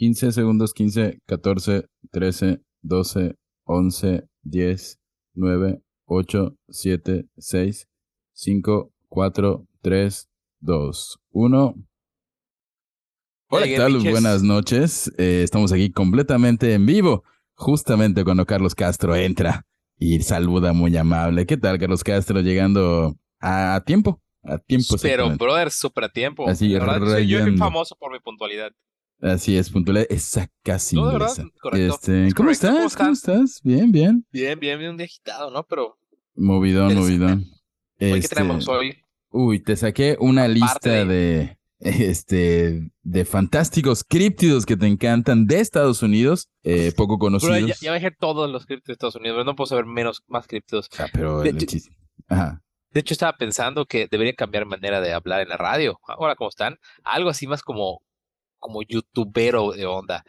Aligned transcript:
15 0.00 0.32
segundos, 0.32 0.72
15, 0.72 1.20
14, 1.26 1.84
13, 2.10 2.62
12, 2.80 3.34
11, 3.64 4.28
10, 4.44 4.98
9, 5.34 5.82
8, 6.06 6.56
7, 6.70 7.26
6, 7.36 7.88
5, 8.32 8.92
4, 9.10 9.66
3, 9.82 10.30
2, 10.60 11.18
1. 11.32 11.74
Hola, 13.50 13.66
¿qué 13.66 13.76
tal? 13.76 13.98
Buenas 13.98 14.42
noches. 14.42 15.12
Eh, 15.18 15.42
estamos 15.44 15.70
aquí 15.70 15.92
completamente 15.92 16.72
en 16.72 16.86
vivo, 16.86 17.22
justamente 17.52 18.24
cuando 18.24 18.46
Carlos 18.46 18.74
Castro 18.74 19.14
entra 19.14 19.66
y 19.98 20.22
saluda 20.22 20.72
muy 20.72 20.96
amable. 20.96 21.44
¿Qué 21.44 21.58
tal, 21.58 21.78
Carlos 21.78 22.02
Castro? 22.02 22.40
Llegando 22.40 23.18
a 23.38 23.82
tiempo. 23.84 24.22
A 24.44 24.56
tiempo. 24.56 24.96
Pero, 25.02 25.36
brother, 25.36 25.70
súper 25.70 26.04
a 26.04 26.08
tiempo. 26.08 26.48
Así, 26.48 26.72
verdad, 26.72 27.18
yo 27.18 27.40
soy 27.40 27.58
famoso 27.58 27.94
por 27.96 28.12
mi 28.12 28.18
puntualidad. 28.20 28.72
Así 29.22 29.56
es, 29.56 29.70
puntualidad 29.70 30.06
esa 30.08 30.48
casi. 30.62 30.96
No, 30.96 31.12
verdad, 31.12 31.36
correcto. 31.60 31.94
Este, 31.94 32.32
¿cómo, 32.34 32.50
Estás? 32.50 32.96
¿cómo, 32.96 33.12
estás? 33.12 33.60
Bien, 33.62 33.92
bien. 33.92 34.26
Bien, 34.32 34.58
bien, 34.58 34.78
bien, 34.78 34.92
un 34.92 34.96
día 34.96 35.04
agitado, 35.04 35.50
¿no? 35.50 35.62
Pero. 35.64 35.98
Movidón, 36.34 36.94
movidón. 36.94 37.44
¿Qué 37.98 38.12
este, 38.12 38.36
tenemos 38.36 38.66
hoy? 38.68 38.96
Uy, 39.28 39.60
te 39.60 39.76
saqué 39.76 40.16
una 40.20 40.48
lista 40.48 41.04
de. 41.04 41.56
Este, 41.82 42.90
de 43.02 43.24
fantásticos 43.24 44.04
críptidos 44.04 44.66
que 44.66 44.76
te 44.76 44.86
encantan 44.86 45.46
de 45.46 45.60
Estados 45.60 46.02
Unidos, 46.02 46.50
eh, 46.62 46.92
poco 46.94 47.18
conocidos. 47.18 47.56
Pero 47.56 47.68
ya, 47.68 47.74
ya 47.80 47.92
dejé 47.94 48.10
todos 48.10 48.50
los 48.50 48.66
críptidos 48.66 48.88
de 48.88 48.92
Estados 48.92 49.16
Unidos, 49.16 49.36
pero 49.36 49.44
no 49.44 49.56
puedo 49.56 49.66
saber 49.66 49.86
menos, 49.86 50.22
más 50.28 50.46
críptidos. 50.46 50.90
Ah, 50.98 51.06
pero 51.10 51.40
de, 51.40 51.56
Ajá. 52.28 52.62
de 52.90 53.00
hecho, 53.00 53.14
estaba 53.14 53.34
pensando 53.38 53.86
que 53.86 54.08
debería 54.10 54.34
cambiar 54.34 54.66
manera 54.66 55.00
de 55.00 55.14
hablar 55.14 55.40
en 55.40 55.48
la 55.48 55.56
radio. 55.56 55.98
Ahora, 56.06 56.36
¿cómo 56.36 56.50
están? 56.50 56.76
Algo 57.02 57.30
así 57.30 57.46
más 57.46 57.62
como 57.62 58.02
como 58.60 58.82
youtubero 58.82 59.72
de 59.72 59.86
onda. 59.86 60.24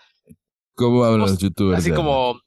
¿Cómo 0.74 1.04
hablan 1.04 1.22
los 1.22 1.38
youtubers? 1.38 1.80
Así 1.80 1.92
como, 1.92 2.40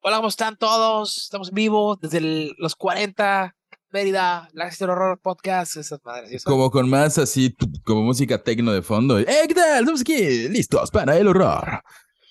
hola, 0.00 0.16
¿cómo 0.16 0.28
están 0.28 0.58
todos? 0.58 1.16
Estamos 1.16 1.52
vivos 1.52 1.98
desde 2.00 2.52
los 2.58 2.74
40, 2.74 3.56
Mérida, 3.90 4.50
la 4.52 4.68
del 4.68 4.90
horror 4.90 5.20
podcast, 5.20 5.76
esas 5.76 6.04
madres. 6.04 6.42
Como 6.42 6.70
con 6.70 6.90
más 6.90 7.16
así, 7.16 7.54
como 7.84 8.02
música 8.02 8.42
tecno 8.42 8.72
de 8.72 8.82
fondo. 8.82 9.20
¡Eh, 9.20 9.26
qué 9.46 9.54
tal! 9.54 9.80
Estamos 9.80 10.00
aquí, 10.00 10.48
listos 10.48 10.90
para 10.90 11.16
el 11.16 11.28
horror 11.28 11.82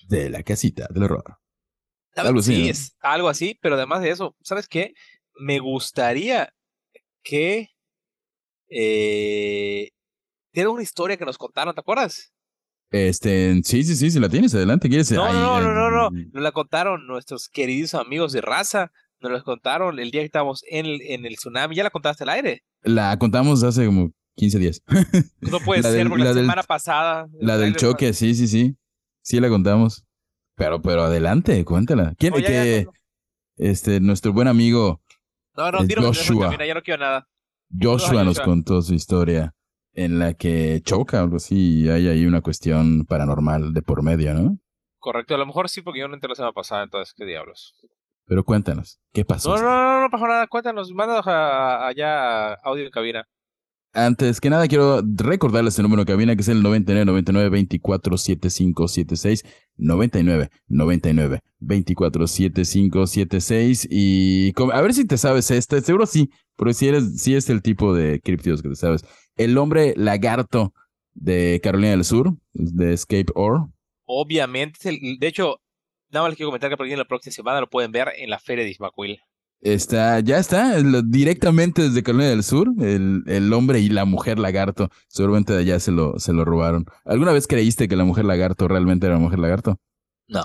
de 0.06 0.28
la 0.28 0.42
casita 0.42 0.86
del 0.90 1.04
horror. 1.04 1.38
Algo 2.14 2.40
así. 2.40 2.54
Sí, 2.54 2.68
es 2.68 2.96
algo 3.00 3.28
así, 3.28 3.58
pero 3.62 3.76
además 3.76 4.02
de 4.02 4.10
eso, 4.10 4.36
¿sabes 4.42 4.68
qué? 4.68 4.92
Me 5.40 5.58
gustaría 5.58 6.52
que 7.22 7.70
eh, 8.68 9.90
tiene 10.52 10.68
una 10.68 10.82
historia 10.82 11.16
que 11.16 11.24
nos 11.24 11.38
contaron, 11.38 11.74
¿te 11.74 11.80
acuerdas? 11.80 12.33
Este, 12.94 13.60
sí, 13.64 13.82
sí, 13.82 13.96
sí, 13.96 14.08
si 14.08 14.20
la 14.20 14.28
tienes, 14.28 14.54
adelante, 14.54 14.88
¿quieres? 14.88 15.10
No, 15.10 15.32
no, 15.32 15.60
no, 15.60 15.74
no, 15.74 15.90
no, 15.90 16.10
nos 16.10 16.42
la 16.44 16.52
contaron 16.52 17.08
nuestros 17.08 17.48
queridos 17.48 17.92
amigos 17.94 18.30
de 18.32 18.40
raza, 18.40 18.92
nos 19.20 19.32
la 19.32 19.42
contaron 19.42 19.98
el 19.98 20.12
día 20.12 20.20
que 20.20 20.26
estábamos 20.26 20.62
en 20.70 20.86
el, 20.86 21.02
en 21.02 21.26
el 21.26 21.34
tsunami, 21.34 21.74
¿ya 21.74 21.82
la 21.82 21.90
contaste 21.90 22.22
al 22.22 22.30
aire? 22.30 22.62
La 22.84 23.18
contamos 23.18 23.64
hace 23.64 23.84
como 23.86 24.12
15 24.36 24.58
días. 24.60 24.82
No 25.40 25.58
puede 25.58 25.82
ser, 25.90 26.08
porque 26.08 26.22
la, 26.22 26.34
semana 26.34 26.62
pasada. 26.62 27.26
La 27.40 27.58
del 27.58 27.74
choque, 27.74 28.12
sí, 28.12 28.32
sí, 28.36 28.46
sí, 28.46 28.76
sí 29.22 29.40
la 29.40 29.48
contamos. 29.48 30.04
Pero, 30.54 30.80
pero 30.80 31.02
adelante, 31.02 31.64
cuéntala. 31.64 32.14
¿Quién, 32.16 32.32
es 32.34 32.44
que, 32.44 32.86
este, 33.56 33.98
nuestro 33.98 34.32
buen 34.32 34.46
amigo 34.46 35.02
no, 35.56 35.72
no, 35.72 35.80
Joshua. 35.80 36.50
Mira, 36.50 36.64
ya 36.64 36.74
no 36.74 36.82
quiero 36.82 37.02
nada. 37.02 37.28
Joshua 37.76 38.22
nos 38.22 38.38
contó 38.38 38.82
su 38.82 38.94
historia 38.94 39.52
en 39.94 40.18
la 40.18 40.34
que 40.34 40.80
choca 40.84 41.20
o 41.20 41.24
algo 41.24 41.36
así 41.36 41.82
y 41.82 41.88
hay 41.88 42.08
ahí 42.08 42.26
una 42.26 42.40
cuestión 42.40 43.06
paranormal 43.06 43.72
de 43.72 43.82
por 43.82 44.02
medio, 44.02 44.34
¿no? 44.34 44.58
Correcto, 44.98 45.34
a 45.34 45.38
lo 45.38 45.46
mejor 45.46 45.68
sí, 45.68 45.82
porque 45.82 46.00
yo 46.00 46.08
no 46.08 46.14
entré 46.14 46.28
la 46.28 46.34
semana 46.34 46.52
pasada, 46.52 46.84
entonces, 46.84 47.14
¿qué 47.14 47.24
diablos? 47.24 47.74
Pero 48.26 48.44
cuéntanos, 48.44 49.00
¿qué 49.12 49.24
pasó? 49.24 49.54
No, 49.56 49.62
no, 49.62 49.70
no, 49.70 50.00
no 50.02 50.10
pasó 50.10 50.26
nada, 50.26 50.46
cuéntanos, 50.46 50.90
mándanos 50.92 51.26
allá 51.26 52.52
a 52.52 52.54
audio 52.64 52.84
en 52.84 52.90
cabina. 52.90 53.28
Antes 53.96 54.40
que 54.40 54.50
nada, 54.50 54.66
quiero 54.66 55.02
recordarles 55.04 55.78
el 55.78 55.84
número 55.84 56.02
de 56.02 56.12
cabina 56.12 56.34
que 56.34 56.42
es 56.42 56.48
el 56.48 56.64
99 56.64 57.04
99 57.04 57.48
24 57.48 58.18
75 58.18 58.88
76 58.88 59.44
99 59.76 60.50
99 60.66 61.40
24 61.60 62.26
75 62.26 63.06
76 63.06 63.88
y 63.88 64.52
a 64.72 64.80
ver 64.80 64.94
si 64.94 65.06
te 65.06 65.16
sabes 65.16 65.48
este, 65.52 65.80
seguro 65.80 66.06
sí, 66.06 66.30
pero 66.56 66.72
si 66.72 66.88
eres 66.88 67.22
si 67.22 67.36
es 67.36 67.48
el 67.50 67.62
tipo 67.62 67.94
de 67.94 68.20
criptidos 68.20 68.62
que 68.62 68.70
te 68.70 68.74
sabes. 68.74 69.04
El 69.36 69.58
hombre 69.58 69.94
lagarto 69.96 70.72
de 71.14 71.60
Carolina 71.62 71.90
del 71.90 72.04
Sur, 72.04 72.36
de 72.52 72.92
Escape 72.92 73.32
Or. 73.34 73.68
Obviamente, 74.04 74.98
de 75.18 75.26
hecho, 75.26 75.60
nada 76.10 76.24
más 76.24 76.30
les 76.30 76.36
quiero 76.36 76.48
comentar 76.48 76.70
que 76.70 76.74
a 76.74 76.76
partir 76.76 76.92
de 76.92 76.98
la 76.98 77.04
próxima 77.04 77.32
semana 77.32 77.60
lo 77.60 77.70
pueden 77.70 77.92
ver 77.92 78.08
en 78.16 78.30
la 78.30 78.38
feria 78.38 78.64
de 78.64 78.70
Ismaquil. 78.70 79.18
Está, 79.60 80.20
ya 80.20 80.38
está, 80.38 80.76
directamente 81.02 81.82
desde 81.82 82.02
Carolina 82.02 82.28
del 82.28 82.42
Sur, 82.42 82.68
el, 82.80 83.22
el, 83.26 83.50
hombre 83.54 83.80
y 83.80 83.88
la 83.88 84.04
mujer 84.04 84.38
lagarto, 84.38 84.90
seguramente 85.08 85.54
de 85.54 85.60
allá 85.60 85.80
se 85.80 85.90
lo, 85.90 86.18
se 86.18 86.34
lo 86.34 86.44
robaron. 86.44 86.84
¿Alguna 87.06 87.32
vez 87.32 87.46
creíste 87.46 87.88
que 87.88 87.96
la 87.96 88.04
mujer 88.04 88.26
lagarto 88.26 88.68
realmente 88.68 89.06
era 89.06 89.14
la 89.14 89.22
mujer 89.22 89.38
lagarto? 89.38 89.80
No, 90.28 90.44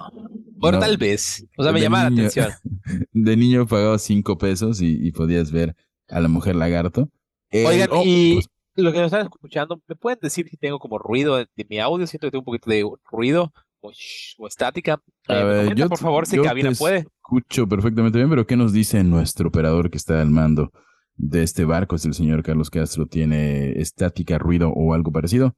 por 0.59 0.79
tal 0.79 0.97
vez, 0.97 1.45
o 1.57 1.63
sea, 1.63 1.73
me 1.73 1.81
llamaba 1.81 2.09
la 2.09 2.16
atención. 2.16 2.51
De 3.11 3.35
niño 3.35 3.67
pagaba 3.67 3.99
cinco 3.99 4.38
pesos 4.38 4.79
y, 4.81 5.11
podías 5.11 5.51
ver 5.51 5.75
a 6.07 6.22
la 6.22 6.29
mujer 6.29 6.55
lagarto. 6.55 7.09
Oigan, 7.51 7.89
oh, 7.91 8.03
y 8.05 8.35
pues 8.35 8.47
lo 8.79 8.91
que 8.91 9.00
nos 9.00 9.07
están 9.07 9.23
escuchando, 9.23 9.81
¿me 9.88 9.95
pueden 9.95 10.19
decir 10.22 10.47
si 10.50 10.57
tengo 10.57 10.79
como 10.79 10.97
ruido 10.97 11.38
de, 11.38 11.47
mi 11.69 11.79
audio? 11.79 12.07
Siento 12.07 12.28
que 12.28 12.31
tengo 12.31 12.41
un 12.41 12.45
poquito 12.45 12.69
de 12.69 12.85
ruido 13.12 13.53
o, 13.81 14.47
estática. 14.47 15.01
Eh, 15.28 15.69
yo, 15.75 15.90
por 15.90 16.00
favor, 16.00 16.25
si 16.25 16.40
cabina 16.41 16.72
puede. 16.72 17.06
Escucho 17.23 17.67
perfectamente 17.67 18.17
bien, 18.17 18.29
pero 18.29 18.45
¿qué 18.45 18.56
nos 18.56 18.73
dice 18.73 19.03
nuestro 19.03 19.50
operador 19.50 19.90
que 19.90 19.97
está 19.97 20.22
al 20.22 20.29
mando 20.29 20.72
de 21.16 21.44
este 21.44 21.66
barco? 21.66 21.97
Si 21.97 22.07
el 22.07 22.13
señor 22.13 22.44
Carlos 22.44 22.69
Castro 22.69 23.06
tiene 23.06 23.72
estática, 23.79 24.38
ruido 24.38 24.69
o 24.69 24.94
algo 24.94 25.11
parecido. 25.11 25.56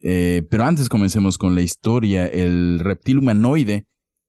Eh, 0.00 0.46
pero 0.50 0.64
antes 0.64 0.88
comencemos 0.88 1.38
con 1.38 1.54
la 1.54 1.62
historia. 1.62 2.26
El 2.26 2.80
reptil 2.80 3.18
humanoide 3.18 3.86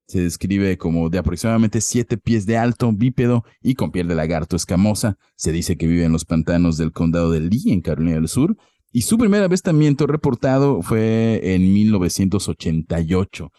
se 0.09 0.21
describe 0.21 0.75
como 0.79 1.11
de 1.11 1.19
aproximadamente 1.19 1.81
siete 1.81 2.17
pies 2.17 2.47
de 2.47 2.57
alto, 2.57 2.91
bípedo 2.91 3.45
y 3.61 3.75
con 3.75 3.91
piel 3.91 4.07
de 4.07 4.15
lagarto 4.15 4.55
escamosa. 4.55 5.19
Se 5.35 5.51
dice 5.51 5.77
que 5.77 5.85
vive 5.85 6.03
en 6.03 6.11
los 6.11 6.25
pantanos 6.25 6.77
del 6.77 6.91
condado 6.91 7.29
de 7.29 7.41
Lee, 7.41 7.71
en 7.71 7.81
Carolina 7.81 8.15
del 8.15 8.27
Sur, 8.27 8.57
y 8.91 9.03
su 9.03 9.19
primer 9.19 9.43
avistamiento 9.43 10.07
reportado 10.07 10.81
fue 10.81 11.53
en 11.53 11.71
1988. 11.71 13.51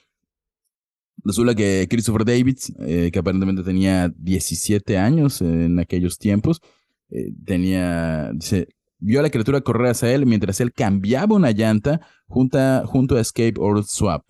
Resulta 1.22 1.54
que 1.54 1.86
Christopher 1.88 2.24
Davids, 2.24 2.72
eh, 2.80 3.10
que 3.12 3.18
aparentemente 3.20 3.62
tenía 3.62 4.08
17 4.08 4.98
años 4.98 5.40
en 5.42 5.78
aquellos 5.78 6.18
tiempos, 6.18 6.60
eh, 7.10 7.32
tenía, 7.44 8.32
se, 8.40 8.66
vio 8.98 9.20
a 9.20 9.22
la 9.22 9.30
criatura 9.30 9.60
correr 9.60 9.92
hacia 9.92 10.12
él 10.12 10.26
mientras 10.26 10.60
él 10.60 10.72
cambiaba 10.72 11.36
una 11.36 11.52
llanta 11.52 12.00
junto 12.26 12.58
a, 12.58 12.82
junto 12.86 13.16
a 13.16 13.20
Escape 13.20 13.54
or 13.58 13.84
Swap. 13.84 14.24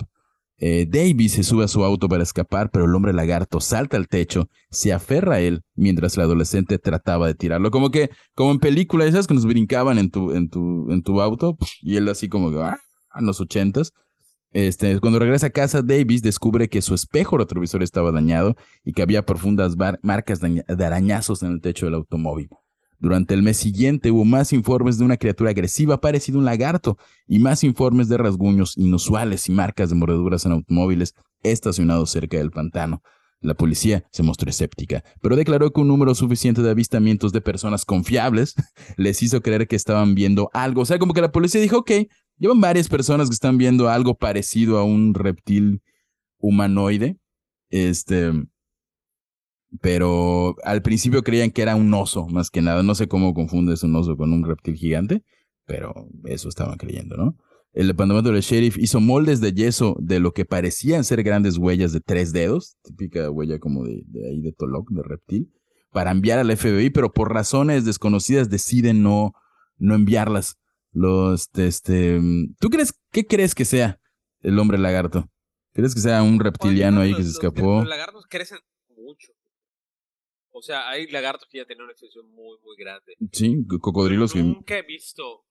Eh, 0.63 0.87
Davis 0.87 1.33
se 1.33 1.43
sube 1.43 1.65
a 1.65 1.69
su 1.69 1.83
auto 1.83 2.07
para 2.07 2.23
escapar, 2.23 2.71
pero 2.71 2.85
el 2.85 2.95
hombre 2.95 3.15
lagarto 3.15 3.61
salta 3.61 3.97
al 3.97 4.09
techo, 4.09 4.49
se 4.71 4.93
aferra 4.93 5.37
a 5.37 5.41
él 5.41 5.63
mientras 5.75 6.17
el 6.17 6.23
adolescente 6.23 6.79
trataba 6.79 7.27
de 7.27 7.35
tirarlo. 7.35 7.71
Como 7.71 7.91
que, 7.91 8.11
como 8.35 8.53
en 8.53 8.59
películas 8.59 9.09
esas 9.09 9.27
que 9.27 9.33
nos 9.33 9.47
brincaban 9.47 9.99
en 9.99 10.11
tu, 10.11 10.33
en 10.33 10.51
tu, 10.51 10.91
en 10.91 11.03
tu 11.03 11.23
auto, 11.23 11.57
y 11.81 11.97
él 11.97 12.09
así 12.11 12.29
como 12.29 12.51
ah, 12.61 12.79
en 13.19 13.27
los 13.27 13.41
ochentas. 13.41 13.93
Este, 14.53 14.99
cuando 15.01 15.19
regresa 15.19 15.47
a 15.47 15.51
casa, 15.51 15.81
Davis 15.81 16.23
descubre 16.23 16.69
que 16.69 16.83
su 16.83 16.95
espejo 16.95 17.39
retrovisor 17.39 17.83
estaba 17.83 18.13
dañado 18.13 18.57
y 18.85 18.93
que 18.93 19.03
había 19.03 19.25
profundas 19.25 19.77
marcas 20.03 20.41
de 20.41 20.85
arañazos 20.85 21.43
en 21.43 21.53
el 21.53 21.61
techo 21.61 21.87
del 21.87 21.95
automóvil. 21.95 22.51
Durante 23.01 23.35
el 23.35 23.43
mes 23.43 23.57
siguiente 23.57 24.11
hubo 24.11 24.25
más 24.25 24.53
informes 24.53 24.99
de 24.99 25.05
una 25.05 25.17
criatura 25.17 25.51
agresiva 25.51 26.01
parecida 26.01 26.37
a 26.37 26.39
un 26.39 26.45
lagarto 26.45 26.97
y 27.27 27.41
más 27.41 27.65
informes 27.65 28.09
de 28.09 28.19
rasguños 28.19 28.77
inusuales 28.77 29.49
y 29.49 29.53
marcas 29.53 29.91
de 29.91 29.97
mordeduras 29.97 30.47
en 30.47 30.53
automóviles 30.53 31.15
estacionados 31.43 32.11
cerca 32.11 32.37
del 32.37 32.51
pantano. 32.51 33.03
La 33.41 33.55
policía 33.55 34.05
se 34.13 34.23
mostró 34.23 34.51
escéptica, 34.51 35.03
pero 35.23 35.35
declaró 35.35 35.73
que 35.73 35.81
un 35.81 35.89
número 35.89 36.15
suficiente 36.15 36.61
de 36.61 36.71
avistamientos 36.71 37.33
de 37.33 37.41
personas 37.41 37.85
confiables 37.87 38.55
les 38.97 39.23
hizo 39.23 39.41
creer 39.41 39.67
que 39.67 39.77
estaban 39.77 40.15
viendo 40.15 40.51
algo. 40.53 40.83
O 40.83 40.85
sea, 40.85 40.99
como 40.99 41.15
que 41.15 41.23
la 41.23 41.33
policía 41.33 41.61
dijo, 41.61 41.79
ok, 41.79 41.91
Llevan 42.41 42.63
varias 42.63 42.89
personas 42.89 43.29
que 43.29 43.35
están 43.35 43.59
viendo 43.59 43.91
algo 43.91 44.15
parecido 44.15 44.79
a 44.79 44.83
un 44.83 45.13
reptil 45.13 45.83
humanoide. 46.39 47.19
Este, 47.69 48.33
pero 49.81 50.57
al 50.65 50.83
principio 50.83 51.23
creían 51.23 51.51
que 51.51 51.63
era 51.63 51.77
un 51.77 51.93
oso, 51.95 52.27
más 52.29 52.51
que 52.51 52.63
nada. 52.63 52.83
No 52.83 52.95
sé 52.95 53.09
cómo 53.09 53.35
confundes 53.35 53.83
un 53.83 53.95
oso 53.97 54.17
con 54.17 54.33
un 54.33 54.45
reptil 54.45 54.75
gigante, 54.75 55.23
pero 55.65 56.09
eso 56.25 56.49
estaban 56.49 56.77
creyendo, 56.77 57.17
¿no? 57.17 57.37
El 57.73 57.87
departamento 57.87 58.33
del 58.33 58.43
sheriff 58.43 58.77
hizo 58.79 59.01
moldes 59.01 59.41
de 59.41 59.53
yeso 59.53 59.97
de 60.01 60.19
lo 60.19 60.33
que 60.33 60.45
parecían 60.45 61.05
ser 61.05 61.23
grandes 61.23 61.57
huellas 61.57 61.93
de 61.93 62.01
tres 62.01 62.33
dedos, 62.33 62.77
típica 62.83 63.31
huella 63.31 63.61
como 63.61 63.85
de, 63.85 64.03
ahí 64.29 64.41
de 64.41 64.53
Tolok, 64.53 64.91
de 64.91 65.03
reptil, 65.05 65.53
para 65.93 66.11
enviar 66.11 66.41
al 66.41 66.57
FBI, 66.57 66.91
pero 66.91 67.13
por 67.13 67.33
razones 67.33 67.85
desconocidas 67.85 68.51
deciden 68.51 69.03
no, 69.05 69.35
no 69.77 69.95
enviarlas. 69.95 70.57
Los, 70.93 71.43
este, 71.43 71.69
este, 71.69 72.21
¿tú 72.59 72.71
crees, 72.71 72.93
qué 73.13 73.25
crees 73.25 73.55
que 73.55 73.65
sea 73.65 74.01
el 74.41 74.59
hombre 74.59 74.77
lagarto? 74.77 75.31
¿Crees 75.73 75.95
que 75.95 76.01
sea 76.01 76.25
un 76.25 76.41
reptiliano 76.41 77.01
ahí 77.01 77.15
que 77.15 77.23
se 77.23 77.31
escapó? 77.31 77.79
Los 77.81 77.89
lagartos 77.89 78.27
crecen. 78.29 78.59
O 80.61 80.63
sea, 80.63 80.91
hay 80.91 81.07
lagartos 81.07 81.49
que 81.49 81.57
ya 81.57 81.65
tienen 81.65 81.85
una 81.85 81.93
extensión 81.93 82.31
muy, 82.31 82.59
muy 82.59 82.77
grande. 82.77 83.17
Sí, 83.33 83.57
cocodrilos. 83.81 84.37
Nunca 84.37 84.77
he 84.77 84.83
visto. 84.83 85.27
O 85.27 85.47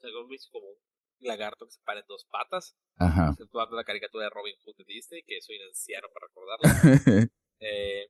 sea, 0.00 0.10
he 0.10 0.28
visto 0.28 0.50
como 0.50 0.66
un 0.66 0.76
lagarto 1.20 1.64
que 1.64 1.70
se 1.70 1.80
para 1.82 2.00
en 2.00 2.06
dos 2.08 2.26
patas. 2.28 2.76
Ajá. 2.96 3.28
Acentuando 3.28 3.76
la 3.76 3.84
caricatura 3.84 4.24
de 4.24 4.30
Robin 4.30 4.56
Hood 4.64 4.74
de 4.76 4.84
Disney, 4.88 5.22
que 5.22 5.40
soy 5.40 5.56
un 5.58 5.68
anciano 5.68 6.08
para 6.12 6.26
recordarla. 6.26 7.30
eh, 7.60 8.08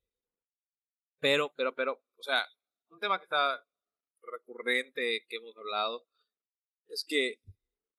pero, 1.21 1.53
pero, 1.55 1.75
pero, 1.75 2.03
o 2.17 2.23
sea, 2.23 2.47
un 2.89 2.99
tema 2.99 3.19
que 3.19 3.25
está 3.25 3.63
recurrente 4.23 5.27
que 5.29 5.37
hemos 5.37 5.55
hablado 5.59 6.07
es 6.89 7.05
que 7.07 7.43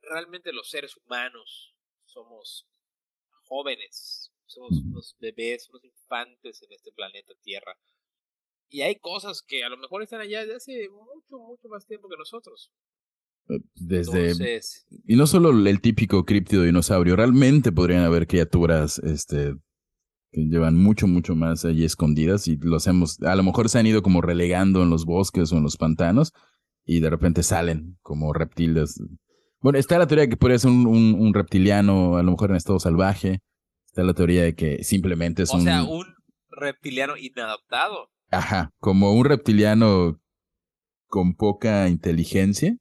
realmente 0.01 0.51
los 0.51 0.67
seres 0.67 0.97
humanos 0.97 1.75
somos 2.05 2.67
jóvenes, 3.43 4.32
somos 4.45 4.81
unos 4.83 5.15
bebés, 5.19 5.69
unos 5.69 5.83
infantes 5.83 6.61
en 6.63 6.71
este 6.71 6.91
planeta 6.91 7.33
Tierra. 7.41 7.77
Y 8.69 8.81
hay 8.81 8.95
cosas 8.95 9.41
que 9.41 9.63
a 9.63 9.69
lo 9.69 9.77
mejor 9.77 10.01
están 10.01 10.21
allá 10.21 10.41
desde 10.41 10.55
hace 10.55 10.89
mucho, 10.89 11.37
mucho 11.37 11.67
más 11.69 11.85
tiempo 11.85 12.09
que 12.09 12.17
nosotros. 12.17 12.71
Eh, 13.49 13.59
desde 13.75 14.61
y 15.05 15.15
no 15.15 15.27
solo 15.27 15.51
el 15.51 15.81
típico 15.81 16.25
críptido 16.25 16.63
dinosaurio, 16.63 17.15
realmente 17.15 17.71
podrían 17.71 18.03
haber 18.03 18.25
criaturas 18.25 18.99
este 18.99 19.53
que 20.31 20.41
llevan 20.45 20.75
mucho 20.75 21.05
mucho 21.05 21.35
más 21.35 21.63
allí 21.65 21.83
escondidas 21.83 22.47
y 22.47 22.57
los 22.57 22.87
hemos 22.87 23.21
a 23.21 23.35
lo 23.35 23.43
mejor 23.43 23.69
se 23.69 23.77
han 23.77 23.85
ido 23.85 24.01
como 24.01 24.21
relegando 24.21 24.81
en 24.81 24.89
los 24.89 25.05
bosques 25.05 25.51
o 25.51 25.57
en 25.57 25.63
los 25.63 25.77
pantanos 25.77 26.31
y 26.85 26.99
de 26.99 27.09
repente 27.09 27.43
salen 27.43 27.97
como 28.01 28.33
reptiles. 28.33 28.99
Bueno, 29.59 29.77
está 29.77 29.99
la 29.99 30.07
teoría 30.07 30.23
de 30.23 30.29
que 30.29 30.37
podría 30.37 30.57
ser 30.57 30.71
un, 30.71 30.87
un 30.87 31.33
reptiliano 31.33 32.17
a 32.17 32.23
lo 32.23 32.31
mejor 32.31 32.49
en 32.49 32.55
estado 32.55 32.79
salvaje 32.79 33.39
Está 33.93 34.01
la 34.01 34.15
teoría 34.15 34.41
de 34.41 34.55
que 34.55 34.83
simplemente 34.83 35.43
es 35.43 35.51
un... 35.51 35.59
O 35.59 35.63
sea, 35.65 35.83
un 35.83 36.15
reptiliano 36.49 37.15
inadaptado. 37.15 38.09
Ajá, 38.31 38.73
como 38.79 39.13
un 39.13 39.23
reptiliano 39.23 40.19
con 41.05 41.35
poca 41.35 41.87
inteligencia, 41.89 42.75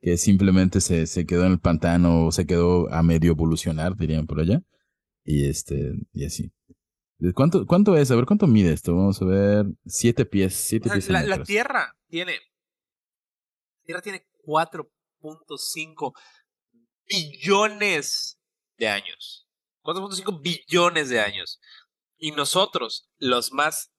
que 0.00 0.16
simplemente 0.16 0.80
se, 0.80 1.06
se 1.06 1.26
quedó 1.26 1.44
en 1.44 1.52
el 1.52 1.60
pantano 1.60 2.24
o 2.24 2.32
se 2.32 2.46
quedó 2.46 2.90
a 2.90 3.02
medio 3.02 3.32
evolucionar, 3.32 3.96
dirían 3.96 4.26
por 4.26 4.40
allá. 4.40 4.62
Y 5.24 5.46
este, 5.46 5.92
y 6.14 6.24
así. 6.24 6.50
¿Cuánto, 7.34 7.66
¿Cuánto 7.66 7.94
es? 7.94 8.10
A 8.10 8.16
ver, 8.16 8.24
¿cuánto 8.24 8.46
mide 8.46 8.72
esto? 8.72 8.96
Vamos 8.96 9.20
a 9.20 9.26
ver. 9.26 9.66
Siete 9.84 10.24
pies, 10.24 10.54
siete 10.54 10.88
pies. 10.88 11.10
La, 11.10 11.22
la, 11.22 11.44
Tierra 11.44 11.94
tiene. 12.08 12.32
La 12.32 13.84
Tierra 13.84 14.00
tiene 14.00 14.26
4.5 14.46 16.14
billones 17.06 18.38
de 18.78 18.88
años. 18.88 19.45
4.5 19.86 20.40
billones 20.42 21.08
de 21.08 21.20
años. 21.20 21.60
Y 22.18 22.32
nosotros, 22.32 23.08
los 23.18 23.52
más, 23.52 23.92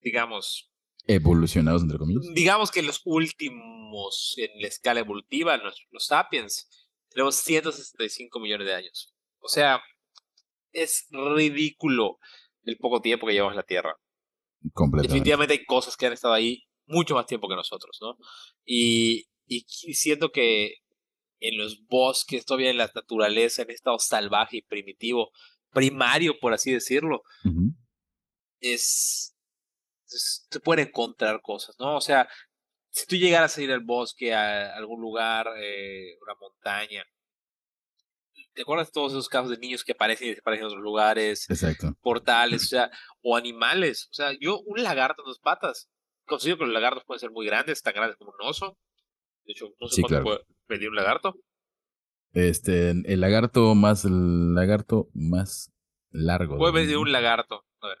digamos... 0.00 0.70
Evolucionados, 1.06 1.82
entre 1.82 1.98
comillas. 1.98 2.24
Digamos 2.34 2.70
que 2.70 2.82
los 2.82 3.00
últimos 3.04 4.34
en 4.36 4.60
la 4.60 4.68
escala 4.68 5.00
evolutiva, 5.00 5.56
los, 5.56 5.86
los 5.90 6.06
sapiens, 6.06 6.68
tenemos 7.08 7.36
165 7.36 8.38
millones 8.38 8.66
de 8.66 8.74
años. 8.74 9.14
O 9.40 9.48
sea, 9.48 9.82
es 10.72 11.08
ridículo 11.10 12.18
el 12.64 12.76
poco 12.76 13.00
tiempo 13.00 13.26
que 13.26 13.32
llevamos 13.32 13.54
en 13.54 13.58
la 13.58 13.62
Tierra. 13.64 13.96
Definitivamente 14.60 15.54
hay 15.54 15.64
cosas 15.64 15.96
que 15.96 16.06
han 16.06 16.12
estado 16.12 16.34
ahí 16.34 16.64
mucho 16.86 17.14
más 17.14 17.26
tiempo 17.26 17.48
que 17.48 17.56
nosotros, 17.56 17.98
¿no? 18.00 18.16
Y, 18.64 19.26
y 19.46 19.62
siento 19.94 20.30
que 20.30 20.74
en 21.40 21.58
los 21.58 21.84
bosques, 21.86 22.44
todavía 22.44 22.70
en 22.70 22.78
la 22.78 22.90
naturaleza, 22.94 23.62
en 23.62 23.70
estado 23.70 23.98
salvaje 23.98 24.58
y 24.58 24.62
primitivo, 24.62 25.30
primario, 25.72 26.38
por 26.38 26.52
así 26.52 26.72
decirlo, 26.72 27.22
es, 28.60 29.34
se 30.04 30.60
pueden 30.60 30.88
encontrar 30.88 31.40
cosas, 31.40 31.76
¿no? 31.78 31.96
O 31.96 32.00
sea, 32.00 32.28
si 32.90 33.06
tú 33.06 33.16
llegaras 33.16 33.56
a 33.56 33.62
ir 33.62 33.72
al 33.72 33.80
bosque, 33.80 34.34
a 34.34 34.74
algún 34.76 35.00
lugar, 35.00 35.48
eh, 35.56 36.16
una 36.22 36.34
montaña, 36.34 37.04
¿te 38.52 38.62
acuerdas 38.62 38.88
de 38.88 38.92
todos 38.92 39.12
esos 39.12 39.28
casos 39.28 39.50
de 39.50 39.58
niños 39.58 39.84
que 39.84 39.92
aparecen 39.92 40.26
y 40.26 40.30
desaparecen 40.30 40.64
en 40.64 40.68
otros 40.68 40.82
lugares? 40.82 41.48
Exacto. 41.48 41.96
Portales, 42.02 42.64
o 42.64 42.66
sea, 42.66 42.90
o 43.22 43.36
animales. 43.36 44.08
O 44.10 44.14
sea, 44.14 44.32
yo, 44.38 44.60
un 44.60 44.82
lagarto 44.82 45.22
en 45.22 45.26
dos 45.26 45.38
patas, 45.38 45.88
considero 46.26 46.58
que 46.58 46.64
los 46.64 46.74
lagartos 46.74 47.04
pueden 47.04 47.20
ser 47.20 47.30
muy 47.30 47.46
grandes, 47.46 47.82
tan 47.82 47.94
grandes 47.94 48.16
como 48.16 48.32
un 48.32 48.46
oso. 48.46 48.76
De 49.50 49.54
hecho, 49.54 49.74
no 49.80 49.88
sé 49.88 50.02
cuánto 50.02 50.22
puede 50.22 50.40
medir 50.68 50.90
un 50.90 50.94
lagarto. 50.94 51.34
Este, 52.34 52.90
el 52.90 53.20
lagarto 53.20 53.74
más, 53.74 54.04
el 54.04 54.54
lagarto 54.54 55.10
más 55.12 55.72
largo. 56.12 56.56
Puede 56.56 56.72
medir 56.72 56.98
un 56.98 57.10
lagarto. 57.10 57.64
A 57.80 57.88
ver. 57.88 57.98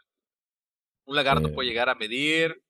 Un 1.06 1.16
lagarto 1.16 1.48
eh. 1.48 1.52
puede 1.52 1.68
llegar 1.68 1.88
a 1.88 1.96
medir. 1.96 2.62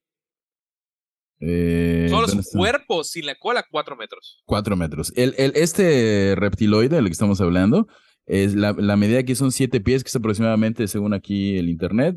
Eh, 1.41 2.07
Solo 2.09 2.27
su 2.27 2.43
cuerpo, 2.57 3.05
sin 3.05 3.27
la 3.27 3.35
cola, 3.35 3.67
cuatro 3.71 3.97
metros. 3.97 4.43
Cuatro 4.47 4.77
metros. 4.77 5.13
El, 5.15 5.35
el, 5.37 5.53
este 5.57 6.35
reptiloide 6.39 6.97
del 6.97 7.05
que 7.05 7.13
estamos 7.13 7.43
hablando, 7.43 7.87
es 8.25 8.55
la, 8.55 8.73
la 8.73 8.97
medida 8.97 9.19
aquí 9.19 9.35
son 9.35 9.53
siete 9.53 9.83
pies, 9.83 10.03
que 10.03 10.09
es 10.09 10.17
aproximadamente, 10.17 10.89
según 10.89 11.13
aquí 11.13 11.59
el 11.59 11.69
internet, 11.69 12.17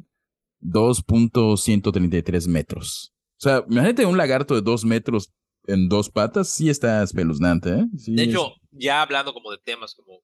2.133 0.62 2.48
metros. 2.48 3.14
O 3.34 3.42
sea, 3.44 3.66
imagínate 3.70 4.06
un 4.06 4.16
lagarto 4.16 4.56
de 4.56 4.62
dos 4.62 4.86
metros 4.86 5.34
en 5.66 5.90
dos 5.90 6.10
patas, 6.10 6.50
sí 6.50 6.70
está 6.70 7.04
espeluznante, 7.04 7.70
¿eh? 7.70 7.86
de 7.92 8.24
hecho, 8.24 8.54
ya 8.72 9.02
hablando 9.02 9.34
como 9.34 9.52
de 9.52 9.58
temas 9.58 9.96
como 9.96 10.22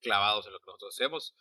clavados 0.00 0.46
en 0.46 0.52
lo 0.52 0.58
que 0.58 0.66
nosotros 0.66 0.94
hacemos, 0.94 1.34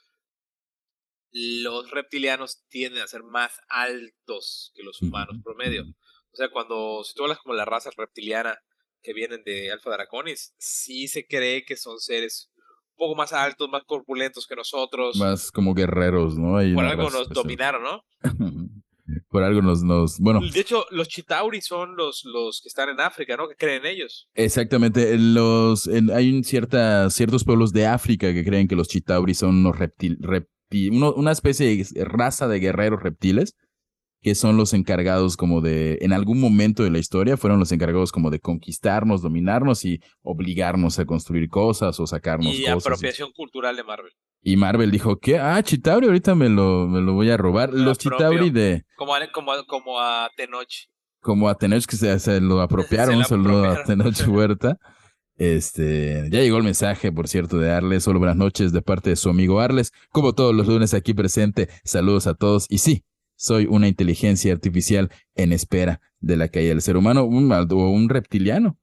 los 1.32 1.92
reptilianos 1.92 2.64
tienden 2.70 3.04
a 3.04 3.08
ser 3.08 3.24
más 3.24 3.60
altos 3.70 4.72
que 4.76 4.84
los 4.84 5.02
humanos 5.02 5.38
promedio. 5.44 5.84
O 6.32 6.36
sea, 6.36 6.50
cuando 6.50 7.04
si 7.04 7.14
tú 7.14 7.24
hablas 7.24 7.40
como 7.40 7.56
la 7.56 7.66
raza 7.66 7.90
reptiliana 7.96 8.58
que 9.02 9.14
vienen 9.14 9.44
de 9.44 9.72
Alfa 9.72 9.92
Draconis, 9.92 10.56
sí 10.58 11.08
se 11.08 11.26
cree 11.26 11.64
que 11.66 11.76
son 11.76 12.00
seres 12.00 12.52
un 12.92 12.98
poco 12.98 13.16
más 13.16 13.34
altos, 13.34 13.70
más 13.70 13.84
corpulentos 13.86 14.48
que 14.48 14.56
nosotros. 14.56 15.18
Más 15.18 15.52
como 15.52 15.74
guerreros, 15.74 16.38
¿no? 16.38 16.54
Por 16.74 16.86
algo 16.86 17.10
nos 17.10 17.30
dominaron, 17.30 17.84
¿no? 17.84 18.04
Por 19.30 19.44
algo 19.44 19.62
nos, 19.62 19.84
nos, 19.84 20.20
bueno. 20.20 20.40
De 20.40 20.60
hecho, 20.60 20.86
los 20.92 21.10
Chitauri 21.10 21.62
son 21.62 21.98
los, 21.98 22.24
los 22.24 22.62
que 22.62 22.70
están 22.70 22.90
en 22.90 23.02
África, 23.02 23.36
¿no? 23.36 23.48
Que 23.50 23.56
creen 23.56 23.86
ellos. 23.86 24.30
Exactamente. 24.34 25.18
Los, 25.18 25.88
hay 25.88 26.34
un 26.34 26.44
cierta, 26.44 27.10
ciertos 27.10 27.44
pueblos 27.44 27.74
de 27.74 27.88
África 27.88 28.34
que 28.34 28.46
creen 28.46 28.68
que 28.68 28.76
los 28.76 28.88
Chitauri 28.88 29.34
son 29.34 29.58
unos 29.58 29.78
reptil, 29.78 30.18
una 30.92 31.32
especie 31.32 31.84
de 31.84 32.06
raza 32.06 32.48
de 32.48 32.60
guerreros 32.60 33.04
reptiles 33.04 33.56
que 34.28 34.36
son 34.36 34.58
los 34.58 34.74
encargados 34.74 35.38
como 35.38 35.62
de, 35.62 36.00
en 36.02 36.12
algún 36.12 36.42
momento 36.42 36.84
de 36.84 36.92
la 36.92 37.00
historia, 37.00 37.38
fueron 37.38 37.62
los 37.62 37.72
encargados 37.72 38.12
como 38.12 38.30
de 38.30 38.42
conquistarnos, 38.42 39.22
dominarnos 39.22 39.86
y 39.86 40.02
obligarnos 40.22 41.00
a 41.00 41.06
construir 41.06 41.48
cosas 41.48 41.98
o 42.02 42.06
sacarnos 42.06 42.54
y 42.54 42.64
cosas. 42.64 42.76
Y 42.76 42.90
apropiación 42.90 43.32
cultural 43.32 43.78
de 43.78 43.86
Marvel. 43.86 44.12
Y 44.42 44.58
Marvel 44.58 44.92
dijo, 44.92 45.18
¿qué? 45.18 45.40
Ah, 45.40 45.64
Chitauri, 45.64 46.08
ahorita 46.08 46.36
me 46.36 46.50
lo, 46.50 46.90
me 46.90 47.00
lo 47.00 47.14
voy 47.14 47.30
a 47.30 47.38
robar. 47.38 47.72
Los 47.72 48.00
Chitauri 48.00 48.50
de... 48.50 48.84
Como 48.98 49.16
a, 49.16 49.32
como, 49.32 49.54
como 49.66 49.98
a 49.98 50.30
Tenoch. 50.36 50.90
Como 51.22 51.48
a 51.48 51.56
Tenoch 51.56 51.86
que 51.86 51.96
se, 51.96 52.42
lo 52.42 52.60
apropiaron, 52.60 53.24
se 53.24 53.38
lo 53.38 53.64
a 53.64 53.86
Tenoch 53.86 54.14
Huerta. 54.28 54.78
Este, 55.38 56.28
ya 56.30 56.42
llegó 56.42 56.58
el 56.58 56.64
mensaje, 56.64 57.14
por 57.14 57.30
cierto, 57.30 57.60
de 57.60 57.72
Arles. 57.72 58.04
Solo 58.04 58.20
buenas 58.20 58.36
noches 58.36 58.74
de 58.74 58.82
parte 58.82 59.12
de 59.12 59.16
su 59.16 59.30
amigo 59.30 59.62
Arles. 59.62 59.94
Como 60.10 60.34
todos 60.34 60.54
los 60.54 60.68
lunes 60.68 60.94
aquí 60.94 61.14
presente, 61.14 61.70
saludos 61.86 62.28
a 62.28 62.34
todos. 62.34 62.66
Y 62.68 62.80
sí, 62.80 63.06
soy 63.38 63.68
una 63.68 63.88
inteligencia 63.88 64.52
artificial 64.52 65.10
en 65.36 65.54
espera 65.54 66.02
de 66.20 66.36
la 66.36 66.50
caída 66.50 66.70
del 66.70 66.82
ser 66.82 66.98
humano, 66.98 67.24
un, 67.24 67.50
o 67.52 67.90
un 67.90 68.10
reptiliano 68.10 68.80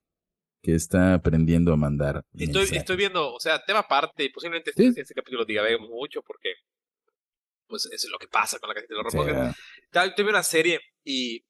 que 0.63 0.75
está 0.75 1.15
aprendiendo 1.15 1.73
a 1.73 1.77
mandar. 1.77 2.25
Estoy, 2.33 2.69
estoy 2.73 2.97
viendo, 2.97 3.35
o 3.35 3.41
sea, 3.41 3.63
tema 3.65 3.81
aparte, 3.81 4.31
posiblemente 4.31 4.71
este, 4.71 5.01
este, 5.01 5.15
capítulo 5.15 5.45
diga 5.45 5.63
mucho 5.79 6.23
porque 6.23 6.55
pues 7.67 7.87
eso 7.87 8.07
es 8.07 8.11
lo 8.11 8.19
que 8.19 8.29
pasa 8.29 8.59
con 8.59 8.69
la 8.69 8.75
casita 8.75 8.95
de 8.95 9.03
los 9.03 9.13
robots. 9.13 9.59
Estoy 9.93 10.13
viendo 10.17 10.31
una 10.31 10.43
serie 10.43 10.81
y, 11.03 11.45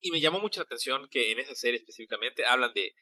y 0.00 0.10
me 0.10 0.20
llamó 0.20 0.38
mucho 0.38 0.60
la 0.60 0.64
atención 0.64 1.08
que 1.10 1.32
en 1.32 1.38
esa 1.38 1.54
serie 1.54 1.78
específicamente 1.78 2.44
hablan 2.44 2.72
de 2.74 2.94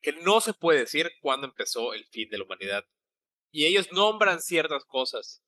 que 0.00 0.12
no 0.12 0.40
se 0.40 0.54
puede 0.54 0.80
decir 0.80 1.10
cuándo 1.20 1.46
empezó 1.46 1.92
el 1.92 2.06
fin 2.06 2.28
de 2.30 2.38
la 2.38 2.44
humanidad. 2.44 2.84
Y 3.50 3.66
ellos 3.66 3.90
nombran 3.92 4.40
ciertas 4.40 4.84
cosas. 4.84 5.42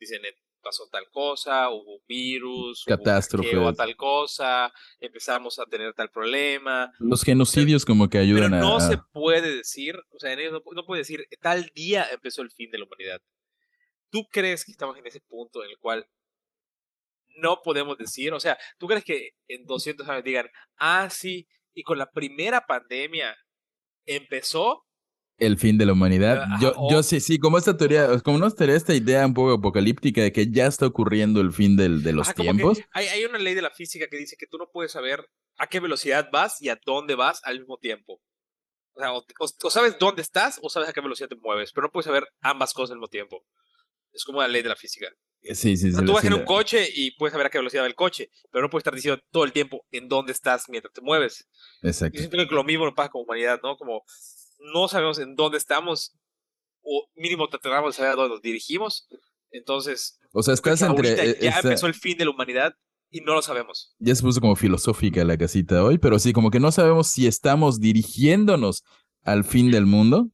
Dicen, 0.00 0.22
pasó 0.64 0.88
tal 0.90 1.08
cosa, 1.10 1.70
hubo 1.70 1.96
un 1.96 2.02
virus, 2.08 2.84
catástrofe, 2.84 3.56
hubo 3.56 3.72
tal 3.72 3.94
cosa, 3.94 4.72
empezamos 4.98 5.58
a 5.58 5.66
tener 5.66 5.92
tal 5.94 6.10
problema. 6.10 6.92
Los 6.98 7.22
genocidios 7.22 7.84
como 7.84 8.08
que 8.08 8.18
ayudan 8.18 8.50
pero 8.50 8.62
no 8.62 8.76
a... 8.78 8.80
se 8.80 8.98
puede 9.12 9.56
decir, 9.56 9.96
o 10.10 10.18
sea, 10.18 10.34
no, 10.34 10.62
no 10.74 10.86
puede 10.86 11.02
decir, 11.02 11.26
tal 11.40 11.70
día 11.74 12.06
empezó 12.10 12.42
el 12.42 12.50
fin 12.50 12.70
de 12.70 12.78
la 12.78 12.86
humanidad. 12.86 13.20
¿Tú 14.10 14.26
crees 14.30 14.64
que 14.64 14.72
estamos 14.72 14.96
en 14.96 15.06
ese 15.06 15.20
punto 15.20 15.62
en 15.62 15.70
el 15.70 15.78
cual 15.78 16.08
no 17.36 17.60
podemos 17.62 17.98
decir, 17.98 18.32
o 18.32 18.40
sea, 18.40 18.58
¿tú 18.78 18.86
crees 18.86 19.04
que 19.04 19.30
en 19.48 19.66
200 19.66 20.08
años 20.08 20.24
digan, 20.24 20.48
ah, 20.76 21.08
sí, 21.10 21.48
y 21.74 21.82
con 21.82 21.98
la 21.98 22.10
primera 22.10 22.66
pandemia 22.66 23.36
empezó 24.06 24.84
el 25.38 25.58
fin 25.58 25.78
de 25.78 25.86
la 25.86 25.92
humanidad. 25.92 26.46
Yo, 26.60 26.74
yo 26.90 27.02
sí, 27.02 27.20
sí, 27.20 27.38
como 27.38 27.58
esta 27.58 27.76
teoría, 27.76 28.20
como 28.20 28.38
no 28.38 28.46
estaría 28.46 28.76
esta 28.76 28.94
idea 28.94 29.26
un 29.26 29.34
poco 29.34 29.52
apocalíptica 29.52 30.22
de 30.22 30.32
que 30.32 30.50
ya 30.50 30.66
está 30.66 30.86
ocurriendo 30.86 31.40
el 31.40 31.52
fin 31.52 31.76
del, 31.76 32.02
de 32.02 32.12
los 32.12 32.32
tiempos. 32.34 32.80
Hay, 32.92 33.06
hay, 33.08 33.24
una 33.24 33.38
ley 33.38 33.54
de 33.54 33.62
la 33.62 33.70
física 33.70 34.06
que 34.08 34.16
dice 34.16 34.36
que 34.38 34.46
tú 34.46 34.58
no 34.58 34.70
puedes 34.72 34.92
saber 34.92 35.28
a 35.56 35.66
qué 35.66 35.80
velocidad 35.80 36.28
vas 36.32 36.60
y 36.62 36.68
a 36.68 36.78
dónde 36.84 37.14
vas 37.14 37.40
al 37.44 37.58
mismo 37.58 37.78
tiempo. 37.78 38.20
O 38.94 39.00
sea, 39.00 39.12
o, 39.12 39.70
sabes 39.70 39.96
dónde 39.98 40.22
estás 40.22 40.60
o 40.62 40.70
sabes 40.70 40.88
a 40.88 40.92
qué 40.92 41.00
velocidad 41.00 41.28
te 41.28 41.36
mueves, 41.36 41.72
pero 41.72 41.86
no 41.86 41.92
puedes 41.92 42.06
saber 42.06 42.28
ambas 42.40 42.72
cosas 42.72 42.92
al 42.92 42.98
mismo 42.98 43.08
tiempo. 43.08 43.44
Es 44.12 44.24
como 44.24 44.40
la 44.40 44.48
ley 44.48 44.62
de 44.62 44.68
la 44.68 44.76
física. 44.76 45.08
Sí, 45.42 45.76
sí, 45.76 45.92
sí. 45.92 46.04
tú 46.06 46.12
vas 46.12 46.24
en 46.24 46.32
un 46.32 46.44
coche 46.44 46.88
y 46.94 47.10
puedes 47.16 47.32
saber 47.32 47.48
a 47.48 47.50
qué 47.50 47.58
velocidad 47.58 47.82
va 47.82 47.86
el 47.86 47.94
coche, 47.94 48.30
pero 48.50 48.62
no 48.62 48.70
puedes 48.70 48.80
estar 48.80 48.94
diciendo 48.94 49.20
todo 49.30 49.44
el 49.44 49.52
tiempo 49.52 49.84
en 49.90 50.08
dónde 50.08 50.32
estás 50.32 50.68
mientras 50.68 50.94
te 50.94 51.02
mueves. 51.02 51.46
Exacto. 51.82 52.16
Yo 52.16 52.20
siento 52.20 52.48
que 52.48 52.54
lo 52.54 52.64
mismo 52.64 52.86
nos 52.86 52.94
pasa 52.94 53.10
con 53.10 53.22
humanidad, 53.22 53.60
¿no? 53.62 53.76
Como 53.76 54.04
no 54.72 54.88
sabemos 54.88 55.18
en 55.18 55.34
dónde 55.34 55.58
estamos, 55.58 56.16
o 56.82 57.08
mínimo 57.14 57.48
tratamos 57.48 57.94
de 57.94 57.96
saber 57.96 58.12
a 58.12 58.16
dónde 58.16 58.34
nos 58.34 58.42
dirigimos. 58.42 59.08
Entonces, 59.50 60.18
o 60.32 60.42
sea, 60.42 60.54
estás 60.54 60.82
entre. 60.82 61.38
Ya 61.40 61.60
empezó 61.60 61.86
el 61.86 61.94
fin 61.94 62.18
de 62.18 62.24
la 62.24 62.32
humanidad 62.32 62.74
y 63.10 63.20
no 63.20 63.34
lo 63.34 63.42
sabemos. 63.42 63.94
Ya 63.98 64.14
se 64.14 64.22
puso 64.22 64.40
como 64.40 64.56
filosófica 64.56 65.24
la 65.24 65.36
casita 65.36 65.84
hoy, 65.84 65.98
pero 65.98 66.18
sí, 66.18 66.32
como 66.32 66.50
que 66.50 66.58
no 66.58 66.72
sabemos 66.72 67.08
si 67.08 67.26
estamos 67.26 67.80
dirigiéndonos 67.80 68.82
al 69.22 69.44
fin 69.44 69.70
del 69.70 69.86
mundo 69.86 70.28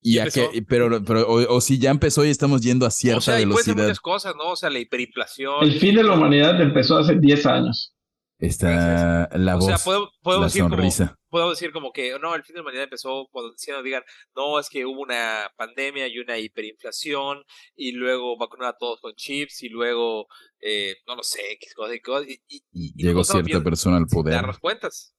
y 0.00 0.18
a 0.18 0.30
que, 0.30 0.64
pero, 0.66 1.04
pero 1.04 1.26
o, 1.28 1.60
si 1.60 1.78
ya 1.78 1.90
empezó 1.90 2.24
y 2.24 2.30
estamos 2.30 2.62
yendo 2.62 2.86
a 2.86 2.90
cierta 2.90 3.18
o 3.18 3.20
sea, 3.20 3.34
velocidad. 3.34 3.52
Puede 3.52 3.64
ser 3.64 3.76
muchas 3.76 4.00
cosas, 4.00 4.34
¿no? 4.36 4.52
O 4.52 4.56
sea, 4.56 4.70
la 4.70 4.78
hiperinflación. 4.78 5.62
El 5.62 5.78
fin 5.78 5.94
de 5.94 6.02
la 6.02 6.14
humanidad 6.14 6.60
empezó 6.60 6.96
hace 6.96 7.16
10 7.16 7.46
años. 7.46 7.94
Está 8.40 9.28
la 9.36 9.56
voz, 9.56 9.64
o 9.64 9.76
sea, 9.76 10.38
la 10.38 10.44
decir 10.44 10.62
sonrisa. 10.62 11.18
Como, 11.28 11.50
decir 11.50 11.72
como 11.72 11.92
que, 11.92 12.18
no, 12.18 12.34
el 12.34 12.42
fin 12.42 12.54
de 12.54 12.58
la 12.58 12.62
humanidad 12.62 12.84
empezó 12.84 13.28
cuando 13.30 13.52
nos 13.52 13.84
digan, 13.84 14.02
no, 14.34 14.58
es 14.58 14.70
que 14.70 14.86
hubo 14.86 15.02
una 15.02 15.52
pandemia 15.56 16.08
y 16.08 16.18
una 16.18 16.38
hiperinflación, 16.38 17.44
y 17.76 17.92
luego 17.92 18.38
vacunar 18.38 18.70
a 18.70 18.78
todos 18.78 19.00
con 19.00 19.14
chips, 19.14 19.62
y 19.62 19.68
luego, 19.68 20.26
eh, 20.58 20.96
no 21.06 21.16
lo 21.16 21.22
sé, 21.22 21.58
qué 21.60 21.66
cosas 21.76 21.96
y 21.96 22.00
cosas. 22.00 22.28
Y, 22.28 22.64
y, 22.72 22.94
llegó 22.96 23.24
cierta 23.24 23.62
persona 23.62 23.98
al 23.98 24.06
poder. 24.06 24.34
Darnos 24.34 24.58
cuentas. 24.58 25.14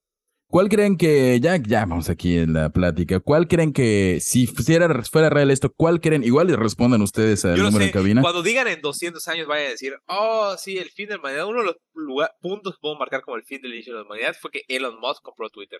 ¿Cuál 0.51 0.67
creen 0.67 0.98
que, 0.98 1.39
ya, 1.39 1.55
ya 1.55 1.86
vamos 1.86 2.10
aquí 2.10 2.38
en 2.38 2.51
la 2.51 2.70
plática, 2.70 3.22
cuál 3.22 3.48
creen 3.48 3.72
que, 3.72 4.20
si 4.20 4.48
fuera, 4.48 5.01
fuera 5.03 5.29
real 5.29 5.50
esto, 5.50 5.72
cuál 5.74 6.01
creen, 6.01 6.25
igual 6.25 6.48
les 6.48 6.58
respondan 6.58 7.01
ustedes 7.01 7.46
al 7.46 7.58
número 7.58 7.86
de 7.86 7.91
cabina? 7.91 8.22
Cuando 8.22 8.43
digan 8.43 8.67
en 8.67 8.81
200 8.81 9.25
años 9.29 9.48
vayan 9.48 9.67
a 9.67 9.70
decir, 9.70 9.93
oh, 10.08 10.55
sí, 10.58 10.77
el 10.77 10.89
fin 10.89 11.08
de 11.08 11.13
la 11.13 11.20
humanidad, 11.22 11.48
uno 11.48 11.62
de 11.62 11.67
los 11.67 12.29
puntos 12.41 12.74
que 12.74 12.79
puedo 12.81 12.98
marcar 12.98 13.22
como 13.22 13.38
el 13.38 13.43
fin 13.43 13.62
del 13.62 13.74
inicio 13.74 13.93
de 13.93 14.00
la 14.00 14.05
humanidad 14.05 14.36
fue 14.41 14.51
que 14.51 14.63
Elon 14.67 15.00
Musk 15.00 15.24
compró 15.24 15.50
Twitter. 15.50 15.79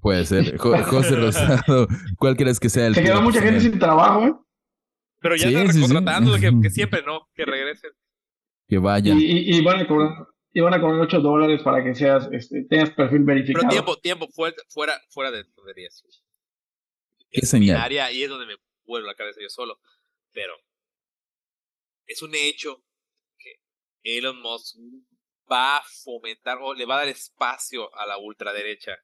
Puede 0.00 0.24
ser. 0.24 0.56
José 0.56 1.16
Rosado, 1.16 1.88
¿cuál 2.16 2.36
crees 2.36 2.60
que 2.60 2.68
sea 2.68 2.86
el 2.86 2.94
Se 2.94 3.02
quedó 3.02 3.20
mucha 3.22 3.42
gente 3.42 3.60
sin 3.60 3.76
trabajo, 3.76 4.24
¿eh? 4.24 4.34
Pero 5.20 5.34
ya 5.34 5.48
están 5.48 5.66
recontratando 5.66 6.36
que, 6.38 6.70
siempre 6.70 7.02
no, 7.04 7.28
que 7.34 7.44
regresen. 7.44 7.90
Que 8.68 8.78
vayan. 8.78 9.18
Y, 9.18 9.56
y, 9.56 9.64
van 9.64 9.80
a 9.80 9.88
cobrar 9.88 10.28
y 10.52 10.60
van 10.60 10.74
a 10.74 10.80
cobrar 10.80 11.00
8 11.00 11.20
dólares 11.20 11.62
para 11.62 11.82
que 11.84 11.94
seas, 11.94 12.28
este, 12.32 12.64
tengas 12.64 12.90
perfil 12.90 13.24
verificado. 13.24 13.66
Pero 13.68 13.70
tiempo, 13.70 13.96
tiempo, 13.98 14.28
fuera, 14.28 14.56
fuera, 14.68 15.00
fuera 15.10 15.30
de 15.30 15.44
tonterías. 15.44 16.02
¿Qué 17.30 17.40
es 17.42 17.50
señal? 17.50 17.76
Área, 17.76 18.10
y 18.10 18.22
es 18.22 18.30
donde 18.30 18.46
me 18.46 18.56
vuelvo 18.84 19.06
la 19.06 19.14
cabeza 19.14 19.40
yo 19.40 19.48
solo. 19.48 19.78
Pero 20.32 20.54
es 22.06 22.22
un 22.22 22.34
hecho 22.34 22.82
que 23.38 23.60
Elon 24.02 24.40
Musk 24.40 24.76
va 25.50 25.78
a 25.78 25.82
fomentar 25.82 26.58
o 26.60 26.74
le 26.74 26.86
va 26.86 26.96
a 26.96 26.98
dar 26.98 27.08
espacio 27.08 27.94
a 27.96 28.06
la 28.06 28.18
ultraderecha 28.18 28.96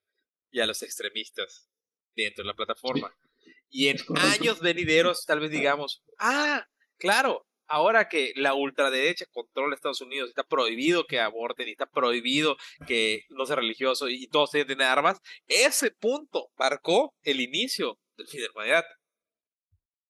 y 0.50 0.60
a 0.60 0.66
los 0.66 0.82
extremistas 0.82 1.68
dentro 2.14 2.42
de 2.42 2.48
la 2.48 2.54
plataforma. 2.54 3.14
Y 3.68 3.88
en 3.88 3.98
años 4.16 4.60
venideros 4.60 5.26
tal 5.26 5.40
vez 5.40 5.50
digamos, 5.50 6.02
ah, 6.18 6.66
claro, 6.96 7.46
ahora 7.68 8.08
que 8.08 8.32
la 8.36 8.54
ultraderecha 8.54 9.26
controla 9.32 9.74
Estados 9.74 10.00
Unidos, 10.00 10.28
está 10.28 10.42
prohibido 10.42 11.06
que 11.06 11.20
aborten 11.20 11.68
y 11.68 11.72
está 11.72 11.86
prohibido 11.86 12.56
que 12.86 13.22
no 13.30 13.46
sea 13.46 13.56
religioso 13.56 14.08
y, 14.08 14.26
todos 14.28 14.50
tienen 14.50 14.82
armas, 14.82 15.20
ese 15.46 15.90
punto 15.90 16.48
marcó 16.58 17.14
el 17.22 17.40
inicio 17.40 17.98
del 18.16 18.26
fin 18.26 18.40
de 18.40 18.46
la 18.46 18.52
humanidad. 18.54 18.84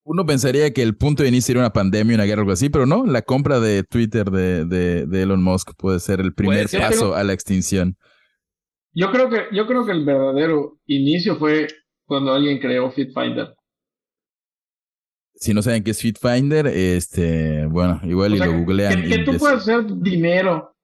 Uno 0.07 0.27
pensaría 0.27 0.71
que 0.73 0.83
el 0.83 0.97
punto 0.97 1.23
de 1.23 1.31
inicio 1.31 1.53
era 1.53 1.61
una 1.61 1.73
pandemia, 1.73 2.15
una 2.15 2.25
guerra 2.25 2.41
o 2.41 2.43
algo 2.43 2.53
así, 2.53 2.69
pero 2.69 2.85
no, 2.85 3.07
la 3.07 3.23
compra 3.23 3.59
de 3.59 3.85
Twitter 3.85 4.31
de, 4.31 4.67
de, 4.67 5.23
Elon 5.23 5.43
Musk 5.43 5.73
puede 5.79 5.99
ser 5.99 6.21
el 6.21 6.35
primer 6.35 6.69
paso 6.69 7.15
a 7.15 7.25
la 7.25 7.33
extinción. 7.33 7.97
Yo 8.93 9.11
creo 9.11 9.31
que, 9.31 9.47
yo 9.53 9.67
creo 9.67 9.87
que 9.87 9.93
el 9.93 10.05
verdadero 10.05 10.79
inicio 10.87 11.37
fue 11.37 11.69
cuando 12.05 12.33
alguien 12.35 12.61
creó 12.61 12.91
FitFinder 12.91 13.55
si 15.45 15.53
no 15.53 15.61
saben 15.61 15.85
qué 15.85 15.91
es 15.91 16.01
FitFinder, 16.01 16.67
este, 16.67 17.67
bueno, 17.67 18.01
igual 18.05 18.35
y 18.35 18.39
lo 18.39 18.51
googlean. 18.51 19.03
Que, 19.03 19.19
tú 19.19 19.37
puedes 19.37 19.59
hacer 19.59 19.85
dinero 19.99 20.75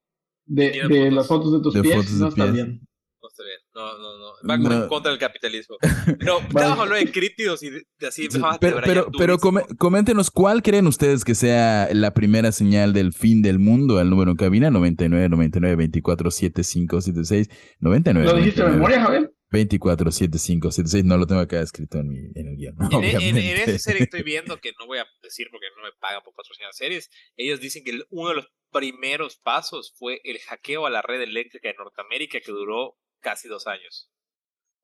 de, 0.44 0.82
de 0.86 1.10
las 1.10 1.26
fotos 1.28 1.52
de 1.54 1.60
tus 1.62 1.80
pies, 1.80 2.12
no 2.12 2.28
está 2.28 2.44
bien. 2.44 2.86
No 3.22 3.28
está 3.28 3.42
bien, 3.42 3.58
no, 3.74 3.98
no, 3.98 4.18
no. 4.18 4.30
Va 4.46 4.82
en 4.82 4.88
contra 4.88 5.12
del 5.12 5.18
capitalismo. 5.18 5.76
Pero 6.18 6.40
estábamos 6.40 6.80
hablando 6.80 7.06
de 7.06 7.10
crípticos 7.10 7.62
y 7.62 7.70
de, 7.70 7.86
así 8.06 8.24
empezamos 8.24 8.58
Pero, 8.58 8.78
a 8.78 8.82
pero, 8.82 9.10
pero 9.16 9.38
coméntenos, 9.78 10.30
¿cuál 10.30 10.62
creen 10.62 10.86
ustedes 10.86 11.24
que 11.24 11.34
sea 11.34 11.88
la 11.92 12.12
primera 12.12 12.52
señal 12.52 12.92
del 12.92 13.14
fin 13.14 13.40
del 13.40 13.58
mundo? 13.58 13.98
Al 13.98 14.10
número 14.10 14.30
en 14.30 14.36
cabina, 14.36 14.70
99 14.70 15.30
99 15.30 15.76
24 15.76 16.30
75 16.30 17.00
76 17.00 17.48
99. 17.78 18.30
¿Lo 18.30 18.36
dijiste 18.36 18.62
de 18.62 18.70
memoria, 18.70 19.02
Javier? 19.02 19.32
247576, 19.50 21.04
no 21.04 21.16
lo 21.16 21.26
tengo 21.26 21.40
acá 21.40 21.60
escrito 21.60 21.98
en, 21.98 22.08
mi, 22.08 22.18
en 22.34 22.48
el 22.48 22.56
guion. 22.56 22.76
En, 22.92 23.36
en, 23.36 23.36
esa 23.38 23.78
serie 23.78 24.04
estoy 24.04 24.22
viendo, 24.24 24.60
que 24.60 24.72
no 24.78 24.86
voy 24.86 24.98
a 24.98 25.06
decir 25.22 25.48
porque 25.50 25.66
no 25.76 25.82
me 25.82 25.92
pagan 26.00 26.22
por 26.22 26.34
patrocinar 26.34 26.72
series, 26.72 27.10
ellos 27.36 27.60
dicen 27.60 27.82
que 27.84 28.00
uno 28.10 28.30
de 28.30 28.34
los 28.36 28.48
primeros 28.70 29.36
pasos 29.36 29.94
fue 29.98 30.20
el 30.24 30.38
hackeo 30.38 30.86
a 30.86 30.90
la 30.90 31.02
red 31.02 31.20
eléctrica 31.20 31.68
de 31.68 31.74
Norteamérica 31.74 32.38
que 32.40 32.52
duró 32.52 32.96
casi 33.20 33.48
dos 33.48 33.66
años. 33.66 34.10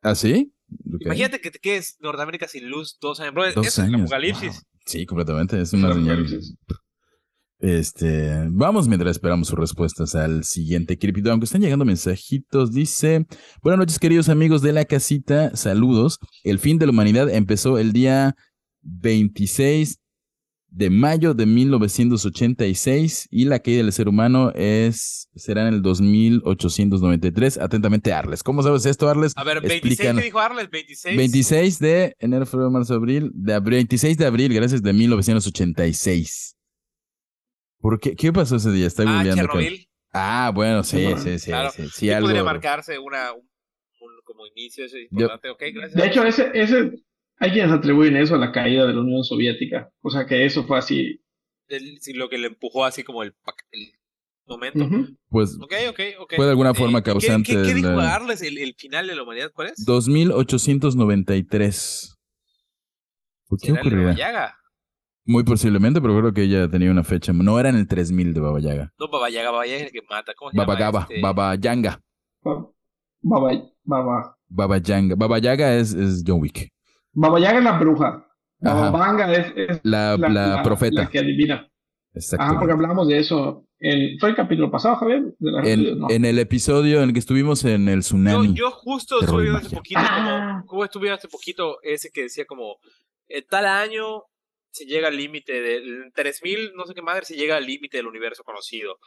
¿Ah, 0.03 0.15
sí? 0.15 0.53
Imagínate 1.01 1.41
que 1.41 1.51
te 1.51 1.59
quedes 1.59 1.97
Norteamérica 2.01 2.49
sin 2.49 2.69
luz 2.69 2.99
dos 3.01 3.21
años. 3.21 3.55
dos 3.55 3.67
es 3.67 3.79
años. 3.79 4.03
apocalipsis. 4.03 4.67
Sí, 4.85 5.07
completamente. 5.07 5.61
Es 5.61 5.73
una 5.73 5.93
señal 5.93 6.27
este, 7.59 8.47
vamos 8.51 8.87
mientras 8.89 9.13
esperamos 9.13 9.49
sus 9.49 9.59
respuestas 9.59 10.15
al 10.15 10.45
siguiente 10.45 10.99
cripto. 10.99 11.31
Aunque 11.31 11.45
están 11.45 11.63
llegando 11.63 11.85
mensajitos, 11.85 12.73
dice: 12.73 13.27
Buenas 13.63 13.79
noches, 13.79 13.99
queridos 13.99 14.29
amigos 14.29 14.63
de 14.63 14.73
la 14.73 14.85
casita. 14.85 15.57
Saludos. 15.57 16.19
El 16.45 16.59
fin 16.59 16.79
de 16.79 16.87
la 16.87 16.93
humanidad 16.93 17.31
empezó 17.31 17.79
el 17.79 17.93
día 17.93 18.35
26 18.83 20.01
de 20.69 20.91
mayo 20.91 21.33
de 21.33 21.47
1986 21.47 23.29
y 23.31 23.47
la 23.47 23.61
caída 23.61 23.83
del 23.83 23.93
ser 23.93 24.09
humano 24.09 24.53
es 24.55 25.31
será 25.35 25.67
en 25.67 25.75
el 25.75 25.81
2893. 25.81 27.59
Atentamente, 27.59 28.13
Arles. 28.13 28.43
¿Cómo 28.43 28.63
sabes 28.63 28.85
esto, 28.85 29.09
Arles? 29.09 29.33
A 29.37 29.45
ver, 29.45 29.63
26, 29.63 29.99
¿qué 29.99 30.23
dijo 30.23 30.39
Arles? 30.39 30.69
26. 30.71 31.17
26 31.17 31.79
de 31.79 32.17
enero, 32.19 32.45
febrero, 32.45 32.71
marzo, 32.71 32.95
abril. 32.95 33.31
De 33.35 33.59
26 33.59 34.19
de 34.19 34.27
abril, 34.27 34.53
gracias, 34.53 34.83
de 34.83 34.93
1986. 34.93 36.56
¿Por 37.81 38.01
qué? 38.01 38.17
¿Qué 38.17 38.33
pasó 38.33 38.57
ese 38.57 38.71
día? 38.71 38.87
Está 38.87 39.05
ah, 39.07 39.23
Chernobyl. 39.23 39.89
Ah, 40.13 40.51
bueno, 40.55 40.83
sí, 40.83 41.07
sí, 41.19 41.39
sí. 41.39 41.51
Claro. 41.51 41.71
sí, 41.71 41.89
sí, 41.93 42.09
podría 42.21 42.43
marcarse 42.43 42.99
una, 42.99 43.33
un, 43.33 43.47
como 44.25 44.47
inicio, 44.47 44.85
eso 44.85 44.97
es 44.97 45.05
importante. 45.11 45.51
Okay, 45.51 45.73
gracias. 45.73 46.01
De 46.01 46.09
hecho, 46.09 46.25
ese, 46.25 46.51
ese, 46.55 46.93
hay 47.39 47.53
quienes 47.53 47.71
atribuyen 47.71 48.17
eso 48.17 48.35
a 48.35 48.39
la 48.39 48.51
caída 48.53 48.87
de 48.87 48.95
la 48.95 49.01
Unión 49.01 49.25
Soviética. 49.25 49.91
O 50.01 50.11
sea, 50.11 50.27
que 50.27 50.47
eso 50.47 50.65
fue 50.65 50.79
así. 50.79 51.21
El, 51.69 51.99
lo 52.15 52.29
que 52.29 52.39
le 52.39 52.47
empujó 52.47 52.85
así 52.85 53.03
como 53.03 53.23
el, 53.23 53.35
el 53.73 53.93
momento. 54.47 54.89
Pues 55.29 55.59
Ok, 55.61 55.73
ok, 55.91 56.01
ok. 56.21 56.35
fue 56.37 56.45
de 56.47 56.53
alguna 56.53 56.73
forma 56.73 57.03
causante. 57.03 57.53
¿Qué, 57.53 57.63
qué, 57.63 57.69
qué 57.69 57.75
dijo 57.75 57.91
darles 57.91 58.41
el, 58.43 58.57
el, 58.59 58.75
final 58.75 59.07
de 59.07 59.17
la 59.17 59.23
humanidad? 59.23 59.53
¿Cuál 59.53 59.69
es? 59.69 59.85
2893. 59.85 62.17
¿Por 63.49 63.61
qué 63.61 63.73
ocurrió? 63.73 64.15
Muy 65.27 65.43
posiblemente, 65.45 66.01
pero 66.01 66.17
creo 66.19 66.33
que 66.33 66.43
ella 66.43 66.69
tenía 66.69 66.91
una 66.91 67.03
fecha. 67.03 67.33
No 67.33 67.59
era 67.59 67.69
en 67.69 67.77
el 67.77 67.87
3000 67.89 68.33
de 68.33 68.41
Baba 68.41 68.61
Yaga. 68.61 68.93
No, 68.99 69.09
Baba 69.09 69.29
Yaga, 69.29 69.51
Baba 69.51 69.67
Yaga 69.67 69.79
es 69.81 69.87
el 69.87 69.93
que 69.93 70.03
mata. 70.09 70.33
¿Cómo 70.37 70.51
se 70.53 70.57
Baba 70.57 70.75
llama? 70.75 70.85
Gaba, 70.93 71.07
este... 71.11 71.21
Baba 71.21 71.55
Yanga. 71.57 72.01
Baba, 73.23 73.63
Baba, 73.85 74.37
Baba 74.49 74.79
Yaga. 74.79 75.15
Baba 75.17 75.39
Yaga 75.39 75.75
es, 75.75 75.93
es 75.95 76.23
John 76.27 76.41
Wick. 76.41 76.73
Baba 77.13 77.41
Yaga 77.41 77.59
es 77.59 77.65
la 77.65 77.79
bruja. 77.79 78.27
Baba 78.61 78.89
Ajá. 78.89 78.91
Vanga 78.91 79.33
es, 79.33 79.53
es 79.57 79.81
La, 79.83 80.17
la, 80.17 80.63
profeta. 80.63 81.03
la 81.03 81.09
que 81.09 81.19
adivina. 81.19 81.69
Ajá, 82.39 82.59
porque 82.59 82.73
hablamos 82.73 83.09
de 83.09 83.19
eso. 83.19 83.65
En, 83.79 84.19
¿Fue 84.19 84.31
el 84.31 84.37
capítulo 84.37 84.71
pasado, 84.71 84.97
Javier? 84.97 85.35
De 85.39 85.51
la 85.51 85.63
En, 85.69 85.99
no. 85.99 86.09
en 86.09 86.25
el 86.25 86.39
episodio 86.39 86.99
en 87.03 87.09
el 87.09 87.13
que 87.13 87.19
estuvimos 87.19 87.63
en 87.65 87.89
el 87.91 87.97
Yo, 87.97 88.01
tsunami. 88.01 88.55
yo 88.55 88.71
justo 88.71 89.19
Terror 89.19 89.43
estuve 89.43 89.43
viendo 89.43 89.59
hace 89.59 89.77
poquito, 89.77 90.01
Ah. 90.03 90.17
como, 90.57 90.67
como 90.67 90.85
estuve 90.85 91.11
hace 91.11 91.29
poquito 91.29 91.77
ese 91.83 92.11
que 92.11 92.23
decía 92.23 92.47
como, 92.47 92.77
eh, 93.29 93.43
tal 93.43 93.67
año 93.67 94.23
se 94.77 94.85
llega 94.87 95.09
al 95.09 95.17
límite 95.17 95.61
del 95.61 96.13
3000, 96.15 96.73
no 96.75 96.87
sé 96.87 96.95
qué 96.95 97.03
madre, 97.03 97.25
se 97.25 97.37
llega 97.37 97.57
al 97.57 97.67
límite 97.67 97.97
del 97.97 98.07
universo 98.07 98.43
conocido. 98.45 98.99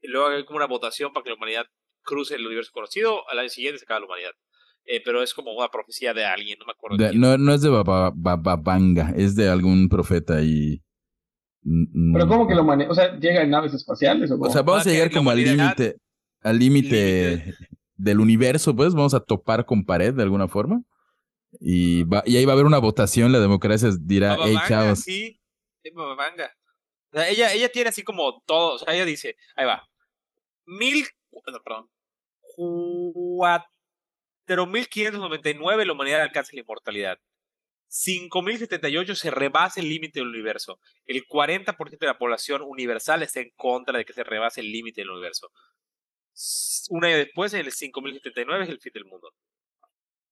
Y 0.00 0.08
luego 0.08 0.28
hay 0.28 0.44
como 0.44 0.56
una 0.58 0.66
votación 0.66 1.12
para 1.12 1.24
que 1.24 1.30
la 1.30 1.36
humanidad 1.36 1.66
cruce 2.02 2.34
el 2.36 2.46
universo 2.46 2.70
conocido, 2.72 3.28
al 3.30 3.38
año 3.38 3.48
siguiente 3.48 3.78
se 3.78 3.84
acaba 3.84 4.00
la 4.00 4.06
humanidad. 4.06 4.30
Eh, 4.84 5.02
pero 5.04 5.22
es 5.22 5.34
como 5.34 5.52
una 5.52 5.68
profecía 5.68 6.14
de 6.14 6.24
alguien, 6.24 6.58
no 6.60 6.66
me 6.66 6.72
acuerdo. 6.72 6.96
de 6.96 7.12
no, 7.18 7.36
no 7.38 7.52
es 7.54 7.60
de 7.62 7.68
Baba, 7.70 8.12
Baba 8.14 8.56
Vanga, 8.56 9.12
es 9.16 9.34
de 9.34 9.48
algún 9.48 9.88
profeta 9.88 10.40
y. 10.42 10.80
Pero 12.12 12.28
¿cómo 12.28 12.46
que 12.46 12.54
lo 12.54 12.62
maneja? 12.62 12.90
O 12.92 12.94
sea, 12.94 13.18
¿llega 13.18 13.42
en 13.42 13.50
naves 13.50 13.74
espaciales 13.74 14.30
o 14.30 14.34
cómo? 14.38 14.48
O 14.48 14.52
sea, 14.52 14.62
vamos 14.62 14.86
Ah, 14.86 14.90
a 14.90 14.92
llegar 14.92 15.08
la 15.10 15.16
como 15.18 15.30
al 15.30 15.38
humanidad- 15.40 15.76
límite, 15.76 15.96
al 16.42 16.58
límite 16.60 17.54
del 17.96 18.20
universo, 18.20 18.76
pues 18.76 18.94
vamos 18.94 19.14
a 19.14 19.20
topar 19.20 19.66
con 19.66 19.84
pared 19.84 20.14
de 20.14 20.22
alguna 20.22 20.46
forma. 20.46 20.82
Y, 21.60 22.04
va, 22.04 22.22
y 22.26 22.36
ahí 22.36 22.44
va 22.44 22.52
a 22.52 22.54
haber 22.54 22.66
una 22.66 22.78
votación, 22.78 23.32
la 23.32 23.40
democracia 23.40 23.90
dirá, 24.00 24.30
Baba 24.30 24.46
hey, 24.46 24.54
Vanga, 24.54 24.68
chavos. 24.68 25.00
sí. 25.00 25.40
O 25.94 27.18
sea, 27.18 27.28
ella, 27.28 27.52
ella 27.52 27.68
tiene 27.70 27.90
así 27.90 28.02
como 28.02 28.42
todo, 28.44 28.74
o 28.74 28.78
sea, 28.78 28.94
ella 28.94 29.04
dice, 29.04 29.36
ahí 29.54 29.64
va, 29.66 29.88
mil, 30.66 31.06
no, 31.32 31.62
perdón, 31.62 31.88
cuatro 32.40 33.66
mil 34.66 34.88
quinientos 34.88 35.20
noventa 35.20 35.48
y 35.50 35.54
nueve 35.54 35.86
la 35.86 35.92
humanidad 35.92 36.22
alcanza 36.22 36.50
la 36.54 36.60
inmortalidad. 36.60 37.18
5.078 37.88 39.14
se 39.14 39.30
rebasa 39.30 39.80
el 39.80 39.88
límite 39.88 40.18
del 40.20 40.28
universo. 40.28 40.80
El 41.06 41.24
40% 41.26 41.98
de 41.98 42.06
la 42.06 42.18
población 42.18 42.62
universal 42.62 43.22
está 43.22 43.40
en 43.40 43.50
contra 43.56 43.96
de 43.96 44.04
que 44.04 44.12
se 44.12 44.24
rebase 44.24 44.60
el 44.60 44.72
límite 44.72 45.02
del 45.02 45.10
universo. 45.10 45.50
Un 46.90 47.04
año 47.04 47.16
después, 47.16 47.54
en 47.54 47.60
el 47.60 47.72
5.079 47.72 48.64
es 48.64 48.68
el 48.68 48.80
fin 48.80 48.92
del 48.92 49.04
mundo. 49.04 49.32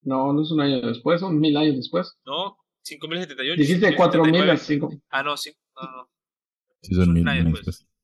No, 0.04 0.32
no 0.32 0.42
es 0.42 0.50
un 0.50 0.60
año 0.60 0.80
después, 0.80 1.20
son 1.20 1.38
mil 1.38 1.56
años 1.56 1.76
después. 1.76 2.14
¿No? 2.24 2.56
5.078. 2.84 3.56
Dijiste 3.56 3.96
cuatro 3.96 4.24
mil 4.24 4.34
5.079. 4.34 4.50
a 4.50 4.56
cinco. 4.56 4.90
Ah, 5.10 5.22
no, 5.22 5.36
sí. 5.36 5.52
No, 5.74 5.82
no. 5.82 6.08
Sí, 6.82 6.94
son 6.94 7.12
mil 7.12 7.26
año 7.26 7.40
años 7.40 7.54
después. 7.54 7.78
después. 7.78 7.94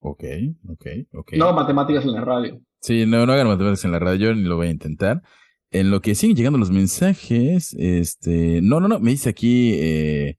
Ok, 0.00 0.24
ok, 0.68 0.86
ok. 1.12 1.32
No, 1.36 1.52
matemáticas 1.52 2.04
en 2.04 2.12
la 2.12 2.20
radio. 2.20 2.60
Sí, 2.80 3.04
no, 3.06 3.26
no 3.26 3.32
hagan 3.32 3.48
matemáticas 3.48 3.84
en 3.84 3.92
la 3.92 3.98
radio, 3.98 4.34
ni 4.34 4.42
lo 4.42 4.56
voy 4.56 4.68
a 4.68 4.70
intentar. 4.70 5.22
En 5.70 5.90
lo 5.90 6.00
que 6.00 6.14
siguen 6.14 6.36
llegando 6.36 6.58
los 6.58 6.70
mensajes, 6.70 7.74
este, 7.78 8.60
no, 8.62 8.80
no, 8.80 8.88
no, 8.88 9.00
me 9.00 9.10
dice 9.10 9.28
aquí 9.28 9.74
eh, 9.74 10.38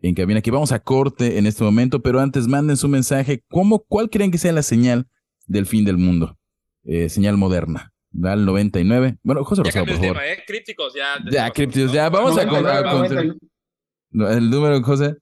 en 0.00 0.14
cabina 0.14 0.42
que 0.42 0.50
vamos 0.50 0.72
a 0.72 0.80
corte 0.80 1.38
en 1.38 1.46
este 1.46 1.64
momento, 1.64 2.02
pero 2.02 2.20
antes 2.20 2.46
manden 2.46 2.76
su 2.76 2.88
mensaje. 2.88 3.42
¿Cómo, 3.48 3.84
cuál 3.88 4.10
creen 4.10 4.30
que 4.30 4.38
sea 4.38 4.52
la 4.52 4.62
señal 4.62 5.08
del 5.46 5.66
fin 5.66 5.84
del 5.84 5.96
mundo? 5.96 6.38
Eh, 6.84 7.08
señal 7.08 7.38
moderna. 7.38 7.91
Al 8.24 8.44
99. 8.44 9.16
Bueno, 9.22 9.44
José 9.44 9.62
Ya 9.62 9.66
Rosado, 9.70 9.84
por 9.86 9.94
el 9.94 10.00
favor. 10.00 10.16
tema, 10.16 10.26
¿eh? 10.28 10.44
Crípticos, 10.46 10.94
ya. 10.94 11.14
Ya, 11.30 11.50
crípticos, 11.50 11.92
ya, 11.92 12.08
vamos 12.10 12.36
a, 12.38 12.46
con- 12.46 12.66
a 12.66 12.82
99, 12.82 13.28
con- 13.38 13.38
no, 14.10 14.28
el 14.28 14.50
número, 14.50 14.82
José. 14.82 15.16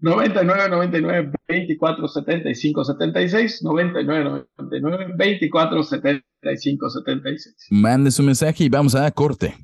99, 0.00 0.68
99, 0.70 1.32
24, 1.46 2.08
75, 2.08 2.84
76, 2.84 3.62
99, 3.62 4.46
99, 4.58 5.12
24, 5.16 5.82
75, 5.82 6.90
76. 6.90 7.66
Mande 7.70 8.10
su 8.10 8.22
mensaje 8.22 8.64
y 8.64 8.68
vamos 8.70 8.94
a 8.94 9.10
corte. 9.10 9.54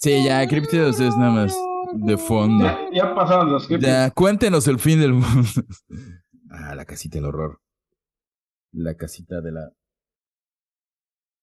Sí, 0.00 0.24
ya, 0.24 0.46
crípticos 0.46 1.00
es 1.00 1.16
nada 1.16 1.30
más 1.32 1.56
de 1.94 2.16
fondo. 2.16 2.64
Ya, 2.64 2.78
ya 2.92 3.14
pasaron 3.14 3.50
los 3.52 3.64
scripts. 3.64 3.86
Ya, 3.86 4.10
cuéntenos 4.10 4.66
el 4.68 4.78
fin 4.78 5.00
del 5.00 5.14
mundo. 5.14 5.48
ah, 6.50 6.74
la 6.74 6.84
casita 6.84 7.18
del 7.18 7.26
horror. 7.26 7.60
La 8.72 8.94
casita 8.96 9.40
de 9.40 9.52
la 9.52 9.70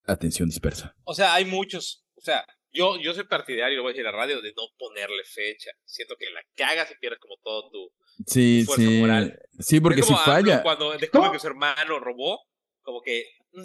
atención 0.06 0.48
dispersa. 0.50 0.96
O 1.04 1.14
sea, 1.14 1.34
hay 1.34 1.46
muchos. 1.46 2.06
O 2.16 2.22
sea, 2.22 2.46
yo, 2.72 2.98
yo 3.02 3.14
soy 3.14 3.26
partidario, 3.26 3.78
lo 3.78 3.84
voy 3.84 3.92
a 3.92 3.94
decir 3.94 4.08
a 4.08 4.12
la 4.12 4.18
radio, 4.18 4.42
de 4.42 4.54
no 4.56 4.64
ponerle 4.78 5.24
fecha. 5.26 5.72
Siento 5.86 6.16
que 6.18 6.30
la 6.32 6.42
cagas 6.56 6.92
y 6.92 7.00
pierdes 7.00 7.20
como 7.20 7.36
todo 7.44 7.70
tu. 7.72 7.92
Sí, 8.28 8.64
Fuerza 8.66 8.84
sí. 8.86 9.00
moral. 9.00 9.40
Sí, 9.60 9.80
porque 9.80 10.02
Es 10.02 10.08
si 10.08 10.14
AMLO 10.14 10.26
falla. 10.26 10.62
Cuando 10.64 10.92
descubre 10.92 11.10
¿Cómo? 11.28 11.32
que 11.32 11.40
su 11.40 11.48
hermano 11.48 12.00
robó, 12.00 12.40
como 12.82 13.02
que. 13.02 13.26
mm, 13.54 13.64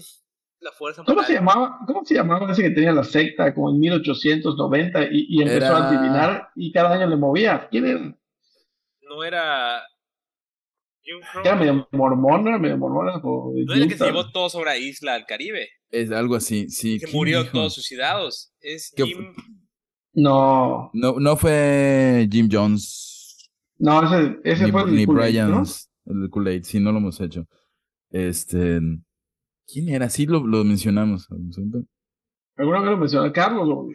la 0.60 0.72
fuerza 0.72 1.02
¿Cómo 1.04 1.14
moral. 1.16 1.26
se 1.26 1.34
llamaba? 1.34 1.78
¿Cómo 1.86 2.04
se 2.04 2.14
llamaba 2.14 2.52
ese 2.52 2.62
que 2.62 2.70
tenía 2.70 2.92
la 2.92 3.02
secta 3.04 3.54
como 3.54 3.70
en 3.70 3.80
1890 3.80 5.04
y, 5.10 5.26
y 5.30 5.42
empezó 5.42 5.56
Era- 5.56 5.76
a 5.78 5.88
adivinar 5.88 6.48
y 6.54 6.70
cada 6.72 6.92
año 6.94 7.06
le 7.06 7.16
movía? 7.16 7.66
¿Quién 7.70 7.86
era? 7.86 8.18
No 9.02 9.24
era. 9.24 9.82
¿Era 11.44 11.56
medio 11.56 11.88
mormón? 11.92 12.46
¿Era 12.48 12.58
medio? 12.58 12.76
O 12.76 13.52
de 13.54 13.64
No 13.64 13.74
era 13.74 13.82
el 13.84 13.88
que 13.88 13.96
se 13.96 14.04
llevó 14.04 14.30
todo 14.30 14.48
sobre 14.48 14.66
la 14.70 14.76
isla 14.78 15.14
al 15.14 15.26
Caribe. 15.26 15.68
Es 15.90 16.10
algo 16.12 16.36
así, 16.36 16.68
sí. 16.68 16.98
Que 16.98 17.06
¿quién 17.06 17.16
murieron 17.16 17.44
dijo? 17.44 17.58
todos 17.58 17.74
suicidados. 17.74 18.52
Es 18.60 18.92
¿Qué 18.94 19.04
Jim. 19.04 19.32
No, 20.12 20.90
No, 20.92 21.14
no 21.18 21.36
fue 21.36 22.28
Jim 22.30 22.48
Jones. 22.50 23.48
no, 23.78 24.02
ese, 24.04 24.38
ese 24.44 24.64
ni 24.66 24.72
fue 24.72 24.82
el 24.82 24.94
ni 24.94 25.06
Kool-Aid, 25.06 25.30
Brian. 25.32 25.50
¿no? 25.50 25.62
El 26.06 26.28
Kool-Aid, 26.30 26.62
sí, 26.64 26.80
no 26.80 26.92
lo 26.92 26.98
hemos 26.98 27.20
hecho. 27.20 27.46
Este. 28.10 28.80
¿Quién 29.66 29.88
era? 29.88 30.08
Sí, 30.10 30.26
lo, 30.26 30.44
lo 30.46 30.64
mencionamos. 30.64 31.28
¿no? 31.30 31.84
Alguna 32.56 32.80
vez 32.80 32.90
lo 32.90 32.96
mencionó 32.96 33.32
Carlos, 33.32 33.68
lo- 33.68 33.88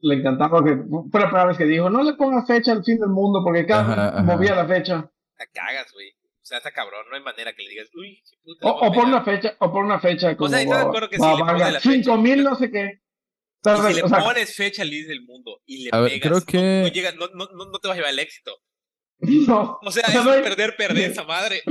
le 0.00 0.14
encantaba 0.16 0.64
que 0.64 0.76
fue 1.10 1.20
la 1.20 1.26
primera 1.26 1.46
vez 1.46 1.56
que 1.58 1.64
dijo, 1.64 1.90
no 1.90 2.02
le 2.02 2.14
pongas 2.14 2.46
fecha 2.46 2.72
al 2.72 2.82
fin 2.84 2.98
del 2.98 3.08
mundo 3.10 3.40
porque 3.44 3.66
Ajá, 3.72 4.08
ajá. 4.18 4.22
movía 4.22 4.54
la 4.54 4.66
fecha. 4.66 4.94
La 5.38 5.46
cagas, 5.52 5.92
güey. 5.92 6.12
O 6.46 6.48
sea, 6.48 6.58
está 6.58 6.70
cabrón. 6.70 7.04
No 7.10 7.16
hay 7.16 7.22
manera 7.24 7.52
que 7.56 7.62
le 7.64 7.70
digas, 7.70 7.88
uy, 7.96 8.22
qué 8.30 8.36
puta. 8.44 8.68
O, 8.68 8.70
o 8.70 8.80
por 8.80 8.90
pegar". 8.92 9.06
una 9.08 9.24
fecha, 9.24 9.56
o 9.58 9.72
por 9.72 9.84
una 9.84 9.98
fecha 9.98 10.36
como 10.36 10.48
sea, 10.48 10.62
estoy 10.62 10.76
de 10.76 10.82
acuerdo 10.84 11.08
que 11.10 11.18
va 11.18 11.32
si 11.32 11.36
le 11.38 12.06
la 12.06 12.16
mil 12.18 12.44
no 12.44 12.54
sé 12.54 12.70
qué. 12.70 13.00
Y 13.00 13.64
¿Sabes? 13.64 13.86
si 13.88 13.94
le 13.94 14.02
O 14.04 14.08
sea, 14.08 14.18
pones 14.22 14.54
fecha 14.54 14.82
al 14.82 14.90
líder 14.90 15.08
del 15.08 15.22
mundo 15.24 15.60
y 15.66 15.82
le 15.84 15.90
A 15.92 15.98
ver, 16.02 16.12
pegas, 16.12 16.28
creo 16.28 16.38
no- 16.38 16.46
que- 16.46 16.82
no, 16.82 16.88
llega- 16.94 17.12
no, 17.16 17.26
no, 17.34 17.48
no, 17.52 17.64
no 17.72 17.78
te 17.80 17.88
vas 17.88 17.96
a 17.96 17.98
llevar 17.98 18.12
el 18.12 18.20
éxito. 18.20 18.52
no. 19.18 19.78
O 19.82 19.90
sea, 19.90 20.04
O 20.06 20.10
sea, 20.12 20.20
es 20.20 20.24
no 20.24 20.30
hay- 20.30 20.42
perder, 20.42 20.76
perder 20.76 21.10
esa 21.10 21.24
madre. 21.24 21.62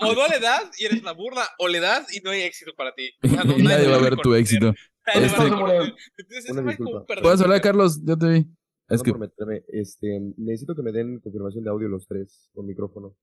O 0.00 0.12
no 0.14 0.26
le 0.26 0.40
das 0.40 0.68
y 0.80 0.86
eres 0.86 1.00
una 1.00 1.12
burla, 1.12 1.48
o 1.60 1.68
le 1.68 1.78
das 1.78 2.12
y 2.12 2.20
no 2.22 2.30
hay 2.32 2.42
éxito 2.42 2.72
para 2.76 2.92
ti. 2.94 3.08
O 3.22 3.28
sea, 3.28 3.44
no- 3.44 3.56
Y 3.56 3.62
nadie 3.62 3.86
va 3.86 3.96
a 3.96 4.02
ver 4.02 4.16
tu 4.16 4.34
éxito. 4.34 4.74
Este- 5.06 5.36
va 5.36 5.42
a 5.42 5.44
reconocer. 5.44 5.94
Entonces, 6.18 6.50
Una 6.50 6.62
disculpa. 6.70 7.06
perder, 7.06 7.22
¿Puedes 7.22 7.40
hablar. 7.40 7.60
Carlos? 7.60 8.00
Ya 8.04 8.16
te 8.16 8.26
vi. 8.26 8.46
Es 8.88 8.98
no 8.98 9.04
que. 9.04 9.10
por 9.12 9.20
meterme, 9.20 9.62
este, 9.68 10.20
necesito 10.38 10.74
que 10.74 10.82
me 10.82 10.90
den 10.92 11.20
confirmación 11.20 11.62
de 11.62 11.70
audio 11.70 11.86
los 11.88 12.06
tres 12.08 12.50
con 12.52 12.66
micrófono. 12.66 13.16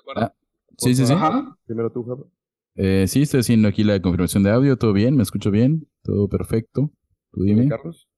¿De 0.00 0.12
acuerdo? 0.12 0.20
Ah, 0.22 0.34
Sí, 0.78 0.94
sí, 0.94 1.06
sí. 1.06 1.12
Ajá. 1.12 1.56
Primero 1.66 1.92
tú, 1.92 2.04
Jav. 2.04 2.24
Eh, 2.76 3.06
sí, 3.06 3.22
estoy 3.22 3.40
haciendo 3.40 3.68
aquí 3.68 3.84
la 3.84 4.00
confirmación 4.00 4.42
de 4.42 4.50
audio. 4.50 4.78
¿Todo 4.78 4.92
bien? 4.94 5.14
¿Me 5.16 5.22
escucho 5.22 5.50
bien? 5.50 5.86
¿Todo 6.02 6.28
perfecto? 6.28 6.90
¿Tú 7.32 7.42
dime? 7.42 7.68
Carlos. 7.68 8.08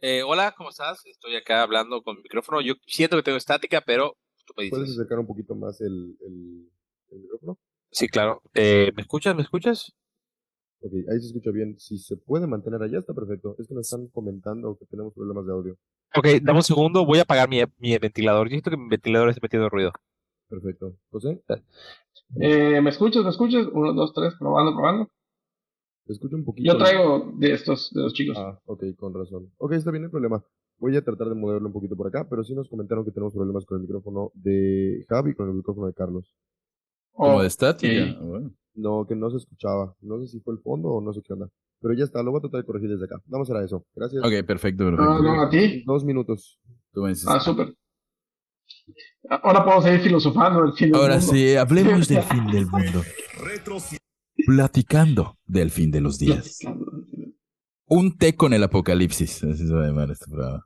Eh, 0.00 0.22
hola, 0.22 0.54
¿cómo 0.56 0.70
estás? 0.70 1.04
Estoy 1.04 1.36
acá 1.36 1.62
hablando 1.62 2.02
con 2.02 2.16
mi 2.16 2.22
micrófono. 2.22 2.62
Yo 2.62 2.74
siento 2.86 3.16
que 3.16 3.22
tengo 3.22 3.36
estática, 3.36 3.82
pero 3.84 4.16
tú 4.46 4.54
me 4.56 4.70
¿Puedes 4.70 4.90
acercar 4.92 5.18
un 5.18 5.26
poquito 5.26 5.54
más 5.54 5.80
el, 5.82 6.16
el, 6.26 6.70
el 7.10 7.20
micrófono? 7.20 7.58
Sí, 7.90 8.08
claro. 8.08 8.40
Eh, 8.54 8.92
¿Me 8.96 9.02
escuchas? 9.02 9.36
¿Me 9.36 9.42
escuchas? 9.42 9.92
Ok, 10.80 10.92
ahí 11.12 11.20
se 11.20 11.26
escucha 11.26 11.50
bien. 11.50 11.78
Si 11.78 11.98
se 11.98 12.16
puede 12.16 12.46
mantener 12.46 12.80
allá, 12.82 13.00
está 13.00 13.12
perfecto. 13.12 13.56
Es 13.58 13.68
que 13.68 13.74
nos 13.74 13.86
están 13.86 14.08
comentando 14.08 14.78
que 14.78 14.86
tenemos 14.86 15.12
problemas 15.12 15.44
de 15.44 15.52
audio. 15.52 15.78
Ok, 16.16 16.26
dame 16.40 16.60
un 16.60 16.62
segundo. 16.62 17.04
Voy 17.04 17.18
a 17.18 17.22
apagar 17.22 17.48
mi, 17.48 17.60
mi 17.76 17.98
ventilador. 17.98 18.46
Yo 18.48 18.52
siento 18.52 18.70
que 18.70 18.78
mi 18.78 18.88
ventilador 18.88 19.28
está 19.28 19.40
metiendo 19.42 19.68
ruido. 19.68 19.92
Perfecto. 20.50 20.96
José, 21.10 21.42
Eh, 22.40 22.80
¿Me 22.80 22.90
escuchas? 22.90 23.22
¿Me 23.24 23.30
escuchas? 23.30 23.66
Uno, 23.72 23.92
dos, 23.94 24.12
tres, 24.12 24.34
probando, 24.38 24.72
probando. 24.74 25.08
te 26.06 26.12
escucho 26.12 26.36
un 26.36 26.44
poquito. 26.44 26.72
Yo 26.72 26.78
traigo 26.78 27.32
de 27.36 27.52
estos, 27.52 27.90
de 27.94 28.02
los 28.02 28.12
chicos. 28.12 28.36
Ah, 28.38 28.58
ok, 28.66 28.82
con 28.98 29.14
razón. 29.14 29.50
Ok, 29.58 29.72
está 29.72 29.90
bien, 29.90 30.02
no 30.02 30.06
hay 30.08 30.10
problema. 30.12 30.44
Voy 30.78 30.96
a 30.96 31.02
tratar 31.04 31.28
de 31.28 31.34
moverlo 31.34 31.68
un 31.68 31.72
poquito 31.72 31.96
por 31.96 32.08
acá, 32.08 32.26
pero 32.28 32.42
sí 32.42 32.54
nos 32.54 32.68
comentaron 32.68 33.04
que 33.04 33.10
tenemos 33.12 33.32
problemas 33.34 33.64
con 33.64 33.76
el 33.76 33.82
micrófono 33.82 34.30
de 34.34 35.04
Javi 35.08 35.30
y 35.30 35.34
con 35.34 35.48
el 35.48 35.54
micrófono 35.54 35.86
de 35.86 35.94
Carlos. 35.94 36.34
Como 37.12 37.36
Oh, 37.36 37.40
de 37.42 37.46
estática. 37.48 37.92
sí. 37.92 38.16
Ah, 38.18 38.22
bueno. 38.24 38.50
No, 38.74 39.06
que 39.06 39.14
no 39.14 39.30
se 39.30 39.36
escuchaba. 39.38 39.94
No 40.00 40.20
sé 40.20 40.28
si 40.28 40.40
fue 40.40 40.54
el 40.54 40.60
fondo 40.60 40.88
o 40.88 41.00
no 41.00 41.12
sé 41.12 41.20
qué 41.22 41.32
onda. 41.32 41.48
Pero 41.80 41.94
ya 41.94 42.04
está, 42.04 42.22
lo 42.22 42.30
voy 42.30 42.38
a 42.38 42.42
tratar 42.42 42.60
de 42.60 42.66
corregir 42.66 42.90
desde 42.90 43.04
acá. 43.04 43.20
Vamos 43.26 43.50
a 43.50 43.54
hacer 43.54 43.64
eso. 43.64 43.84
Gracias. 43.94 44.24
Ok, 44.24 44.46
perfecto, 44.46 44.84
Ah, 44.84 44.90
perfecto. 44.96 45.22
no, 45.22 45.42
a 45.42 45.50
ti. 45.50 45.82
Dos 45.84 46.04
minutos. 46.04 46.60
Tú 46.92 47.02
me 47.02 47.10
dices. 47.10 47.26
Ah, 47.28 47.40
súper. 47.40 47.74
Ahora 49.28 49.64
puedo 49.64 49.82
seguir 49.82 50.00
filosofando 50.00 50.62
del 50.62 50.72
fin 50.72 50.90
del 50.90 51.00
Ahora 51.00 51.18
mundo. 51.18 51.32
sí, 51.32 51.54
hablemos 51.56 52.08
del 52.08 52.22
fin 52.30 52.46
del 52.48 52.66
mundo. 52.66 53.02
Platicando 54.46 55.38
del 55.46 55.70
fin 55.70 55.90
de 55.90 56.00
los 56.00 56.18
días. 56.18 56.58
Un 57.86 58.16
té 58.16 58.34
con 58.36 58.52
el 58.52 58.62
apocalipsis. 58.62 59.42
Así 59.44 59.66
se 59.66 59.74
va 59.74 59.84
a 59.84 59.86
llamar 59.88 60.10
este 60.10 60.26
programa. 60.30 60.64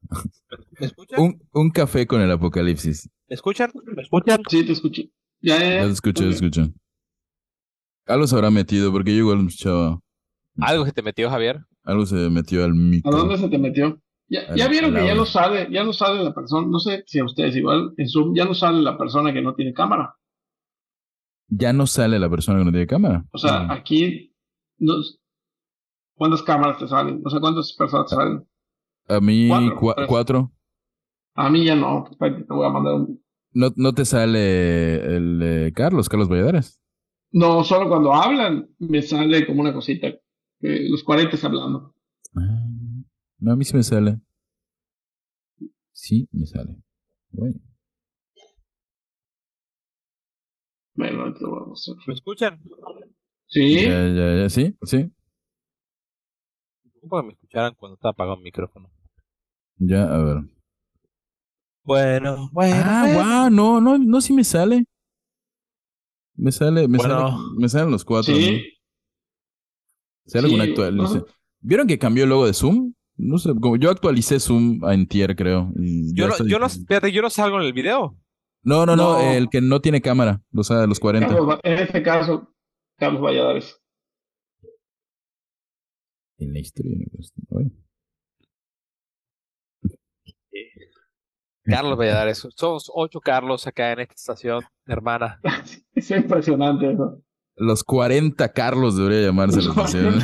¿Me 0.79 0.87
escuchan? 0.87 1.21
Un, 1.21 1.43
un 1.53 1.71
café 1.71 2.07
con 2.07 2.21
el 2.21 2.31
apocalipsis. 2.31 3.09
¿Me 3.29 3.35
escuchan? 3.35 3.71
¿Me 3.97 4.03
escuchan? 4.03 4.43
Sí, 4.49 4.65
te 4.65 4.73
escucho. 4.73 5.03
Ya, 5.41 5.59
ya, 5.59 5.65
Ya 5.69 5.75
ya. 5.81 5.85
te 5.87 5.91
escucho, 5.93 6.23
ya 6.25 6.29
te 6.31 6.35
escucho. 6.37 6.69
Algo 8.07 8.27
se 8.27 8.35
habrá 8.37 8.51
metido, 8.51 8.93
porque 8.93 9.13
yo 9.13 9.19
igual 9.21 9.47
escuchaba. 9.47 10.01
¿Algo 10.61 10.85
que 10.85 10.93
te 10.93 11.03
metió, 11.03 11.31
Javier? 11.31 11.65
Algo 11.83 12.07
se 12.07 12.15
metió 12.31 12.65
al 12.65 12.71
¿A 12.71 12.75
micro. 12.75 13.11
dónde 13.17 13.39
se 13.39 13.49
te 13.49 13.59
metió? 13.59 14.01
Ya, 14.29 14.55
ya 14.55 14.69
vieron 14.69 14.95
que 14.95 15.07
ya 15.07 15.15
no 15.15 15.27
sale, 15.27 15.69
ya 15.71 15.85
no 15.85 15.93
sale 15.93 16.25
la 16.25 16.33
persona, 16.35 16.67
no 16.67 16.79
sé 16.79 17.05
si 17.07 17.19
a 17.19 17.25
ustedes 17.25 17.55
igual, 17.57 17.93
en 17.99 18.09
Zoom 18.09 18.35
ya 18.35 18.45
no 18.47 18.55
sale 18.55 18.81
la 18.83 18.97
persona 18.97 19.33
que 19.33 19.43
no 19.43 19.55
tiene 19.55 19.75
cámara. 19.75 20.15
Ya 21.49 21.73
no 21.73 21.87
sale 21.87 22.19
la 22.19 22.31
persona 22.31 22.59
que 22.59 22.65
no 22.65 22.71
tiene 22.71 22.87
cámara. 22.87 23.25
O 23.33 23.39
sea, 23.39 23.71
aquí, 23.71 24.35
no- 24.79 24.95
¿cuántas 26.17 26.43
cámaras 26.43 26.79
te 26.79 26.89
salen? 26.89 27.21
O 27.25 27.31
sea, 27.31 27.39
¿cuántas 27.41 27.73
personas 27.75 28.09
te 28.11 28.17
salen? 28.17 28.49
A 29.09 29.21
mí, 29.21 29.49
Cuatro, 29.49 29.77
cua- 29.81 29.95
tres. 29.97 30.09
cuatro. 30.09 30.53
A 31.37 31.51
mí 31.51 31.65
ya 31.65 31.77
no, 31.77 32.07
espérate, 32.11 32.45
te 32.45 32.55
voy 32.55 32.67
a 32.67 32.71
mandar 32.71 32.95
un... 32.95 33.23
No, 33.53 33.69
no 33.77 33.93
te 33.93 34.05
sale 34.05 35.17
el 35.17 35.41
eh, 35.43 35.73
Carlos, 35.75 36.09
Carlos 36.09 36.29
Valladares. 36.29 36.81
No, 37.31 37.63
solo 37.63 37.89
cuando 37.89 38.15
hablan 38.15 38.69
me 38.79 39.03
sale 39.03 39.47
como 39.47 39.61
una 39.61 39.73
cosita, 39.75 40.09
que 40.61 40.89
los 40.89 41.05
40 41.05 41.37
hablando. 41.47 41.95
Ah, 42.37 42.65
No, 43.39 43.53
a 43.53 43.57
mí 43.57 43.65
sí 43.65 43.77
me 43.77 43.83
sale. 43.85 44.21
Sí, 45.93 46.29
me 46.33 46.47
sale. 46.47 46.77
Bueno. 47.31 47.59
Bueno, 50.95 51.23
ahorita 51.23 51.47
voy 51.49 51.61
a. 51.61 52.09
¿Me 52.09 52.15
escuchan? 52.15 52.61
Sí, 53.47 53.77
Ya, 53.81 54.09
ya, 54.09 54.37
ya, 54.43 54.49
sí, 54.51 54.77
sí. 54.85 55.11
¿Cómo 57.01 57.21
que 57.21 57.27
me 57.29 57.33
escucharan 57.35 57.75
cuando 57.77 57.95
estaba 57.95 58.11
apagado 58.11 58.37
el 58.37 58.43
micrófono? 58.43 58.91
Ya, 59.79 60.05
a 60.13 60.19
ver. 60.25 60.39
Bueno, 61.85 62.49
bueno. 62.53 62.83
Ah, 62.85 63.05
wow, 63.15 63.51
no, 63.51 63.81
no, 63.81 63.99
no, 63.99 64.21
sí 64.21 64.33
me 64.33 64.43
sale. 64.45 64.85
Me 66.37 66.51
sale, 66.53 66.89
me 66.89 66.99
Bueno. 66.99 67.15
sale, 67.29 67.59
me 67.59 67.69
salen 67.69 67.91
los 67.91 68.05
cuatro. 68.05 68.35
¿no? 68.35 68.41
sí. 68.41 68.65
¿Sale 70.27 70.47
alguna 70.47 70.65
Sí, 70.65 70.71
actualización? 70.71 71.27
¿Vieron 71.61 71.87
que 71.87 71.99
cambió 71.99 72.25
el 72.25 72.31
logo 72.31 72.47
de 72.47 72.55
Zoom? 72.55 72.95
No 73.17 73.39
sé, 73.39 73.51
como 73.61 73.77
yo 73.77 73.91
actualicé 73.91 74.41
Zoom 74.41 74.81
en 74.91 75.07
tier, 75.07 75.37
creo. 75.37 75.71
y 75.77 76.15
Yo 76.15 76.27
no, 76.29 76.35
yo 76.47 76.59
no, 76.59 76.67
espérate, 76.67 77.13
yo 77.13 77.23
no 77.23 77.31
salgo 77.31 77.59
en 77.61 77.67
el 77.67 77.73
video. 77.73 78.17
no, 78.63 78.85
no, 78.87 78.97
no, 78.97 79.15
No. 79.15 79.21
el 79.33 79.49
que 79.49 79.61
no 79.61 79.81
tiene 79.81 80.01
cámara, 80.01 80.43
o 80.55 80.63
sea, 80.65 80.79
de 80.79 80.87
los 80.89 80.99
40. 81.01 81.29
Carlos 81.29 81.49
Va- 81.49 81.61
en 81.63 81.79
este 81.79 82.03
caso, 82.03 82.53
Carlos 82.99 83.23
Valladares. 83.23 83.81
En 86.39 86.53
la 86.53 86.59
historia. 86.59 86.97
no. 86.99 87.57
Oye. 87.59 87.71
Carlos 91.65 91.97
Valladares. 91.99 92.47
Somos 92.57 92.91
ocho 92.93 93.21
Carlos 93.21 93.67
acá 93.67 93.93
en 93.93 94.01
esta 94.01 94.15
estación, 94.15 94.63
hermana. 94.87 95.41
Es 95.95 96.11
impresionante 96.11 96.93
eso. 96.93 97.23
Los 97.57 97.85
40 97.85 98.53
Carlos 98.53 98.97
debería 98.97 99.27
llamarse 99.29 99.63
la 99.63 99.71
estación. 99.71 100.15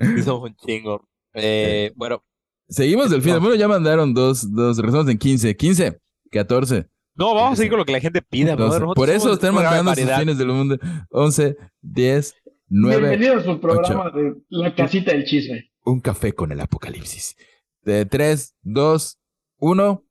Sí, 0.00 0.22
somos 0.24 0.50
un 0.50 0.56
chingo. 0.56 1.06
Eh, 1.34 1.92
bueno, 1.94 2.24
Seguimos 2.68 3.10
del 3.10 3.20
fin. 3.20 3.32
Bueno, 3.40 3.56
ya 3.56 3.66
mandaron 3.66 4.14
dos, 4.14 4.52
dos, 4.54 4.76
regresamos 4.76 5.08
en 5.08 5.18
15, 5.18 5.56
15, 5.56 6.00
14. 6.30 6.86
no, 7.16 7.34
vamos 7.34 7.54
a 7.54 7.56
seguir 7.56 7.70
con 7.70 7.80
lo 7.80 7.84
que 7.84 7.90
la 7.92 8.00
gente 8.00 8.22
pida. 8.22 8.54
brother. 8.54 8.80
12. 8.80 8.80
Nosotros 8.80 8.94
Por 8.94 9.10
eso 9.10 9.32
están 9.32 9.54
mandando 9.54 9.92
sus 9.94 10.10
fines 10.10 10.38
del 10.38 10.48
mundo. 10.48 10.78
11, 11.10 11.56
10, 11.82 12.34
9, 12.68 12.98
Bienvenidos 13.00 13.42
a 13.42 13.52
su 13.52 13.60
programa 13.60 14.10
de 14.10 14.36
La 14.50 14.72
Casita 14.74 15.10
del 15.10 15.24
Chisme. 15.24 15.72
un 15.84 16.00
café 16.00 16.32
con 16.32 16.52
el 16.52 16.60
apocalipsis. 16.60 17.36
De 17.82 18.06
3, 18.06 18.54
2, 18.62 19.18
1. 19.58 20.04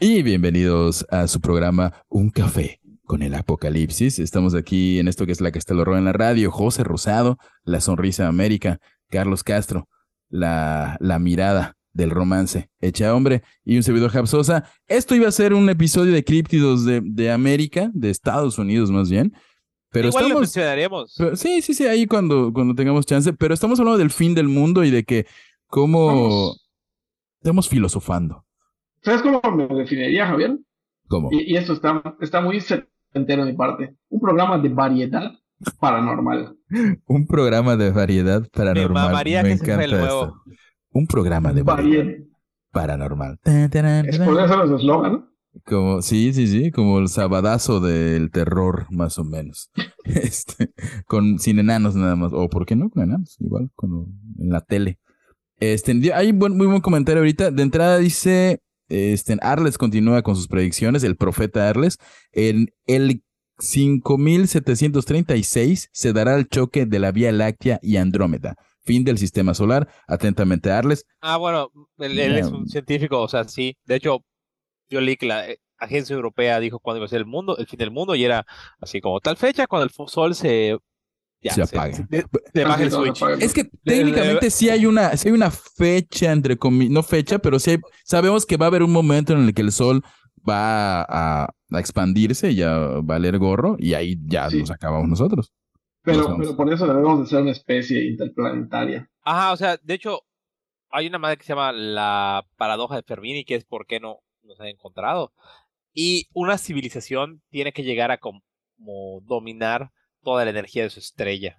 Y 0.00 0.22
bienvenidos 0.22 1.04
a 1.10 1.26
su 1.26 1.40
programa 1.40 1.92
Un 2.08 2.30
café 2.30 2.80
con 3.08 3.22
el 3.22 3.34
apocalipsis. 3.34 4.18
Estamos 4.20 4.54
aquí 4.54 5.00
en 5.00 5.08
esto 5.08 5.24
que 5.26 5.32
es 5.32 5.40
la 5.40 5.50
lo 5.70 5.84
roba 5.84 5.98
en 5.98 6.04
la 6.04 6.12
radio. 6.12 6.52
José 6.52 6.84
Rosado, 6.84 7.38
la 7.64 7.80
sonrisa 7.80 8.24
de 8.24 8.28
América. 8.28 8.78
Carlos 9.10 9.42
Castro, 9.42 9.88
la, 10.28 10.98
la 11.00 11.18
mirada 11.18 11.74
del 11.94 12.10
romance 12.10 12.68
hecha 12.80 13.14
hombre. 13.14 13.42
Y 13.64 13.76
un 13.78 13.82
servidor 13.82 14.10
Japsosa. 14.10 14.70
Esto 14.86 15.14
iba 15.16 15.26
a 15.26 15.32
ser 15.32 15.54
un 15.54 15.68
episodio 15.70 16.12
de 16.12 16.22
críptidos 16.22 16.84
de, 16.84 17.00
de 17.02 17.32
América, 17.32 17.90
de 17.94 18.10
Estados 18.10 18.58
Unidos 18.58 18.90
más 18.90 19.10
bien. 19.10 19.32
Pero 19.90 20.08
Igual 20.08 20.24
lo 20.24 20.28
estamos... 20.28 20.42
mencionaremos. 20.42 21.14
Pero- 21.16 21.34
sí, 21.36 21.62
sí, 21.62 21.72
sí, 21.72 21.86
ahí 21.86 22.06
cuando, 22.06 22.52
cuando 22.52 22.74
tengamos 22.74 23.06
chance. 23.06 23.32
Pero 23.32 23.54
estamos 23.54 23.80
hablando 23.80 23.98
del 23.98 24.10
fin 24.10 24.34
del 24.34 24.48
mundo 24.48 24.84
y 24.84 24.90
de 24.90 25.04
que 25.04 25.26
cómo 25.66 26.06
Vamos. 26.06 26.68
estamos 27.40 27.68
filosofando. 27.70 28.44
¿Sabes 29.02 29.22
cómo 29.22 29.40
me 29.56 29.66
definiría, 29.74 30.26
Javier? 30.26 30.58
¿Cómo? 31.08 31.30
Y, 31.32 31.54
y 31.54 31.56
esto 31.56 31.72
está, 31.72 32.02
está 32.20 32.42
muy 32.42 32.60
entero 33.12 33.44
de 33.44 33.52
mi 33.52 33.56
parte. 33.56 33.96
Un 34.08 34.20
programa 34.20 34.58
de 34.58 34.68
variedad 34.68 35.32
paranormal. 35.80 36.56
Un 37.06 37.26
programa 37.26 37.76
de 37.76 37.90
variedad 37.90 38.46
paranormal. 38.52 39.12
Me 39.24 39.24
que 39.24 39.40
fue 39.40 39.50
el 39.50 39.60
encanta 39.60 39.86
nuevo. 39.86 40.22
esto. 40.24 40.42
Un 40.92 41.06
programa 41.06 41.52
de 41.52 41.62
variedad 41.62 42.04
Variedad. 42.04 42.26
paranormal. 42.72 43.38
Es 43.44 44.18
podría 44.18 44.48
ser 44.48 44.58
los 44.58 44.80
eslogan. 44.80 45.24
Como, 45.64 46.02
sí, 46.02 46.32
sí, 46.32 46.46
sí, 46.46 46.70
como 46.70 46.98
el 47.00 47.08
sabadazo 47.08 47.80
del 47.80 48.30
terror, 48.30 48.86
más 48.90 49.18
o 49.18 49.24
menos. 49.24 49.70
Este, 50.04 50.72
con, 51.06 51.38
sin 51.38 51.58
enanos 51.58 51.94
nada 51.94 52.16
más. 52.16 52.32
O, 52.32 52.48
¿por 52.48 52.64
qué 52.64 52.76
no? 52.76 52.88
Con 52.88 53.02
enanos, 53.02 53.36
igual, 53.40 53.70
con, 53.74 54.06
en 54.38 54.48
la 54.50 54.62
tele. 54.62 54.98
Este, 55.60 55.92
hay 56.14 56.30
un 56.30 56.38
buen, 56.38 56.56
muy 56.56 56.66
buen 56.66 56.80
comentario 56.80 57.20
ahorita. 57.20 57.50
De 57.50 57.62
entrada 57.62 57.98
dice, 57.98 58.62
este, 58.88 59.36
Arles 59.40 59.78
continúa 59.78 60.22
con 60.22 60.34
sus 60.36 60.48
predicciones, 60.48 61.04
el 61.04 61.16
profeta 61.16 61.68
Arles. 61.68 61.98
En 62.32 62.72
el 62.86 63.22
5736 63.58 65.90
se 65.92 66.12
dará 66.12 66.34
el 66.36 66.48
choque 66.48 66.86
de 66.86 66.98
la 66.98 67.12
Vía 67.12 67.30
Láctea 67.32 67.78
y 67.82 67.96
Andrómeda. 67.96 68.56
Fin 68.84 69.04
del 69.04 69.18
sistema 69.18 69.54
solar. 69.54 69.88
Atentamente, 70.06 70.70
Arles. 70.70 71.04
Ah, 71.20 71.36
bueno, 71.36 71.70
él, 71.98 72.18
él 72.18 72.38
es 72.38 72.46
un 72.46 72.68
científico, 72.68 73.20
o 73.20 73.28
sea, 73.28 73.44
sí. 73.44 73.76
De 73.84 73.96
hecho, 73.96 74.24
yo 74.88 75.00
leí 75.00 75.16
que 75.16 75.26
la 75.26 75.48
eh, 75.48 75.58
agencia 75.78 76.14
europea 76.14 76.60
dijo 76.60 76.80
cuándo 76.80 76.98
iba 76.98 77.06
a 77.06 77.08
ser 77.08 77.18
el 77.18 77.26
mundo, 77.26 77.56
el 77.58 77.66
fin 77.66 77.78
del 77.78 77.90
mundo, 77.90 78.14
y 78.14 78.24
era 78.24 78.46
así 78.80 79.00
como 79.00 79.20
tal 79.20 79.36
fecha 79.36 79.66
cuando 79.66 79.84
el 79.84 80.08
sol 80.08 80.34
se 80.34 80.78
ya, 81.40 81.52
Se 81.54 81.62
apague. 81.62 82.04
de- 82.08 82.24
de- 82.54 82.64
baja 82.64 82.82
el 82.82 82.90
switch. 82.90 83.22
Es 83.40 83.54
que 83.54 83.64
técnicamente 83.84 84.50
sí 84.50 84.68
hay 84.70 84.86
una, 84.86 85.16
sí 85.16 85.28
hay 85.28 85.34
una 85.34 85.50
fecha, 85.50 86.32
entre 86.32 86.56
comillas, 86.56 86.92
no 86.92 87.02
fecha, 87.02 87.38
pero 87.38 87.58
sí 87.58 87.72
hay- 87.72 87.78
sabemos 88.04 88.44
que 88.46 88.56
va 88.56 88.66
a 88.66 88.68
haber 88.68 88.82
un 88.82 88.92
momento 88.92 89.32
en 89.32 89.40
el 89.44 89.54
que 89.54 89.62
el 89.62 89.72
sol 89.72 90.02
va 90.48 91.02
a, 91.02 91.44
a 91.44 91.78
expandirse 91.80 92.50
y 92.52 92.62
a 92.62 92.76
valer 93.02 93.38
gorro 93.38 93.76
y 93.78 93.94
ahí 93.94 94.16
ya 94.24 94.48
Sí. 94.50 94.60
nos 94.60 94.70
acabamos 94.70 95.08
nosotros. 95.08 95.52
Pero, 96.02 96.28
Nos 96.28 96.38
pero 96.38 96.56
por 96.56 96.72
eso 96.72 96.86
debemos 96.86 97.20
de 97.20 97.26
ser 97.26 97.42
una 97.42 97.50
especie 97.50 98.04
interplanetaria. 98.08 99.08
Ajá, 99.22 99.52
o 99.52 99.56
sea, 99.56 99.76
de 99.82 99.94
hecho, 99.94 100.20
hay 100.90 101.06
una 101.06 101.18
madre 101.18 101.36
que 101.36 101.42
se 101.44 101.50
llama 101.52 101.70
la 101.72 102.46
paradoja 102.56 102.96
de 102.96 103.02
Fermini, 103.02 103.44
que 103.44 103.56
es 103.56 103.64
por 103.64 103.86
qué 103.86 104.00
no 104.00 104.20
nos 104.42 104.58
han 104.60 104.68
encontrado. 104.68 105.32
Y 105.92 106.28
una 106.32 106.56
civilización 106.56 107.42
tiene 107.50 107.72
que 107.72 107.82
llegar 107.82 108.10
a 108.10 108.18
como 108.18 108.40
dominar 109.24 109.90
toda 110.28 110.44
la 110.44 110.50
energía 110.50 110.82
de 110.82 110.90
su 110.90 111.00
estrella. 111.00 111.56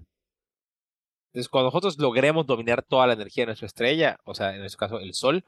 Entonces, 1.30 1.50
cuando 1.50 1.70
nosotros 1.70 1.98
logremos 1.98 2.46
dominar 2.46 2.84
toda 2.84 3.08
la 3.08 3.14
energía 3.14 3.42
de 3.42 3.48
nuestra 3.48 3.66
estrella, 3.66 4.20
o 4.26 4.36
sea, 4.36 4.56
en 4.56 4.64
este 4.64 4.78
caso 4.78 5.00
el 5.00 5.16
Sol, 5.16 5.44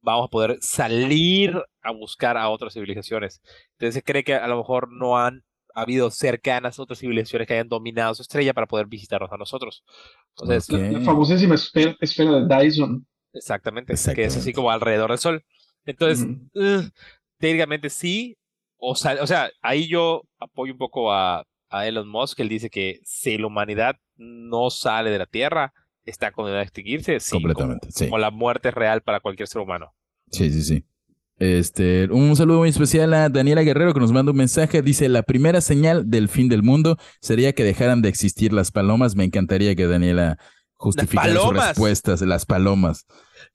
vamos 0.00 0.28
a 0.28 0.30
poder 0.30 0.56
salir 0.60 1.60
a 1.82 1.90
buscar 1.90 2.36
a 2.36 2.48
otras 2.48 2.74
civilizaciones. 2.74 3.42
Entonces 3.72 3.94
se 3.94 4.02
cree 4.04 4.22
que 4.22 4.36
a 4.36 4.46
lo 4.46 4.56
mejor 4.56 4.88
no 4.88 5.18
han 5.18 5.42
habido 5.74 6.12
cercanas 6.12 6.78
otras 6.78 7.00
civilizaciones 7.00 7.48
que 7.48 7.54
hayan 7.54 7.68
dominado 7.68 8.14
su 8.14 8.22
estrella 8.22 8.54
para 8.54 8.68
poder 8.68 8.86
visitarnos 8.86 9.32
a 9.32 9.36
nosotros. 9.36 9.82
Entonces. 10.36 10.70
La, 10.70 10.92
la 10.92 11.00
famosísima 11.00 11.56
esfera, 11.56 11.96
esfera 12.00 12.40
de 12.40 12.56
Dyson. 12.56 13.04
Exactamente, 13.32 13.94
que 14.14 14.24
es 14.24 14.36
así 14.36 14.52
como 14.52 14.70
alrededor 14.70 15.10
del 15.10 15.18
Sol. 15.18 15.44
Entonces, 15.84 16.24
ugh, 16.54 16.88
técnicamente 17.38 17.90
sí, 17.90 18.36
o 18.76 18.94
sea, 18.94 19.20
o 19.20 19.26
sea, 19.26 19.50
ahí 19.60 19.88
yo 19.88 20.22
apoyo 20.38 20.72
un 20.72 20.78
poco 20.78 21.12
a, 21.12 21.44
a 21.70 21.86
Elon 21.86 22.08
Musk, 22.08 22.40
él 22.40 22.48
dice 22.48 22.68
que 22.70 23.00
si 23.04 23.38
la 23.38 23.46
humanidad 23.46 23.96
no 24.16 24.70
sale 24.70 25.10
de 25.10 25.18
la 25.18 25.26
Tierra, 25.26 25.72
está 26.04 26.32
condenada 26.32 26.60
a 26.60 26.64
extinguirse, 26.64 27.20
sí, 27.20 27.30
como- 27.32 27.42
Completamente, 27.48 27.88
sí. 27.92 28.04
como 28.06 28.18
la 28.18 28.30
muerte 28.30 28.68
es 28.70 28.74
real 28.74 29.02
para 29.02 29.20
cualquier 29.20 29.48
ser 29.48 29.62
humano. 29.62 29.94
Sí, 30.30 30.50
sí, 30.50 30.62
sí. 30.62 30.84
Este, 31.38 32.06
un 32.10 32.36
saludo 32.36 32.58
muy 32.58 32.68
especial 32.68 33.14
a 33.14 33.30
Daniela 33.30 33.62
Guerrero 33.62 33.94
que 33.94 34.00
nos 34.00 34.12
manda 34.12 34.30
un 34.30 34.36
mensaje. 34.36 34.82
Dice, 34.82 35.08
la 35.08 35.22
primera 35.22 35.62
señal 35.62 36.10
del 36.10 36.28
fin 36.28 36.48
del 36.50 36.62
mundo 36.62 36.98
sería 37.20 37.54
que 37.54 37.64
dejaran 37.64 38.02
de 38.02 38.10
existir 38.10 38.52
las 38.52 38.70
palomas. 38.70 39.16
Me 39.16 39.24
encantaría 39.24 39.74
que 39.74 39.86
Daniela 39.86 40.36
justificara 40.74 41.32
sus 41.34 41.54
respuestas. 41.54 42.20
Las 42.20 42.44
palomas. 42.44 43.06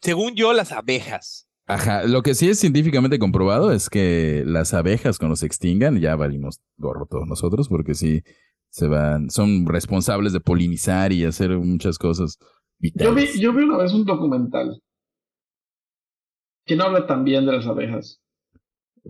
Según 0.01 0.33
yo, 0.35 0.51
las 0.53 0.71
abejas. 0.71 1.44
Ajá, 1.67 2.03
lo 2.05 2.21
que 2.21 2.35
sí 2.35 2.47
es 2.49 2.59
científicamente 2.59 3.17
comprobado 3.17 3.71
es 3.71 3.89
que 3.89 4.43
las 4.45 4.73
abejas 4.75 5.17
cuando 5.17 5.35
se 5.35 5.47
extingan 5.47 5.99
ya 5.99 6.15
valimos 6.15 6.59
gorro 6.77 7.07
todos 7.07 7.27
nosotros 7.27 7.69
porque 7.69 7.95
sí 7.95 8.21
se 8.69 8.87
van, 8.87 9.29
son 9.31 9.65
responsables 9.65 10.31
de 10.33 10.41
polinizar 10.41 11.11
y 11.11 11.25
hacer 11.25 11.51
muchas 11.57 11.97
cosas 11.97 12.37
Yo 12.39 12.45
vi, 12.79 12.89
vitales. 12.91 13.39
yo 13.39 13.53
vi 13.53 13.63
una 13.63 13.77
vez 13.77 13.93
un 13.93 14.05
documental 14.05 14.79
que 16.65 16.75
no 16.75 16.83
habla 16.85 17.07
tan 17.07 17.23
bien 17.23 17.45
de 17.45 17.53
las 17.53 17.67
abejas. 17.67 18.21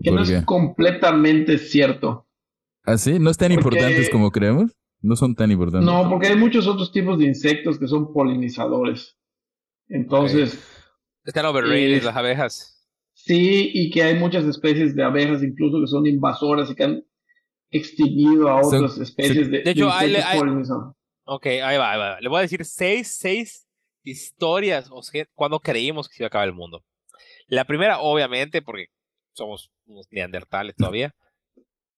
Que 0.02 0.10
¿Por 0.10 0.20
no 0.20 0.26
qué? 0.26 0.36
es 0.38 0.44
completamente 0.44 1.56
cierto. 1.58 2.26
¿Ah, 2.84 2.98
sí? 2.98 3.18
¿No 3.18 3.30
es 3.30 3.36
tan 3.38 3.48
Porque- 3.54 3.76
importantes 3.78 4.10
como 4.10 4.30
creemos? 4.30 4.72
No 5.00 5.16
son 5.16 5.34
tan 5.34 5.50
importantes. 5.50 5.86
No, 5.86 6.08
porque 6.08 6.28
hay 6.28 6.36
muchos 6.36 6.66
otros 6.66 6.92
tipos 6.92 7.18
de 7.18 7.26
insectos 7.26 7.78
que 7.78 7.86
son 7.86 8.12
polinizadores. 8.12 9.16
Entonces, 9.88 10.58
Están 11.26 11.44
overrated 11.46 11.98
Eh, 11.98 12.00
las 12.02 12.16
abejas. 12.16 12.86
sí, 13.12 13.70
y 13.74 13.90
que 13.90 14.02
hay 14.02 14.14
muchas 14.18 14.44
especies 14.44 14.94
de 14.96 15.02
abejas 15.04 15.42
incluso 15.42 15.80
que 15.80 15.86
son 15.86 16.06
invasoras 16.06 16.70
y 16.70 16.74
que 16.74 16.84
han 16.84 17.04
extinguido 17.70 18.48
a 18.48 18.60
otras 18.64 18.96
especies 18.98 19.50
de, 19.50 19.62
de 19.62 19.70
hecho, 19.70 19.86
de 19.86 19.92
hay- 19.92 20.14
hay-. 20.14 20.40
Ok, 21.24 21.46
ahí 21.46 21.76
va, 21.76 21.92
ahí 21.92 21.98
va. 21.98 22.20
Le 22.20 22.28
voy 22.28 22.38
a 22.38 22.42
decir 22.42 22.64
seis, 22.64 23.16
seis 23.18 23.66
historias 24.04 24.88
o 24.92 25.02
sea, 25.02 25.26
cuando 25.34 25.58
creímos 25.60 26.08
que 26.08 26.14
se 26.16 26.22
iba 26.22 26.26
a 26.26 26.28
acabar 26.28 26.46
el 26.48 26.54
mundo. 26.54 26.84
La 27.48 27.64
primera, 27.64 27.98
obviamente, 28.00 28.62
porque 28.62 28.86
somos 29.32 29.70
unos 29.86 30.06
neandertales 30.10 30.74
todavía, 30.76 31.12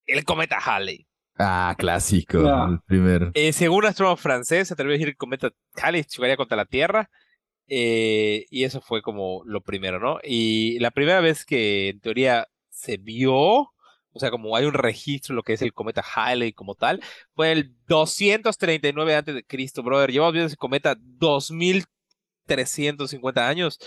el 0.07 0.25
cometa 0.25 0.57
Halley. 0.59 1.07
Ah, 1.39 1.75
clásico. 1.79 2.43
Ya. 2.43 2.65
El 2.71 2.81
primer. 2.87 3.31
Eh, 3.35 3.53
según 3.53 3.79
un 3.79 3.87
astrónomo 3.87 4.17
francés, 4.17 4.69
se 4.69 4.75
atrevió 4.75 4.93
a 4.93 4.95
decir 4.95 5.07
que 5.09 5.11
el 5.13 5.17
cometa 5.17 5.51
Halley 5.77 6.05
chocaría 6.05 6.37
contra 6.37 6.57
la 6.57 6.65
Tierra. 6.65 7.11
Eh, 7.69 8.47
y 8.51 8.65
eso 8.65 8.81
fue 8.81 9.03
como 9.03 9.43
lo 9.45 9.61
primero, 9.61 10.01
¿no? 10.01 10.19
Y 10.25 10.79
la 10.81 10.91
primera 10.91 11.21
vez 11.21 11.45
que 11.45 11.91
en 11.91 12.01
teoría 12.01 12.49
se 12.71 12.97
vio, 12.97 13.35
o 13.37 13.73
sea, 14.17 14.31
como 14.31 14.57
hay 14.57 14.65
un 14.65 14.75
registro 14.75 15.35
lo 15.35 15.43
que 15.43 15.53
es 15.53 15.63
el 15.63 15.75
cometa 15.75 16.03
Halley 16.03 16.53
como 16.53 16.75
tal, 16.75 17.03
fue 17.35 17.53
el 17.53 17.75
239 17.87 19.15
antes 19.15 19.35
de 19.35 19.45
Cristo, 19.45 19.83
brother. 19.83 20.11
Llevamos 20.11 20.33
viendo 20.33 20.47
ese 20.49 20.57
cometa 20.57 20.97
2350 20.99 23.49
años 23.49 23.79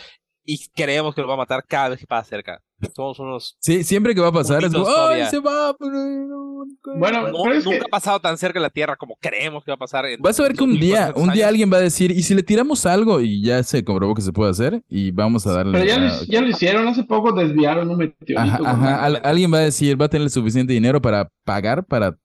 y 0.43 0.57
creemos 0.69 1.13
que 1.15 1.21
lo 1.21 1.27
va 1.27 1.35
a 1.35 1.37
matar 1.37 1.63
cada 1.67 1.89
vez 1.89 1.99
que 1.99 2.07
pasa 2.07 2.27
cerca. 2.29 2.61
Somos 2.95 3.19
unos 3.19 3.55
Sí, 3.59 3.83
siempre 3.83 4.15
que 4.15 4.21
va 4.21 4.29
a 4.29 4.31
pasar 4.31 4.63
es 4.63 4.73
como, 4.73 4.87
¡ay, 4.87 5.25
se 5.27 5.37
va! 5.39 5.75
pero 5.77 5.91
no, 5.91 6.65
nunca". 6.65 6.91
Bueno, 6.97 7.27
no- 7.27 7.43
pero 7.43 7.55
es 7.55 7.63
nunca 7.63 7.77
que 7.79 7.85
ha 7.85 7.89
pasado 7.89 8.19
tan 8.19 8.39
cerca 8.39 8.57
de 8.57 8.63
la 8.63 8.71
Tierra 8.71 8.95
como 8.95 9.15
creemos 9.17 9.63
que 9.63 9.69
va 9.69 9.75
a 9.75 9.77
pasar. 9.77 10.07
en 10.07 10.19
Vas 10.19 10.39
a 10.39 10.43
ver 10.43 10.53
que 10.53 10.63
un 10.63 10.79
día, 10.79 11.07
2400 11.11 11.23
un 11.27 11.33
día 11.33 11.47
alguien 11.47 11.71
va 11.71 11.77
a 11.77 11.81
decir, 11.81 12.09
¿y 12.09 12.23
si 12.23 12.33
le 12.33 12.41
tiramos 12.41 12.87
algo? 12.87 13.21
Y 13.21 13.43
ya 13.43 13.61
se 13.61 13.83
comprobó 13.83 14.15
que 14.15 14.23
se 14.23 14.33
puede 14.33 14.49
hacer 14.49 14.81
y 14.89 15.11
vamos 15.11 15.45
a 15.45 15.51
darle. 15.53 15.73
Pero 15.73 15.85
ya, 15.85 15.95
a- 15.97 15.99
lo, 15.99 16.23
ya 16.23 16.41
lo 16.41 16.47
hicieron, 16.47 16.87
hace 16.87 17.03
poco 17.03 17.31
desviaron 17.33 17.87
un 17.91 17.97
meteorito. 17.97 18.39
Ajá, 18.41 18.57
con 18.57 18.65
ajá, 18.67 18.85
la- 18.85 19.03
al- 19.03 19.21
alguien 19.23 19.53
va 19.53 19.57
a 19.59 19.61
decir, 19.61 20.01
va 20.01 20.05
a 20.05 20.09
tener 20.09 20.29
suficiente 20.31 20.73
dinero 20.73 20.99
para 20.99 21.29
pagar 21.45 21.85
para 21.85 22.17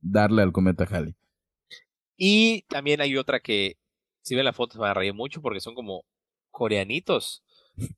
darle 0.00 0.42
al 0.42 0.50
cometa 0.50 0.84
Halley. 0.90 1.14
Y 2.16 2.62
también 2.62 3.00
hay 3.00 3.16
otra 3.16 3.38
que, 3.38 3.76
si 4.22 4.34
ven 4.34 4.44
la 4.44 4.52
foto, 4.52 4.72
se 4.72 4.78
van 4.80 4.90
a 4.90 4.94
reír 4.94 5.14
mucho 5.14 5.40
porque 5.40 5.60
son 5.60 5.76
como 5.76 6.04
coreanitos, 6.50 7.43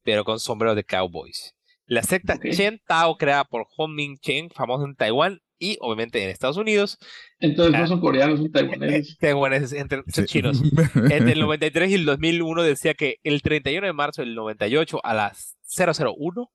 pero 0.02 0.24
con 0.24 0.38
sombrero 0.40 0.74
de 0.74 0.84
cowboys. 0.84 1.54
La 1.86 2.02
secta 2.02 2.34
Ok. 2.34 2.46
Chen 2.50 2.80
Tao, 2.86 3.16
creada 3.16 3.44
por 3.44 3.64
Hong 3.76 3.94
Ming 3.94 4.18
Chen, 4.18 4.50
famoso 4.50 4.84
en 4.84 4.96
Taiwán 4.96 5.40
y 5.58 5.78
obviamente 5.80 6.22
en 6.22 6.28
Estados 6.30 6.56
Unidos, 6.56 6.98
Entonces 7.38 7.74
Ah. 7.76 7.80
no 7.80 7.86
son 7.86 8.00
coreanos, 8.00 8.40
son 8.40 8.50
taiwaneses. 8.52 9.16
taiwaneses 9.18 9.72
entre 9.72 10.02
son 10.08 10.26
Sí. 10.26 10.32
chinos. 10.32 10.60
Entre 11.20 11.32
el 11.32 11.40
93 11.40 11.90
y 11.90 11.94
el 11.94 12.04
2001 12.04 12.62
decía 12.62 12.94
que 12.94 13.16
el 13.22 13.40
31 13.42 13.86
de 13.86 13.92
marzo 13.92 14.22
del 14.22 14.34
98 14.34 15.00
a 15.04 15.14
las 15.14 15.56
001, 15.64 16.50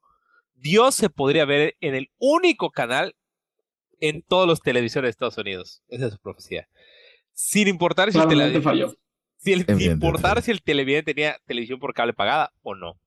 Dios 0.56 0.94
se 0.96 1.10
podría 1.10 1.46
ver 1.46 1.76
en 1.82 1.96
el 1.96 2.12
único 2.20 2.70
canal 2.72 3.16
en 4.00 4.22
todos 4.24 4.48
los 4.48 4.60
televisores 4.62 5.08
de 5.08 5.12
Estados 5.12 5.38
Unidos. 5.38 5.82
Esa 5.88 6.08
es 6.08 6.14
su 6.14 6.20
profecía. 6.20 6.68
Sin 7.34 7.68
importar 7.68 8.12
si 8.12 8.18
el, 8.20 8.26
Claramente 8.26 8.60
tele- 8.60 8.64
falló. 8.64 8.96
si 9.38 9.54
el- 9.54 9.66
sin 9.66 9.92
importar 9.94 10.42
si 10.42 10.52
el 10.52 10.62
televidente 10.62 11.14
tenía 11.14 11.38
televisión 11.46 11.80
por 11.80 11.94
cable 11.94 12.14
pagada 12.14 12.52
o 12.62 12.76
no. 12.76 13.00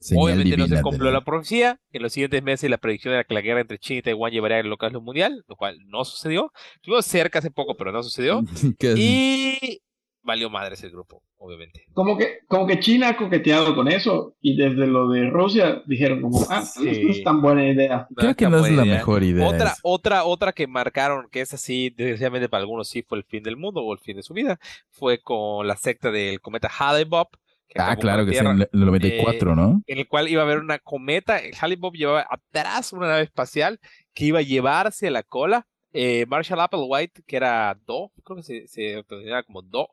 Señal 0.00 0.24
Obviamente 0.24 0.56
no 0.56 0.66
se 0.66 0.82
cumplió 0.82 1.10
la 1.10 1.20
profecía. 1.22 1.78
En 1.92 2.02
los 2.02 2.12
siguientes 2.12 2.42
meses 2.42 2.70
la 2.70 2.78
predicción 2.78 3.12
era 3.14 3.24
que 3.24 3.34
la 3.34 3.42
guerra 3.42 3.60
entre 3.60 3.78
China 3.78 3.98
y 3.98 4.02
Taiwán 4.02 4.32
llevaría 4.32 4.58
al 4.58 4.72
ocaso 4.72 5.00
mundial, 5.00 5.44
lo 5.46 5.56
cual 5.56 5.78
no 5.86 6.04
sucedió. 6.04 6.52
Estuvo 6.76 7.00
cerca 7.02 7.38
hace 7.40 7.50
poco, 7.50 7.76
pero 7.76 7.92
no 7.92 8.02
sucedió. 8.02 8.42
Y 8.96 9.82
valió 10.22 10.50
madre 10.50 10.74
ese 10.74 10.88
grupo, 10.90 11.22
obviamente. 11.38 11.84
Como 11.92 12.16
que, 12.16 12.38
como 12.46 12.66
que 12.66 12.78
China 12.78 13.08
ha 13.10 13.16
coqueteado 13.16 13.74
con 13.74 13.88
eso 13.88 14.36
y 14.40 14.56
desde 14.56 14.86
lo 14.86 15.08
de 15.08 15.28
Rusia 15.30 15.82
dijeron 15.86 16.20
como, 16.22 16.46
ah, 16.48 16.62
Sí. 16.62 17.02
no 17.02 17.10
es 17.10 17.22
tan 17.24 17.42
buena 17.42 17.66
idea. 17.68 18.06
Creo 18.16 18.34
que 18.36 18.48
no 18.48 18.64
es 18.64 18.72
la 18.72 18.84
idea. 18.84 18.96
mejor 18.96 19.22
idea. 19.22 19.48
Otra, 19.48 19.74
otra, 19.82 20.24
otra 20.24 20.52
que 20.52 20.66
marcaron, 20.66 21.26
que 21.30 21.40
es 21.40 21.52
así, 21.54 21.90
desgraciadamente 21.90 22.48
para 22.48 22.62
algunos 22.62 22.88
sí 22.88 23.02
fue 23.02 23.18
el 23.18 23.24
fin 23.24 23.42
del 23.42 23.56
mundo 23.56 23.82
o 23.82 23.92
el 23.92 23.98
fin 23.98 24.16
de 24.16 24.22
su 24.22 24.34
vida, 24.34 24.58
fue 24.90 25.20
con 25.20 25.66
la 25.66 25.76
secta 25.76 26.10
del 26.10 26.40
cometa 26.40 26.68
Halley-Bob. 26.68 27.28
Ah, 27.76 27.96
claro 27.96 28.26
que 28.26 28.32
sí, 28.32 28.38
en 28.38 28.46
el 28.46 28.68
94, 28.72 29.54
¿no? 29.54 29.82
En 29.86 29.98
el 29.98 30.08
cual 30.08 30.28
iba 30.28 30.42
a 30.42 30.44
haber 30.44 30.58
una 30.58 30.78
cometa. 30.78 31.38
El 31.38 31.54
llevaba 31.94 32.26
atrás 32.28 32.92
una 32.92 33.08
nave 33.08 33.22
espacial 33.22 33.78
que 34.12 34.26
iba 34.26 34.40
a 34.40 34.42
llevarse 34.42 35.08
a 35.08 35.10
la 35.10 35.22
cola. 35.22 35.66
Eh, 35.92 36.26
Marshall 36.26 36.60
Applewhite, 36.60 37.22
que 37.26 37.36
era 37.36 37.76
Do, 37.86 38.12
creo 38.24 38.36
que 38.36 38.42
se, 38.42 38.68
se 38.68 39.04
como 39.46 39.62
Do, 39.62 39.88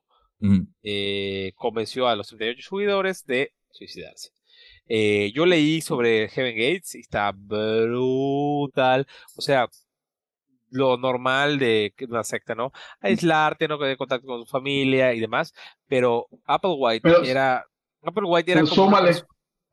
eh, 0.84 1.54
convenció 1.56 2.08
a 2.08 2.16
los 2.16 2.28
38 2.28 2.70
seguidores 2.70 3.26
de 3.26 3.54
suicidarse. 3.72 4.32
Eh, 4.88 5.32
yo 5.34 5.46
leí 5.46 5.82
sobre 5.82 6.30
Heaven 6.30 6.56
Gates 6.56 6.96
y 6.96 7.00
está 7.00 7.32
brutal. 7.32 9.08
O 9.36 9.42
sea, 9.42 9.68
lo 10.70 10.98
normal 10.98 11.60
de 11.60 11.94
una 12.10 12.24
secta, 12.24 12.56
¿no? 12.56 12.72
Aislarte, 13.00 13.68
no 13.68 13.78
tener 13.78 13.98
contacto 13.98 14.28
con 14.28 14.42
tu 14.42 14.46
familia 14.46 15.14
y 15.14 15.20
demás. 15.20 15.54
Pero 15.88 16.28
Applewhite 16.46 17.02
Pero- 17.02 17.24
era. 17.24 17.66
Applewhite 18.04 18.52
era 18.52 18.62
Pero 18.62 18.70
como. 18.76 18.86
súmale. 18.86 19.16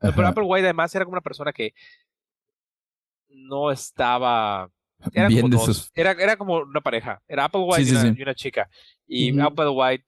pero. 0.01 0.27
Applewhite 0.29 0.65
además 0.67 0.95
era 0.95 1.05
como 1.05 1.15
una 1.15 1.21
persona 1.21 1.53
que 1.53 1.75
no 3.29 3.71
estaba. 3.71 4.71
Era 5.13 5.29
Bien 5.29 5.43
como, 5.43 5.51
de 5.51 5.57
dos, 5.57 5.67
sus- 5.67 5.91
era, 5.95 6.13
era 6.13 6.37
como 6.37 6.57
una 6.59 6.81
pareja. 6.81 7.21
Era 7.29 7.45
Applewhite 7.45 7.85
Sí, 7.85 7.91
sí, 7.91 7.93
y, 7.93 7.97
una, 7.99 8.03
sí. 8.03 8.15
y 8.19 8.23
una 8.23 8.35
chica. 8.35 8.71
Y 9.07 9.33
Ujú. 9.39 9.43
Applewhite 9.47 10.05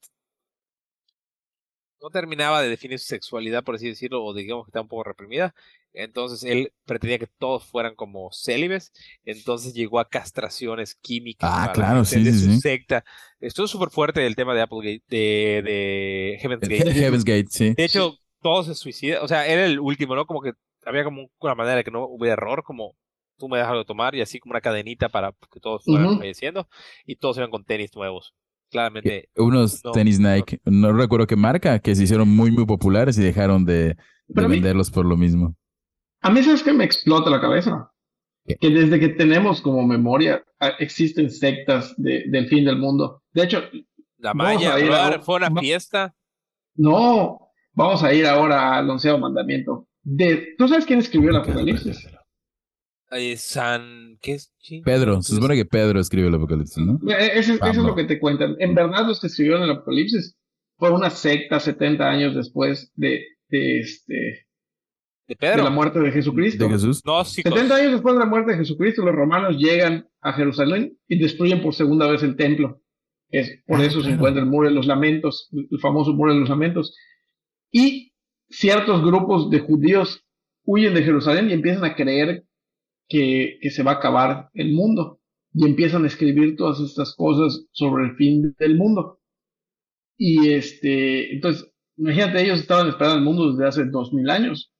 no 2.02 2.11
terminaba 2.11 2.62
de 2.62 2.68
definir 2.68 2.98
su 2.98 3.06
sexualidad, 3.06 3.64
por 3.64 3.74
así 3.76 3.88
decirlo, 3.88 4.24
o 4.24 4.35
digamos 4.35 4.64
que 4.66 4.70
estaba 4.70 4.82
un 4.82 4.88
poco 4.88 5.04
reprimida. 5.04 5.54
Entonces 5.92 6.42
él 6.44 6.72
pretendía 6.85 7.18
que 7.18 7.26
todos 7.26 7.64
fueran 7.64 7.94
como 7.94 8.30
célibes. 8.32 8.92
Entonces 9.24 9.72
llegó 9.74 9.98
a 10.00 10.09
castraciones 10.09 10.94
químicas. 10.96 11.50
Ah, 11.52 11.62
para 11.62 11.74
claro, 11.74 12.04
sí, 12.04 12.22
de 12.22 12.32
sí, 12.32 12.38
su 12.38 12.50
sí. 12.52 12.61
secta. 12.61 13.04
Estuvo 13.40 13.66
súper 13.66 13.90
fuerte 13.90 14.26
el 14.26 14.37
tema 14.37 14.54
de 14.54 14.62
Applegate, 14.62 15.02
de, 15.09 15.62
de 15.64 16.38
Heaven's 16.40 16.62
El 16.62 16.68
Gate. 16.68 16.90
He- 16.90 16.92
Heaven's 16.94 17.24
Gate, 17.24 17.46
sí. 17.50 17.76
De 17.76 17.85
hecho, 17.85 18.18
todos 18.40 18.66
se 18.66 18.74
suicidan. 18.74 19.22
O 19.22 19.28
sea, 19.28 19.46
era 19.46 19.64
el 19.66 19.80
último, 19.80 20.14
¿no? 20.14 20.26
Como 20.26 20.40
que 20.42 20.52
había 20.85 21.04
como 21.04 21.30
una 21.40 21.54
manera 21.54 21.76
de 21.76 21.85
que 21.85 21.90
no 21.90 22.04
hubiera 22.06 22.35
error, 22.35 22.62
como 22.64 22.96
tú 23.37 23.48
me 23.48 23.59
dejas 23.59 23.74
de 23.76 23.85
tomar 23.85 24.14
y 24.14 24.20
así 24.22 24.38
como 24.40 24.52
una 24.52 24.61
cadenita 24.61 25.09
para 25.09 25.32
que 25.52 25.61
todos 25.61 25.87
fueran 25.88 26.12
falleciendo 26.14 26.68
y 27.04 27.16
todos 27.16 27.37
iban 27.37 27.50
con 27.50 27.64
tenis 27.64 27.94
nuevos. 27.94 28.35
Claramente. 28.70 29.29
Unos 29.37 29.85
No, 29.85 29.92
tenis. 29.92 30.18
Nike, 30.20 30.61
no 30.64 30.92
recuerdo 30.92 31.26
qué 31.26 31.37
marca, 31.37 31.79
que 31.79 31.94
se 31.94 32.02
hicieron 32.05 32.29
muy, 32.29 32.50
muy 32.50 32.66
populares 32.66 33.16
y 33.18 33.22
dejaron 33.22 33.64
de, 33.64 33.96
mí- 34.29 34.46
venderlos 34.48 34.90
por 34.90 35.07
lo 35.07 35.16
mismo. 35.16 35.55
A 36.22 36.31
mí 36.31 36.42
sabes 36.42 36.62
que 36.62 36.72
me 36.72 36.85
explota 36.85 37.31
la 37.31 37.40
cabeza. 37.40 37.90
¿Qué? 38.44 38.57
Que 38.57 38.70
desde 38.70 38.98
que 39.00 39.09
tenemos 39.11 39.61
como 39.61 39.87
memoria 39.87 40.42
ah, 40.61 40.72
existen 40.79 41.31
sectas 41.31 41.94
de- 41.96 42.24
del 42.29 42.48
fin 42.48 42.64
del 42.64 42.79
mundo. 42.79 43.22
De 43.33 43.44
hecho, 43.44 43.62
La 44.18 44.33
Vamos 44.33 44.55
malla, 44.62 44.74
a 44.74 44.81
ir 45.14 45.20
fue 45.22 45.37
una 45.37 45.50
fiesta. 45.61 46.14
no, 46.74 47.50
vamos 47.72 48.02
a 48.02 48.12
ir 48.12 48.26
ahora 48.26 48.76
al 48.76 48.88
onceavo 48.88 49.18
mandamiento. 49.18 49.88
De, 50.02 50.55
¿Tú 50.57 50.68
sabes 50.68 50.87
quién 50.87 50.98
escribió 51.00 51.31
el 51.31 51.37
Apocalipsis? 51.37 52.09
Eh, 53.12 53.37
San. 53.37 54.19
¿Qué 54.21 54.33
es? 54.35 54.53
ching? 54.61 54.83
Pedro, 54.83 55.23
se 55.23 55.35
supone 55.35 55.55
que 55.55 55.64
Pedro 55.64 56.01
escribe 56.01 56.29
el 56.29 56.35
Apocalipsis, 56.35 56.79
¿no? 56.85 56.95
Eh, 57.12 57.31
Eso, 57.35 57.55
eso 57.55 57.66
es 57.66 57.77
lo 57.77 57.95
que 57.95 58.05
te 58.05 58.19
cuentan. 58.19 58.57
En 58.59 58.75
verdad, 58.75 59.07
los 59.07 59.21
que 59.21 59.29
escribieron 59.29 59.62
el 59.62 59.71
Apocalipsis 59.71 60.37
fue 60.77 60.90
una 60.90 61.11
secta 61.11 61.61
70 61.61 62.05
años 62.09 62.35
después 62.35 62.90
de, 62.95 63.25
de, 63.49 63.79
este, 63.81 64.14
¿De 64.14 64.45
de 65.29 65.37
Pedro? 65.37 65.64
la 65.64 65.71
muerte 65.71 66.01
de 66.01 66.11
Jesucristo. 66.11 66.64
De 66.64 66.71
Jesús. 66.71 67.01
No, 67.05 67.23
chicos. 67.25 67.53
70 67.55 67.77
años 67.77 67.92
después 67.92 68.14
de 68.14 68.19
la 68.21 68.27
muerte 68.27 68.53
de 68.53 68.59
Jesucristo, 68.59 69.03
los 69.05 69.14
romanos 69.14 69.57
llegan 69.57 70.09
a 70.21 70.33
Jerusalén 70.33 70.99
y 71.09 71.19
destruyen 71.19 71.62
por 71.62 71.75
segunda 71.75 72.09
vez 72.11 72.23
el 72.25 72.37
templo. 72.37 72.81
Es, 73.31 73.61
por 73.66 73.81
Ah, 73.81 73.85
eso 73.85 74.03
se 74.03 74.11
encuentra 74.11 74.42
el 74.42 74.49
muro 74.49 74.69
de 74.69 74.75
los 74.75 74.87
lamentos, 74.87 75.49
el 75.53 75.79
famoso 75.81 76.12
muro 76.12 76.33
de 76.35 76.40
los 76.40 76.49
lamentos. 76.49 76.95
Y 77.73 78.12
ciertos 78.49 79.05
grupos 79.05 79.51
de 79.51 79.59
judíos 79.61 80.25
huyen 80.64 80.95
de 80.95 81.03
Jerusalén 81.03 81.51
y 81.51 81.53
empiezan 81.53 81.85
a 81.85 81.95
creer 81.97 82.45
que, 83.09 83.59
que 83.61 83.71
se 83.71 83.83
va 83.83 83.92
a 83.92 83.95
acabar 83.95 84.51
el 84.55 84.73
mundo. 84.73 85.21
Y 85.55 85.64
empiezan 85.64 86.05
a 86.05 86.09
escribir 86.09 86.57
todas 86.57 86.81
estas 86.81 87.14
cosas 87.14 87.64
sobre 87.73 88.05
el 88.05 88.16
fin 88.16 88.55
del 88.59 88.77
mundo. 88.77 89.21
Y 90.19 90.51
este, 90.51 91.35
entonces, 91.35 91.71
imagínate, 91.97 92.42
ellos 92.42 92.61
estaban 92.61 92.88
esperando 92.88 93.19
el 93.19 93.25
mundo 93.25 93.51
desde 93.53 93.66
hace 93.66 93.85
dos 93.90 94.12
mil 94.12 94.29
años. 94.31 94.71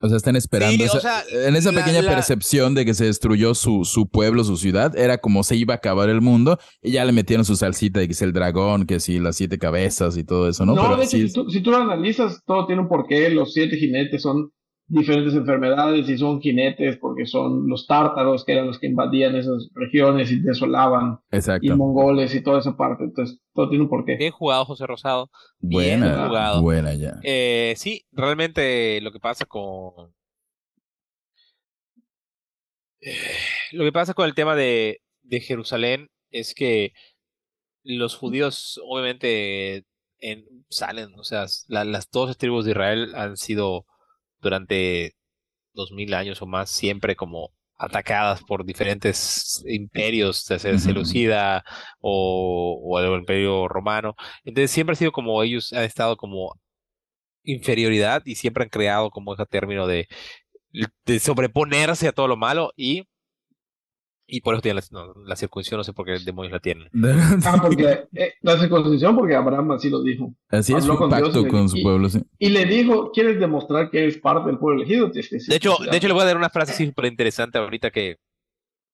O 0.00 0.08
sea, 0.08 0.18
están 0.18 0.36
esperando. 0.36 0.76
Sí, 0.76 0.82
o 0.82 0.98
esa- 0.98 1.22
sea, 1.22 1.48
en 1.48 1.56
esa 1.56 1.72
la- 1.72 1.80
pequeña 1.82 2.02
la- 2.02 2.10
percepción 2.14 2.74
de 2.74 2.84
que 2.84 2.92
se 2.92 3.06
destruyó 3.06 3.54
su, 3.54 3.84
su 3.86 4.06
pueblo, 4.08 4.44
su 4.44 4.58
ciudad, 4.58 4.94
era 4.98 5.16
como 5.18 5.42
se 5.44 5.56
iba 5.56 5.72
a 5.72 5.76
acabar 5.78 6.10
el 6.10 6.20
mundo 6.20 6.58
y 6.82 6.92
ya 6.92 7.04
le 7.06 7.12
metieron 7.12 7.46
su 7.46 7.56
salsita 7.56 8.00
de 8.00 8.06
que 8.06 8.12
es 8.12 8.20
el 8.20 8.34
dragón, 8.34 8.84
que 8.84 9.00
sí, 9.00 9.18
las 9.18 9.36
siete 9.36 9.58
cabezas 9.58 10.18
y 10.18 10.24
todo 10.24 10.46
eso, 10.48 10.66
¿no? 10.66 10.74
No, 10.74 10.82
Pero 10.82 10.96
de 10.96 11.04
hecho, 11.04 11.16
si 11.16 11.22
es. 11.22 11.32
tú, 11.32 11.48
si 11.48 11.62
tú 11.62 11.70
lo 11.70 11.78
analizas, 11.78 12.42
todo 12.44 12.66
tiene 12.66 12.82
un 12.82 12.88
porqué. 12.88 13.30
Los 13.30 13.54
siete 13.54 13.76
jinetes 13.78 14.20
son 14.20 14.50
diferentes 14.86 15.32
enfermedades 15.34 16.08
y 16.08 16.18
son 16.18 16.40
jinetes 16.42 16.98
porque 16.98 17.24
son 17.26 17.68
los 17.68 17.86
tártaros 17.86 18.44
que 18.44 18.52
eran 18.52 18.66
los 18.66 18.78
que 18.78 18.86
invadían 18.86 19.34
esas 19.34 19.70
regiones 19.74 20.30
y 20.30 20.40
desolaban 20.40 21.20
Exacto. 21.30 21.66
y 21.66 21.70
mongoles 21.70 22.34
y 22.34 22.42
toda 22.42 22.58
esa 22.60 22.76
parte. 22.76 23.04
Entonces, 23.04 23.38
todo 23.54 23.68
tiene 23.70 23.84
un 23.84 23.90
porqué. 23.90 24.16
Bien 24.16 24.32
jugado, 24.32 24.64
José 24.66 24.86
Rosado. 24.86 25.30
Bien 25.58 26.00
Buena, 26.00 26.26
jugado. 26.28 26.62
buena 26.62 26.94
ya. 26.94 27.14
Eh, 27.22 27.72
sí, 27.76 28.04
realmente 28.12 29.00
lo 29.00 29.10
que 29.10 29.20
pasa 29.20 29.46
con. 29.46 30.12
Eh, 33.00 33.16
Lo 33.72 33.84
que 33.84 33.92
pasa 33.92 34.14
con 34.14 34.26
el 34.26 34.34
tema 34.34 34.54
de, 34.54 35.00
de 35.22 35.40
Jerusalén 35.40 36.08
es 36.30 36.54
que 36.54 36.92
los 37.82 38.16
judíos, 38.16 38.80
obviamente, 38.86 39.84
en- 40.18 40.46
salen, 40.70 41.14
o 41.18 41.24
sea, 41.24 41.46
la- 41.68 41.84
las 41.84 42.10
dos 42.10 42.36
tribus 42.38 42.64
de 42.64 42.70
Israel 42.72 43.14
han 43.14 43.36
sido 43.36 43.86
durante 44.44 45.14
dos 45.74 45.92
mil 45.92 46.14
años 46.14 46.40
o 46.42 46.46
más 46.46 46.70
siempre 46.70 47.16
como 47.16 47.50
atacadas 47.76 48.42
por 48.44 48.64
diferentes 48.64 49.64
imperios, 49.66 50.46
ya 50.48 50.58
sea. 50.58 50.78
Seleucida 50.78 51.64
o, 52.00 52.80
o 52.84 53.00
el 53.00 53.20
imperio 53.20 53.68
romano. 53.68 54.14
Entonces 54.44 54.70
siempre 54.70 54.92
ha 54.94 54.96
sido 54.96 55.12
como 55.12 55.42
ellos 55.42 55.72
han 55.72 55.84
estado 55.84 56.16
como 56.16 56.54
inferioridad 57.42 58.22
y 58.24 58.36
siempre 58.36 58.64
han 58.64 58.70
creado 58.70 59.10
como 59.10 59.34
ese 59.34 59.46
término 59.46 59.86
de, 59.86 60.08
de 61.06 61.18
sobreponerse 61.20 62.08
a 62.08 62.12
todo 62.12 62.28
lo 62.28 62.36
malo 62.36 62.72
y, 62.76 63.04
y 64.26 64.40
por 64.40 64.54
eso 64.54 64.62
tienen 64.62 64.82
la, 64.90 64.98
no, 65.04 65.14
la 65.24 65.36
circuncisión, 65.36 65.78
no 65.78 65.84
sé 65.84 65.92
por 65.92 66.06
qué 66.06 66.18
demonios 66.24 66.52
la 66.52 66.60
tienen. 66.60 66.88
Ah, 67.44 67.58
porque 67.60 68.04
eh, 68.14 68.32
la 68.42 68.58
circuncisión, 68.58 69.16
porque 69.16 69.34
Abraham 69.34 69.72
así 69.72 69.90
lo 69.90 70.02
dijo. 70.02 70.34
Así 70.48 70.74
es, 70.74 70.88
un 70.88 70.96
con 70.96 71.10
Dios 71.10 71.36
y 71.36 71.48
con 71.48 71.68
su 71.68 71.80
pueblo. 71.82 72.08
sí. 72.08 72.22
Y 72.38 72.48
le 72.50 72.64
dijo, 72.64 73.10
¿quieres 73.12 73.38
demostrar 73.38 73.90
que 73.90 73.98
eres 74.04 74.18
parte 74.18 74.48
del 74.48 74.58
pueblo 74.58 74.80
elegido? 74.82 75.10
Tienes 75.10 75.28
que 75.28 75.36
De 75.36 75.56
hecho, 75.56 75.70
circuncidar". 75.70 75.90
de 75.92 75.96
hecho, 75.98 76.08
le 76.08 76.14
voy 76.14 76.22
a 76.22 76.26
dar 76.26 76.36
una 76.36 76.50
frase 76.50 76.86
súper 76.86 77.04
interesante 77.12 77.58
ahorita 77.58 77.90
que, 77.90 78.16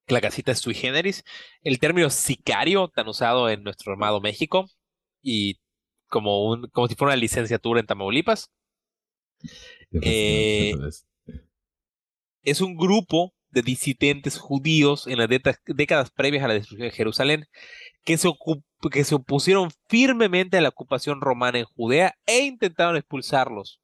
que 0.06 0.14
la 0.14 0.20
casita 0.20 0.52
es 0.52 0.58
sui 0.58 0.74
generis. 0.74 1.22
El 1.62 1.78
término 1.78 2.10
sicario, 2.10 2.88
tan 2.88 3.06
usado 3.08 3.48
en 3.48 3.62
nuestro 3.62 3.92
amado 3.94 4.20
México, 4.20 4.66
y 5.22 5.60
como 6.08 6.44
un, 6.50 6.66
como 6.72 6.88
si 6.88 6.96
fuera 6.96 7.12
una 7.14 7.20
licenciatura 7.20 7.78
en 7.80 7.86
Tamaulipas, 7.86 8.50
Eh, 10.02 10.74
es 12.42 12.60
un 12.60 12.76
grupo 12.76 13.32
de 13.50 13.62
disidentes 13.62 14.38
judíos 14.38 15.06
en 15.06 15.18
las 15.18 15.28
décadas 15.66 16.10
previas 16.10 16.44
a 16.44 16.48
la 16.48 16.54
destrucción 16.54 16.88
de 16.88 16.94
Jerusalén 16.94 17.46
que 18.04 18.16
se, 18.18 18.28
que 18.90 19.04
se 19.04 19.14
opusieron 19.14 19.70
firmemente 19.88 20.56
a 20.56 20.60
la 20.60 20.70
ocupación 20.70 21.20
romana 21.20 21.58
en 21.58 21.64
Judea 21.64 22.14
e 22.26 22.40
intentaron 22.40 22.96
expulsarlos. 22.96 23.79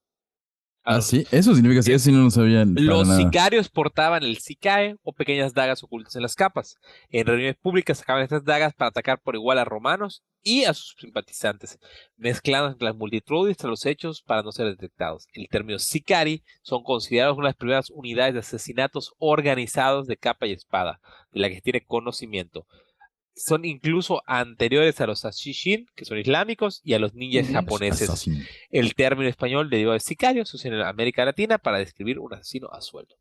Ah, 0.88 1.00
sí, 1.00 1.26
eso 1.32 1.52
significa 1.52 1.80
eso 1.80 1.98
sí 1.98 2.12
no 2.12 2.22
lo 2.22 2.30
sabían. 2.30 2.74
Los 2.76 3.08
nada. 3.08 3.18
sicarios 3.18 3.68
portaban 3.68 4.22
el 4.22 4.38
sicae 4.38 4.96
o 5.02 5.12
pequeñas 5.12 5.52
dagas 5.52 5.82
ocultas 5.82 6.14
en 6.14 6.22
las 6.22 6.36
capas. 6.36 6.78
En 7.10 7.26
reuniones 7.26 7.56
públicas 7.56 7.98
sacaban 7.98 8.22
estas 8.22 8.44
dagas 8.44 8.72
para 8.72 8.90
atacar 8.90 9.20
por 9.20 9.34
igual 9.34 9.58
a 9.58 9.64
romanos 9.64 10.22
y 10.44 10.62
a 10.62 10.72
sus 10.74 10.94
simpatizantes, 10.96 11.80
mezclando 12.16 12.68
entre 12.68 12.86
las 12.86 12.94
multitudes 12.94 13.56
a 13.64 13.66
los 13.66 13.84
hechos 13.84 14.22
para 14.22 14.44
no 14.44 14.52
ser 14.52 14.66
detectados. 14.66 15.26
El 15.32 15.48
término 15.48 15.80
sicari 15.80 16.44
son 16.62 16.84
considerados 16.84 17.36
una 17.36 17.48
de 17.48 17.50
las 17.50 17.56
primeras 17.56 17.90
unidades 17.90 18.34
de 18.34 18.40
asesinatos 18.40 19.12
organizados 19.18 20.06
de 20.06 20.16
capa 20.16 20.46
y 20.46 20.52
espada, 20.52 21.00
de 21.32 21.40
la 21.40 21.48
que 21.48 21.56
se 21.56 21.62
tiene 21.62 21.84
conocimiento. 21.84 22.64
Son 23.38 23.66
incluso 23.66 24.22
anteriores 24.26 24.98
a 25.02 25.06
los 25.06 25.26
ashishin, 25.26 25.86
que 25.94 26.06
son 26.06 26.18
islámicos, 26.18 26.80
y 26.82 26.94
a 26.94 26.98
los 26.98 27.14
ninjas 27.14 27.48
japoneses. 27.50 28.28
El 28.70 28.94
término 28.94 29.28
español 29.28 29.68
derivado 29.68 29.92
de 29.92 30.00
sicario 30.00 30.46
se 30.46 30.56
usa 30.56 30.70
en 30.70 30.80
América 30.80 31.22
Latina 31.24 31.58
para 31.58 31.78
describir 31.78 32.18
un 32.18 32.32
asesino 32.32 32.68
a 32.72 32.80
sueldo. 32.80 33.14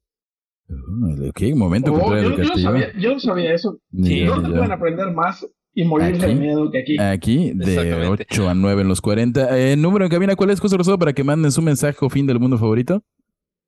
¿Qué 1.35 1.53
momento 1.53 1.93
Oh, 1.93 1.99
cultural 1.99 2.23
yo, 2.23 2.37
yo 2.37 2.43
no 2.49 2.57
sabía, 2.57 2.91
yo 2.97 3.13
no 3.13 3.19
sabía 3.19 3.53
eso. 3.53 3.77
Sí, 4.03 4.19
yo, 4.21 4.27
¿Dónde 4.35 4.47
ni 4.49 4.53
yo. 4.53 4.57
pueden 4.59 4.71
aprender 4.71 5.11
más 5.11 5.45
y 5.73 5.83
morirse 5.83 6.25
Aquí. 6.25 6.33
de 6.33 6.39
miedo 6.39 6.71
que 6.71 6.79
aquí? 6.79 6.97
Aquí, 6.97 7.51
de 7.53 7.73
Exactamente. 7.75 8.25
8 8.31 8.49
a 8.49 8.53
9 8.55 8.81
en 8.81 8.87
los 8.87 9.01
40. 9.01 9.59
Eh, 9.59 9.75
número 9.75 10.05
en 10.05 10.11
cabina, 10.11 10.35
¿cuál 10.35 10.49
es, 10.51 10.59
José 10.61 10.77
Rosado, 10.77 10.97
para 10.97 11.13
que 11.13 11.23
manden 11.23 11.51
su 11.51 11.61
mensaje 11.61 11.97
o 12.01 12.09
fin 12.09 12.25
del 12.25 12.39
mundo 12.39 12.57
favorito? 12.57 13.03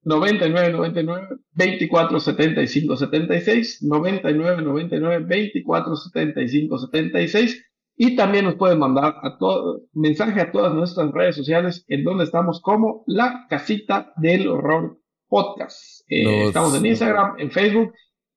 99 0.08 0.72
99 0.72 1.28
24 1.52 2.20
75 2.20 2.96
76 2.96 3.84
99 3.84 4.62
99 4.62 5.26
24 5.26 5.96
75 5.96 6.78
76 6.80 7.64
y 7.98 8.16
también 8.16 8.46
nos 8.46 8.56
pueden 8.56 8.80
mandar 8.80 9.16
a 9.22 9.38
todo 9.38 9.82
mensaje 9.94 10.40
a 10.40 10.52
todas 10.52 10.74
nuestras 10.74 11.12
redes 11.12 11.36
sociales 11.36 11.84
en 11.90 12.06
donde 12.06 12.24
estamos 12.24 12.62
como 12.62 13.04
la 13.06 13.48
casita 13.50 14.14
del 14.18 14.48
horror 14.48 14.98
podcast 15.28 16.02
Eh, 16.08 16.48
estamos 16.48 16.74
en 16.76 16.86
Instagram 16.86 17.36
en 17.40 17.52
Facebook 17.52 17.94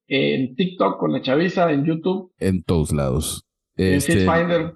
en 0.09 0.57
TikTok 0.57 0.99
con 0.99 1.13
la 1.13 1.23
chaviza 1.23 1.71
en 1.71 1.85
YouTube 1.85 2.33
En 2.39 2.65
todos 2.65 2.93
lados. 2.93 3.47
en 3.77 3.95
Este, 3.95 4.15
Fitfinder 4.15 4.75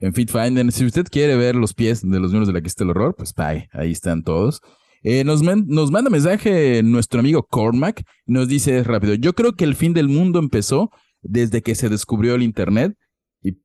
en 0.00 0.14
FitFinder. 0.14 0.72
Si 0.72 0.84
usted 0.84 1.06
quiere 1.08 1.36
ver 1.36 1.54
los 1.54 1.74
pies 1.74 2.02
de 2.02 2.18
los 2.18 2.32
miembros 2.32 2.48
de 2.48 2.54
la 2.54 2.60
Quista 2.60 2.82
del 2.82 2.90
Horror, 2.90 3.14
pues 3.14 3.32
bye, 3.34 3.68
ahí 3.72 3.92
están 3.92 4.24
todos. 4.24 4.60
Eh, 5.04 5.24
nos, 5.24 5.42
man- 5.42 5.64
nos 5.68 5.90
manda 5.90 6.10
mensaje 6.10 6.82
nuestro 6.82 7.20
amigo 7.20 7.42
Cormac. 7.44 8.02
Nos 8.26 8.48
dice 8.48 8.82
rápido: 8.84 9.14
Yo 9.14 9.32
creo 9.34 9.52
que 9.54 9.64
el 9.64 9.74
fin 9.74 9.92
del 9.94 10.08
mundo 10.08 10.38
empezó 10.38 10.90
desde 11.22 11.62
que 11.62 11.74
se 11.74 11.88
descubrió 11.88 12.34
el 12.34 12.42
Internet 12.42 12.96
y 13.42 13.58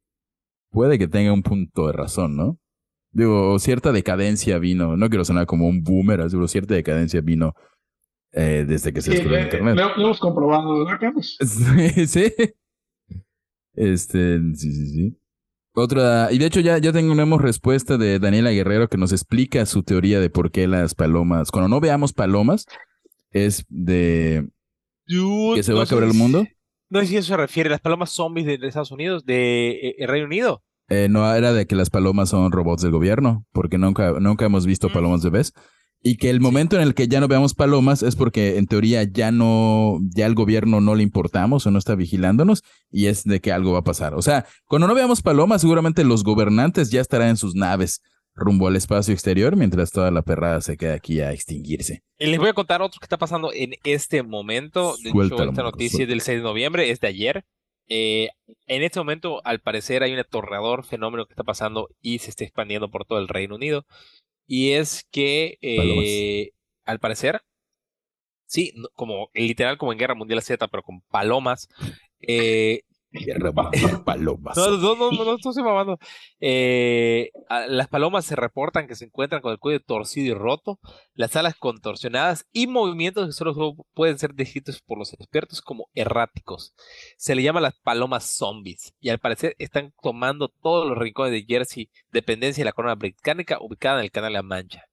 puede 0.72 0.98
que 0.98 1.08
tenga 1.08 1.34
un 1.34 1.44
punto 1.44 1.88
de 1.88 1.94
razón, 1.94 2.36
¿no? 2.36 2.58
Digo, 3.12 3.58
cierta 3.60 3.92
decadencia 3.92 4.60
vino, 4.60 4.98
no 4.98 5.10
quiero 5.10 5.26
sonar 5.26 5.46
como 5.48 5.68
un 5.68 5.84
boomer, 5.84 6.22
así, 6.22 6.38
cierta 6.48 6.76
decadencia 6.76 7.22
vino 7.22 7.54
eh, 8.34 8.66
desde 8.68 8.92
que 8.94 9.02
se 9.02 9.12
Sí, 9.12 9.18
descubrió 9.18 9.38
el 9.38 9.44
eh, 9.44 9.46
Internet. 9.46 9.76
lo, 9.76 9.96
lo 9.98 10.04
hemos 10.06 10.20
comprobado 10.20 10.80
¿verdad 10.86 11.00
Carlos? 11.00 11.38
Sí, 11.46 12.06
sí. 12.08 12.34
Este, 13.74 14.40
sí, 14.56 14.72
sí, 14.74 14.88
sí. 14.88 15.18
Otra, 15.80 16.30
y 16.32 16.40
de 16.40 16.48
hecho 16.48 16.60
ya, 16.60 16.80
ya 16.80 16.92
tenemos 16.92 17.40
respuesta 17.40 18.00
de 18.00 18.18
Daniela 18.18 18.50
Guerrero 18.50 18.88
que 18.88 18.98
nos 18.98 19.12
explica 19.12 19.64
su 19.68 19.84
teoría 19.84 20.20
de 20.20 20.32
por 20.32 20.50
qué 20.50 20.68
las 20.68 20.96
palomas, 20.96 21.52
cuando 21.52 21.70
no 21.70 21.80
veamos 21.80 22.14
palomas, 22.14 22.66
es 23.30 23.64
de 23.70 24.50
que 25.06 25.62
se 25.62 25.74
va 25.74 25.82
a 25.82 25.84
acabar 25.84 26.06
el 26.06 26.16
mundo. 26.16 26.48
No 26.90 27.02
sé 27.02 27.06
si 27.06 27.18
eso 27.18 27.28
se 27.28 27.38
refiere 27.38 27.68
a 27.68 27.74
las 27.74 27.82
palomas 27.82 28.10
zombies 28.10 28.48
de, 28.48 28.58
de 28.58 28.68
Estados 28.68 28.90
Unidos, 28.90 29.24
de 29.24 29.70
eh, 29.70 29.96
el 30.00 30.08
Reino 30.08 30.26
Unido. 30.26 30.64
Eh, 30.90 31.10
no 31.12 31.32
era 31.32 31.54
de 31.54 31.68
que 31.68 31.76
las 31.76 31.92
palomas 31.92 32.30
son 32.30 32.52
robots 32.52 32.82
del 32.82 32.92
gobierno, 32.92 33.46
porque 33.52 33.78
nunca, 33.78 34.14
nunca 34.20 34.46
hemos 34.46 34.66
visto 34.66 34.90
Mm. 34.90 34.94
palomas 34.94 35.24
bebés. 35.24 35.54
Y 36.02 36.18
que 36.18 36.30
el 36.30 36.40
momento 36.40 36.76
en 36.76 36.84
el 36.84 36.94
que 36.94 37.08
ya 37.08 37.20
no 37.20 37.28
veamos 37.28 37.54
palomas 37.54 38.04
es 38.04 38.16
porque 38.16 38.58
en 38.58 38.68
teoría 38.68 39.04
ya 39.04 39.32
no, 39.32 40.00
ya 40.16 40.26
el 40.26 40.36
gobierno 40.36 40.80
no 40.80 40.96
le 40.96 41.04
importamos 41.04 41.66
o 41.66 41.72
no 41.72 41.80
está 41.80 41.96
vigilándonos 41.96 42.64
y 42.92 43.08
es 43.08 43.24
de 43.24 43.42
que 43.42 43.52
algo 43.52 43.74
va 43.74 43.80
a 43.80 43.84
pasar. 43.84 44.14
O 44.14 44.22
sea, 44.22 44.46
cuando 44.66 44.88
no 44.88 44.94
veamos 44.94 45.22
palomas, 45.22 45.62
seguramente 45.62 46.04
los 46.04 46.24
gobernantes 46.24 46.92
ya 46.92 47.02
estarán 47.02 47.30
en 47.30 47.38
sus 47.38 47.56
naves 47.56 48.02
rumbo 48.38 48.68
al 48.68 48.76
espacio 48.76 49.14
exterior, 49.14 49.56
mientras 49.56 49.92
toda 49.92 50.12
la 50.12 50.22
perrada 50.22 50.62
se 50.62 50.78
queda 50.78 50.94
aquí 50.94 51.20
a 51.20 51.34
extinguirse. 51.34 52.04
Y 52.20 52.28
les 52.28 52.40
voy 52.40 52.50
a 52.50 52.54
contar 52.54 52.82
otro 52.82 53.00
que 53.00 53.06
está 53.06 53.18
pasando 53.18 53.52
en 53.52 53.74
este 53.84 54.24
momento. 54.24 54.96
De 55.04 55.10
hecho, 55.10 55.24
esta 55.24 55.46
Marco, 55.46 55.64
noticia 55.64 56.04
es 56.04 56.08
del 56.08 56.22
6 56.22 56.38
de 56.38 56.44
noviembre, 56.44 56.92
es 56.92 57.00
de 57.00 57.08
ayer. 57.08 57.46
Eh, 57.90 58.30
en 58.68 58.84
este 58.84 59.00
momento, 59.00 59.42
al 59.46 59.60
parecer, 59.60 60.04
hay 60.04 60.14
un 60.14 60.20
atorreador 60.20 60.86
fenómeno 60.86 61.26
que 61.26 61.34
está 61.34 61.44
pasando 61.44 61.90
y 62.02 62.20
se 62.20 62.30
está 62.30 62.44
expandiendo 62.44 62.90
por 62.90 63.06
todo 63.06 63.20
el 63.20 63.28
Reino 63.28 63.56
Unido. 63.56 63.86
Y 64.48 64.72
es 64.72 65.06
que, 65.12 65.58
eh, 65.62 66.52
al 66.86 67.00
parecer, 67.00 67.42
sí, 68.46 68.74
como 68.96 69.30
literal 69.34 69.78
como 69.78 69.92
en 69.92 70.00
Guerra 70.00 70.16
Mundial 70.16 70.42
Z, 70.42 70.68
pero 70.68 70.84
con 70.84 71.02
palomas. 71.02 71.68
eh, 72.22 72.82
Palomas. 74.06 74.56
no, 74.58 74.78
no, 74.78 74.96
no, 74.96 75.12
no, 75.12 75.24
no 75.26 75.36
estoy 75.36 75.64
mamando. 75.64 75.98
Eh, 76.40 77.32
las 77.68 77.88
palomas 77.88 78.26
se 78.26 78.36
reportan 78.36 78.88
que 78.88 78.96
se 78.96 79.06
encuentran 79.06 79.42
con 79.42 79.52
el 79.52 79.60
cuello 79.60 79.80
torcido 79.82 80.28
y 80.36 80.38
roto, 80.38 80.80
las 81.14 81.36
alas 81.36 81.56
contorsionadas 81.56 82.46
y 82.52 82.68
movimientos 82.68 83.26
que 83.28 83.32
solo 83.34 83.54
pu- 83.56 83.86
pueden 83.94 84.18
ser 84.20 84.34
descritos 84.34 84.82
por 84.82 84.98
los 84.98 85.14
expertos 85.14 85.62
como 85.62 85.90
erráticos. 85.94 86.74
Se 87.18 87.36
le 87.36 87.44
llama 87.44 87.62
las 87.62 87.76
palomas 87.80 88.26
zombies 88.26 88.94
y 89.00 89.10
al 89.10 89.20
parecer 89.20 89.56
están 89.60 89.94
tomando 90.02 90.50
todos 90.50 90.88
los 90.88 90.98
rincones 90.98 91.32
de 91.32 91.46
Jersey, 91.48 91.90
dependencia 92.12 92.62
de 92.62 92.66
la 92.66 92.74
corona 92.74 92.96
británica 92.96 93.58
ubicada 93.60 94.00
en 94.00 94.06
el 94.06 94.12
canal 94.12 94.34
La 94.34 94.44
Mancha. 94.44 94.84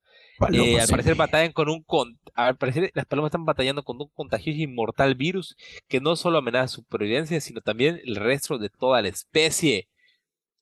Eh, 0.50 0.80
al 0.80 0.88
parecer 0.88 1.14
batallan 1.16 1.52
con 1.52 1.68
un 1.68 1.82
con- 1.82 2.18
al 2.34 2.56
parecer 2.56 2.90
las 2.94 3.06
palomas 3.06 3.28
están 3.30 3.44
batallando 3.44 3.82
con 3.84 4.00
un 4.00 4.08
contagioso 4.14 4.58
y 4.60 4.66
mortal 4.66 5.14
virus 5.14 5.56
que 5.88 6.00
no 6.00 6.16
solo 6.16 6.38
amenaza 6.38 6.68
su 6.68 6.76
supervivencia, 6.82 7.40
sino 7.40 7.60
también 7.60 8.00
el 8.04 8.16
resto 8.16 8.58
de 8.58 8.70
toda 8.70 9.02
la 9.02 9.08
especie. 9.08 9.88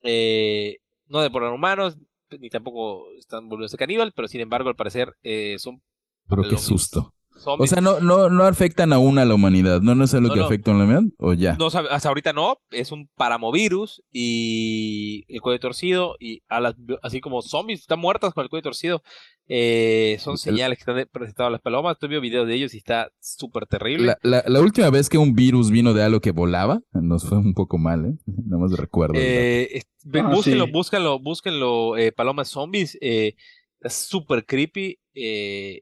Eh, 0.03 0.79
no 1.07 1.21
devoran 1.21 1.53
humanos, 1.53 1.97
ni 2.39 2.49
tampoco 2.49 3.11
están 3.19 3.49
volviéndose 3.49 3.77
caníbal, 3.77 4.13
pero 4.13 4.27
sin 4.27 4.41
embargo, 4.41 4.69
al 4.69 4.75
parecer 4.75 5.15
eh, 5.23 5.57
son 5.59 5.81
Pero 6.27 6.45
qué 6.45 6.57
palomas. 6.57 7.13
O 7.45 7.67
sea, 7.67 7.81
no, 7.81 7.99
no, 7.99 8.29
no 8.29 8.43
afectan 8.45 8.93
aún 8.93 9.17
a 9.19 9.25
la 9.25 9.33
humanidad. 9.35 9.81
¿No, 9.81 9.95
no 9.95 10.03
es 10.05 10.13
lo 10.13 10.21
No, 10.21 10.33
que 10.33 10.39
no. 10.39 10.45
afecta 10.45 10.71
a 10.71 10.73
la 10.75 10.83
humanidad? 10.85 11.11
¿O 11.17 11.33
ya? 11.33 11.55
No, 11.57 11.67
hasta 11.67 12.07
ahorita 12.07 12.31
no, 12.31 12.57
es 12.71 12.91
un 12.91 13.09
paramovirus 13.15 14.01
y 14.11 15.25
el 15.27 15.41
cuello 15.41 15.59
torcido 15.59 16.15
y 16.19 16.41
a 16.47 16.59
las, 16.59 16.75
así 17.01 17.19
como 17.21 17.41
zombies 17.41 17.81
están 17.81 17.99
muertas 17.99 18.33
con 18.33 18.43
el 18.43 18.49
cuello 18.49 18.63
torcido, 18.63 19.03
eh, 19.47 20.17
son 20.19 20.33
El- 20.33 20.37
señales 20.39 20.77
que 20.77 20.89
están 20.89 21.07
presentadas 21.11 21.51
las 21.51 21.61
palomas. 21.61 21.97
Tuve 21.99 22.19
videos 22.19 22.47
de 22.47 22.55
ellos 22.55 22.73
y 22.73 22.77
está 22.77 23.11
súper 23.19 23.65
terrible. 23.65 24.05
La, 24.07 24.17
la, 24.21 24.43
la 24.47 24.61
última 24.61 24.89
vez 24.89 25.09
que 25.09 25.17
un 25.17 25.33
virus 25.33 25.69
vino 25.71 25.93
de 25.93 26.03
algo 26.03 26.21
que 26.21 26.31
volaba, 26.31 26.81
nos 26.93 27.25
fue 27.27 27.37
un 27.39 27.53
poco 27.53 27.77
mal, 27.77 28.05
¿eh? 28.05 28.13
Nada 28.25 28.61
más 28.63 28.71
recuerdo. 28.77 29.15
Eh, 29.17 29.81
Ah, 30.15 30.29
búsquenlo, 30.33 30.65
sí. 30.65 30.71
búsquenlo, 30.73 31.19
búsquenlo, 31.19 31.95
eh, 31.97 32.11
palomas 32.11 32.49
zombies, 32.49 32.97
eh, 32.99 33.35
es 33.79 33.93
súper 33.93 34.45
creepy. 34.45 34.99
eh, 35.15 35.81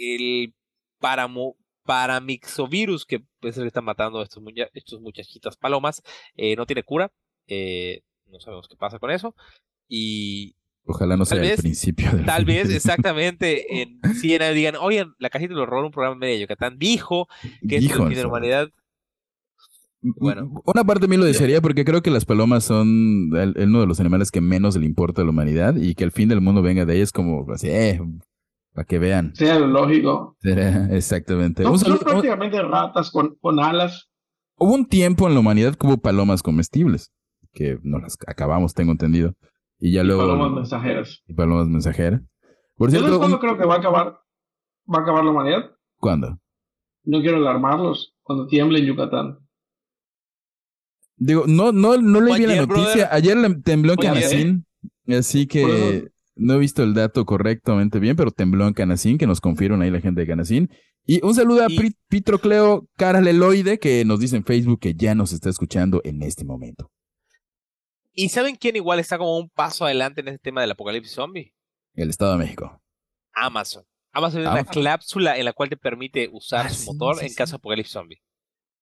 el 0.00 0.54
paramo, 0.98 1.56
paramixovirus, 1.84 3.04
que 3.06 3.22
es 3.42 3.56
el 3.56 3.64
que 3.64 3.68
está 3.68 3.80
matando 3.80 4.20
a 4.20 4.24
estos, 4.24 4.42
muña- 4.42 4.68
estos 4.74 5.00
muchachitas 5.00 5.56
palomas, 5.56 6.02
eh, 6.36 6.56
no 6.56 6.66
tiene 6.66 6.82
cura. 6.82 7.10
eh, 7.52 8.02
no 8.26 8.38
sabemos 8.38 8.68
qué 8.68 8.76
pasa 8.76 8.98
con 9.00 9.10
eso. 9.10 9.34
Y 9.88 10.54
Ojalá 10.84 11.16
no 11.16 11.24
sea 11.24 11.42
el 11.42 11.56
principio 11.58 12.10
del 12.12 12.24
tal 12.24 12.46
fin. 12.46 12.54
vez 12.54 12.70
exactamente 12.70 13.66
en 13.82 14.00
CNN 14.20 14.54
digan, 14.54 14.76
oigan, 14.76 15.14
la 15.18 15.30
cajita 15.30 15.52
del 15.54 15.62
horror, 15.62 15.84
un 15.84 15.90
programa 15.90 16.14
medio 16.16 16.34
de 16.34 16.40
Yucatán, 16.42 16.78
dijo 16.78 17.26
que 17.68 17.76
es 17.76 17.82
Híjole, 17.84 18.08
fin 18.10 18.16
de 18.16 18.22
la 18.22 18.28
humanidad. 18.28 18.68
Bueno. 20.02 20.62
Una 20.64 20.84
parte 20.84 21.02
de 21.02 21.08
mí 21.08 21.16
lo 21.16 21.24
desearía 21.24 21.60
porque 21.60 21.84
creo 21.84 22.02
que 22.02 22.10
las 22.10 22.24
palomas 22.24 22.64
son 22.64 23.30
el- 23.36 23.54
uno 23.68 23.80
de 23.80 23.86
los 23.86 24.00
animales 24.00 24.30
que 24.30 24.40
menos 24.40 24.76
le 24.76 24.86
importa 24.86 25.20
a 25.20 25.24
la 25.24 25.30
humanidad 25.30 25.74
y 25.76 25.94
que 25.94 26.04
el 26.04 26.12
fin 26.12 26.28
del 26.28 26.40
mundo 26.40 26.62
venga 26.62 26.86
de 26.86 26.96
ellas 26.96 27.12
como 27.12 27.46
así, 27.52 27.68
eh, 27.68 28.00
para 28.72 28.84
que 28.86 28.98
vean. 28.98 29.34
Sea 29.34 29.58
lo 29.58 29.66
lógico. 29.66 30.36
Exactamente. 30.42 31.62
No, 31.62 31.76
son 31.78 31.98
prácticamente 31.98 32.60
ratas 32.62 33.10
con, 33.10 33.36
con 33.40 33.58
alas. 33.60 34.08
hubo 34.56 34.74
un 34.74 34.86
tiempo 34.86 35.26
en 35.28 35.34
la 35.34 35.40
humanidad 35.40 35.74
que 35.74 35.86
hubo 35.86 35.98
palomas 35.98 36.42
comestibles, 36.42 37.12
que 37.52 37.78
no 37.82 37.98
las 37.98 38.16
acabamos, 38.26 38.74
tengo 38.74 38.92
entendido. 38.92 39.34
Y 39.78 39.92
ya 39.92 40.02
y 40.02 40.06
luego... 40.06 40.22
palomas 40.22 40.52
mensajeras. 40.52 41.22
y 41.26 41.32
palomas 41.34 41.66
mensajeras. 41.68 42.20
Por 42.76 42.90
¿Yo 42.90 42.98
cierto, 43.00 43.18
cuándo 43.18 43.36
un- 43.36 43.40
creo 43.40 43.58
que 43.58 43.64
va 43.66 43.74
a 43.74 43.78
acabar? 43.78 44.06
¿Va 44.92 44.98
a 44.98 45.02
acabar 45.02 45.24
la 45.24 45.30
humanidad? 45.30 45.70
¿cuándo? 45.98 46.38
No 47.04 47.20
quiero 47.20 47.36
alarmarlos. 47.38 48.14
Cuando 48.22 48.46
tiemble 48.46 48.78
en 48.78 48.86
Yucatán. 48.86 49.38
Digo, 51.16 51.44
no, 51.46 51.72
no, 51.72 51.96
no 51.98 52.20
leí 52.20 52.38
bien 52.38 52.48
la 52.48 52.54
ayer, 52.54 52.68
noticia. 52.68 52.92
brother. 52.92 53.08
Ayer 53.12 53.36
le 53.36 53.54
tembló 53.56 53.92
en. 53.92 53.98
Canacín, 53.98 54.66
así 55.08 55.44
Por 55.46 55.52
que 55.52 55.96
eso- 55.98 56.06
no 56.40 56.54
he 56.54 56.58
visto 56.58 56.82
el 56.82 56.94
dato 56.94 57.24
correctamente 57.24 57.98
bien, 57.98 58.16
pero 58.16 58.30
tembló 58.30 58.66
en 58.66 58.74
Canacín, 58.74 59.18
que 59.18 59.26
nos 59.26 59.40
confirman 59.40 59.82
ahí 59.82 59.90
la 59.90 60.00
gente 60.00 60.20
de 60.22 60.26
Canacín. 60.26 60.70
Y 61.06 61.24
un 61.24 61.34
saludo 61.34 61.62
a 61.64 61.66
Y- 61.70 61.76
Pri- 61.76 61.96
Pitrocleo 62.08 62.88
Caraleloide, 62.96 63.78
que 63.78 64.04
nos 64.04 64.20
dice 64.20 64.36
en 64.36 64.44
Facebook 64.44 64.80
que 64.80 64.94
ya 64.94 65.14
nos 65.14 65.32
está 65.32 65.48
escuchando 65.50 66.00
en 66.04 66.22
este 66.22 66.44
momento. 66.44 66.90
¿Y 68.12 68.28
saben 68.30 68.56
quién 68.56 68.76
igual 68.76 68.98
está 68.98 69.18
como 69.18 69.38
un 69.38 69.48
paso 69.48 69.84
adelante 69.84 70.20
en 70.20 70.28
este 70.28 70.38
tema 70.40 70.60
del 70.60 70.72
apocalipsis 70.72 71.14
zombie? 71.14 71.54
El 71.94 72.10
Estado 72.10 72.32
de 72.32 72.38
México. 72.38 72.80
Amazon. 73.32 73.84
Amazon 74.12 74.42
es 74.42 74.48
una 74.48 74.64
cápsula 74.64 75.38
en 75.38 75.44
la 75.44 75.52
cual 75.52 75.68
te 75.68 75.76
permite 75.76 76.28
usar 76.32 76.66
Ah, 76.66 76.70
su 76.70 76.92
motor 76.92 77.16
sí, 77.18 77.26
en 77.26 77.34
caso 77.34 77.52
de 77.52 77.56
apocalipsis 77.56 77.92
zombie. 77.92 78.20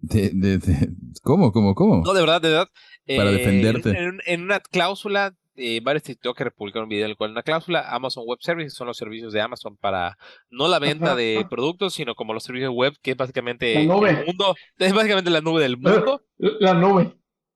De, 0.01 0.31
de- 0.33 0.59
de- 0.59 0.89
¿Cómo, 1.23 1.53
cómo, 1.53 1.75
cómo? 1.75 2.03
No, 2.05 2.15
de 2.15 2.21
verdad, 2.21 2.41
de 2.41 2.49
verdad. 2.51 2.69
Para 3.17 3.31
Eh, 3.31 3.35
defenderte. 3.35 3.91
En, 3.91 3.97
en- 3.97 4.21
en 4.27 4.43
una 4.43 4.61
cláusula, 4.61 5.37
eh, 5.59 5.81
varios 5.83 6.05
TikTokers 6.05 6.55
publicaron 6.55 6.85
un 6.85 6.89
video 6.91 7.05
en 7.05 7.11
el 7.11 7.17
cual 7.17 7.33
una 7.33 7.43
cláusula, 7.43 7.89
Amazon 7.91 8.25
Web 8.27 8.39
Services 8.41 8.73
son 8.75 8.87
los 8.87 8.97
servicios 8.97 9.33
de 9.33 9.41
Amazon 9.41 9.77
para 9.77 10.17
no 10.51 10.69
la 10.69 10.79
venta 10.79 11.07
Ajá. 11.07 11.17
de 11.17 11.45
productos, 11.51 11.95
sino 11.95 12.15
como 12.15 12.33
los 12.33 12.45
servicios 12.45 12.73
web, 12.73 12.95
que 13.03 13.11
es 13.11 13.17
básicamente 13.17 13.75
La 13.75 13.83
nube. 13.95 14.11
el 14.11 14.27
mundo, 14.27 14.55
es 14.79 14.93
básicamente 14.95 15.31
la 15.31 15.41
nube 15.41 15.61
del 15.63 15.77
mundo, 15.77 16.23
La 16.39 16.75
nube. 16.75 17.15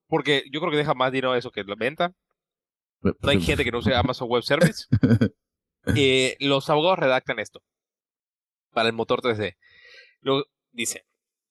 porque 0.09 0.43
yo 0.51 0.61
creo 0.61 0.71
que 0.71 0.77
deja 0.79 0.95
más 0.95 1.13
dinero 1.13 1.35
eso 1.35 1.51
que 1.51 1.65
la 1.65 1.75
venta. 1.77 2.13
No 3.01 3.31
hay 3.31 3.41
gente 3.41 3.65
que 3.65 3.73
no 3.73 3.79
use 3.79 3.95
Amazon 3.95 4.29
Web 4.29 4.43
Service. 4.43 4.87
Eh, 5.97 6.37
los 6.39 6.71
abogados 6.71 7.01
redactan 7.01 7.41
esto 7.41 7.61
para 8.71 8.89
el 8.89 8.95
motor 8.95 9.21
3D. 9.21 9.57
Lo, 10.21 10.45
dice, 10.71 11.05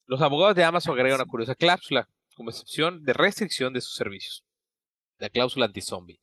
los 0.06 0.22
abogados 0.22 0.56
de 0.56 0.64
Amazon 0.64 0.94
agregan 0.94 1.20
una 1.20 1.28
curiosa 1.28 1.54
cláusula 1.54 2.08
como 2.34 2.48
excepción 2.48 3.04
de 3.04 3.12
restricción 3.12 3.74
de 3.74 3.82
sus 3.82 3.94
servicios. 3.94 4.42
La 5.18 5.28
cláusula 5.28 5.66
anti-zombie. 5.66 6.18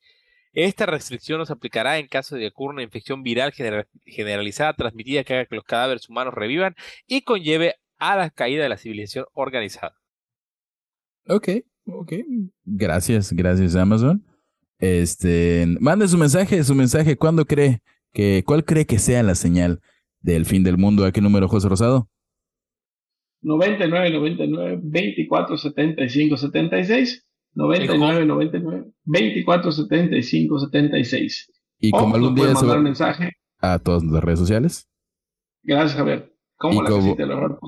Esta 0.51 0.85
restricción 0.85 1.37
no 1.39 1.45
se 1.45 1.53
aplicará 1.53 1.99
en 1.99 2.07
caso 2.07 2.35
de 2.35 2.41
que 2.41 2.47
ocurra 2.47 2.73
una 2.73 2.83
infección 2.83 3.21
viral 3.23 3.51
genera- 3.51 3.87
generalizada 4.05 4.73
transmitida 4.73 5.23
que 5.23 5.33
haga 5.33 5.45
que 5.45 5.55
los 5.55 5.63
cadáveres 5.63 6.09
humanos 6.09 6.33
revivan 6.33 6.75
y 7.07 7.21
conlleve 7.21 7.75
a 7.97 8.15
la 8.15 8.29
caída 8.29 8.63
de 8.63 8.69
la 8.69 8.77
civilización 8.77 9.25
organizada. 9.33 9.95
Ok, 11.27 11.49
ok. 11.85 12.13
Gracias, 12.65 13.31
gracias 13.33 13.75
Amazon. 13.75 14.25
Este, 14.79 15.65
mande 15.79 16.07
su 16.07 16.17
mensaje, 16.17 16.63
su 16.63 16.73
mensaje. 16.73 17.17
¿Cuándo 17.17 17.45
cree 17.45 17.81
que, 18.13 18.43
cuál 18.45 18.63
cree 18.65 18.85
que 18.85 18.97
sea 18.97 19.21
la 19.23 19.35
señal 19.35 19.81
del 20.21 20.45
fin 20.45 20.63
del 20.63 20.77
mundo? 20.77 21.05
¿A 21.05 21.11
qué 21.11 21.21
número, 21.21 21.47
José 21.47 21.69
Rosado? 21.69 22.09
99, 23.41 24.11
99, 24.11 24.79
24, 24.81 25.57
75, 25.57 26.37
76. 26.37 27.25
99, 27.67 28.25
99, 28.25 28.91
24, 29.03 29.71
75, 29.71 30.59
76. 30.59 31.51
Y 31.79 31.93
O 31.93 31.99
como 31.99 32.15
algún 32.15 32.35
día 32.35 32.47
se 32.47 32.53
mandar 32.53 32.77
un 32.77 32.83
va 32.83 32.83
mensaje. 32.83 33.31
a 33.59 33.79
todas 33.79 34.03
las 34.03 34.23
redes 34.23 34.39
sociales. 34.39 34.89
Gracias, 35.63 35.97
Javier. 35.97 36.33
¿Cómo 36.57 36.81
Y 36.81 36.83
la 36.83 36.89
como-? 36.89 37.59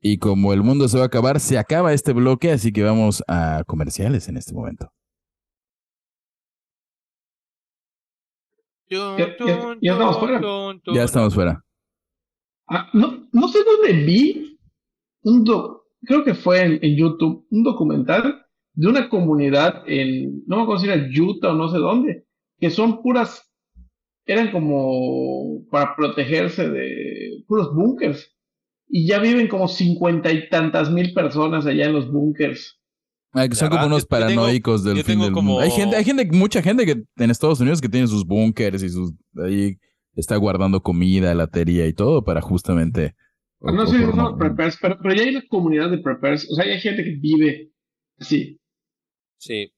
Y 0.00 0.18
como 0.18 0.52
el 0.52 0.62
mundo 0.62 0.86
se 0.88 0.96
va 0.96 1.04
a 1.04 1.06
acabar, 1.06 1.40
se 1.40 1.58
acaba 1.58 1.92
este 1.92 2.12
bloque, 2.12 2.50
así 2.52 2.72
que 2.72 2.82
vamos 2.82 3.22
a 3.28 3.62
comerciales 3.66 4.28
en 4.28 4.36
este 4.36 4.54
momento. 4.54 4.92
Ya- 8.90 9.16
ya- 9.18 9.76
ya 9.82 9.92
estamos 9.92 10.18
fuera. 10.18 10.40
Ya 10.94 11.04
estamos 11.04 11.34
fuera. 11.34 11.64
Ah, 12.68 12.88
no, 12.92 13.28
no 13.32 13.48
sé 13.48 13.58
dónde 13.64 14.04
vi 14.04 14.58
un 15.22 15.44
do- 15.44 15.84
creo 16.04 16.24
que 16.24 16.34
fue 16.34 16.62
en, 16.62 16.78
en 16.82 16.96
YouTube, 16.96 17.46
un 17.50 17.62
documental 17.64 18.46
de 18.80 18.86
una 18.86 19.08
comunidad 19.08 19.82
en, 19.86 20.44
no 20.46 20.56
me 20.56 20.62
acuerdo 20.62 20.82
si 20.82 20.88
era 20.88 21.08
Utah 21.20 21.50
o 21.50 21.54
no 21.54 21.68
sé 21.68 21.78
dónde, 21.78 22.24
que 22.60 22.70
son 22.70 23.02
puras, 23.02 23.42
eran 24.24 24.52
como 24.52 25.64
para 25.70 25.96
protegerse 25.96 26.68
de 26.68 27.42
puros 27.48 27.74
búnkers. 27.74 28.34
Y 28.88 29.06
ya 29.06 29.18
viven 29.18 29.48
como 29.48 29.66
cincuenta 29.68 30.32
y 30.32 30.48
tantas 30.48 30.90
mil 30.90 31.12
personas 31.12 31.66
allá 31.66 31.86
en 31.86 31.92
los 31.92 32.10
búnkers. 32.10 32.78
Ah, 33.32 33.48
que 33.48 33.54
son 33.56 33.68
como 33.68 33.86
unos 33.86 34.06
tengo- 34.08 34.22
paranoicos 34.22 34.84
del 34.84 34.96
fin 34.98 35.04
tengo 35.06 35.24
del 35.24 35.32
como- 35.34 35.52
mundo. 35.54 35.64
Hay 35.64 35.70
gente, 35.72 35.96
hay 35.96 36.04
gente, 36.04 36.28
mucha 36.32 36.62
gente 36.62 36.86
que 36.86 37.02
en 37.16 37.30
Estados 37.30 37.60
Unidos 37.60 37.80
que 37.80 37.88
tiene 37.88 38.06
sus 38.06 38.24
búnkers 38.24 38.82
y 38.82 38.88
sus 38.88 39.12
ahí 39.44 39.76
está 40.14 40.36
guardando 40.36 40.82
comida, 40.82 41.34
latería 41.34 41.86
y 41.86 41.92
todo 41.92 42.22
para 42.22 42.40
justamente. 42.40 43.14
o- 43.60 43.68
Ah, 43.68 43.72
no 43.72 43.86
sé 43.86 43.98
si 43.98 44.04
son 44.04 44.16
no- 44.16 44.38
preppers, 44.38 44.78
pero, 44.80 44.96
pero 45.02 45.14
ya 45.16 45.22
hay 45.24 45.30
una 45.30 45.42
comunidad 45.48 45.90
de 45.90 45.98
preppers. 45.98 46.48
O 46.50 46.54
sea, 46.54 46.64
hay 46.64 46.78
gente 46.80 47.02
que 47.04 47.16
vive 47.20 47.70
así. 48.20 48.57
Sí. 49.38 49.72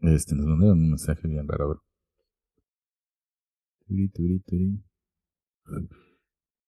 Este, 0.00 0.34
nos 0.34 0.46
mandaron 0.46 0.78
un 0.78 0.88
mensaje 0.90 1.26
bien 1.28 1.46
raro. 1.48 1.68
ver. 1.68 1.76
Turi, 3.86 4.08
turi, 4.08 4.40
turi. 4.40 4.82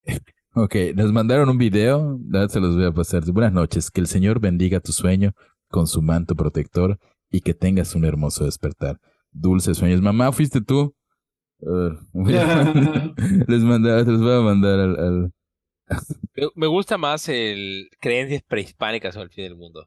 Ok, 0.59 0.74
nos 0.95 1.12
mandaron 1.12 1.51
un 1.51 1.59
video, 1.59 2.18
se 2.49 2.61
los 2.61 2.74
voy 2.77 2.87
a 2.87 2.93
pasar. 2.93 3.22
Buenas 3.31 3.53
noches, 3.53 3.91
que 3.91 4.01
el 4.01 4.07
Señor 4.07 4.41
bendiga 4.41 4.81
tu 4.81 4.91
sueño 4.91 5.33
con 5.68 5.87
su 5.87 6.01
manto 6.01 6.35
protector 6.35 6.99
y 7.31 7.43
que 7.43 7.53
tengas 7.53 7.95
un 7.95 8.07
hermoso 8.07 8.47
despertar. 8.47 8.99
Dulces 9.33 9.77
sueños. 9.77 10.01
Mamá, 10.01 10.33
fuiste 10.33 10.62
tú. 10.62 10.95
A- 11.61 12.01
les, 13.49 13.62
mandé- 13.64 14.03
les 14.07 14.18
voy 14.20 14.33
a 14.33 14.41
mandar 14.41 14.79
al, 14.81 14.99
al- 14.99 15.33
Me, 16.35 16.49
me 16.55 16.66
gusta 16.68 16.97
más 16.97 17.29
el 17.29 17.91
creencias 18.01 18.43
prehispánicas 18.49 19.12
sobre 19.12 19.24
el 19.27 19.31
fin 19.33 19.45
del 19.45 19.57
mundo. 19.57 19.87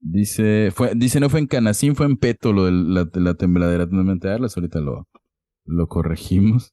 Dice, 0.00 0.70
fue, 0.72 0.92
dice, 0.94 1.18
no 1.20 1.28
fue 1.28 1.40
en 1.40 1.46
Canacín, 1.46 1.96
fue 1.96 2.06
en 2.06 2.16
Peto 2.16 2.52
lo 2.52 2.66
de 2.66 2.72
la, 2.72 3.04
de 3.04 3.20
la 3.20 3.34
tembladera. 3.34 3.86
Me 3.86 4.12
enterarlas, 4.12 4.56
ahorita 4.56 4.80
lo, 4.80 5.08
lo 5.64 5.86
corregimos. 5.88 6.72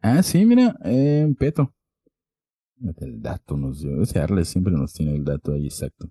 Ah, 0.00 0.22
sí, 0.22 0.44
mira, 0.46 0.76
eh, 0.84 1.20
en 1.24 1.34
Peto. 1.34 1.74
El 3.00 3.20
dato 3.20 3.56
nos 3.56 3.80
dio. 3.82 4.00
Ese 4.02 4.20
Arles 4.20 4.48
siempre 4.48 4.72
nos 4.72 4.92
tiene 4.92 5.14
el 5.14 5.24
dato 5.24 5.52
ahí 5.52 5.66
exacto. 5.66 6.08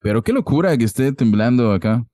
Pero 0.00 0.22
qué 0.22 0.32
locura 0.32 0.76
que 0.76 0.84
esté 0.84 1.12
temblando 1.12 1.72
acá. 1.72 2.04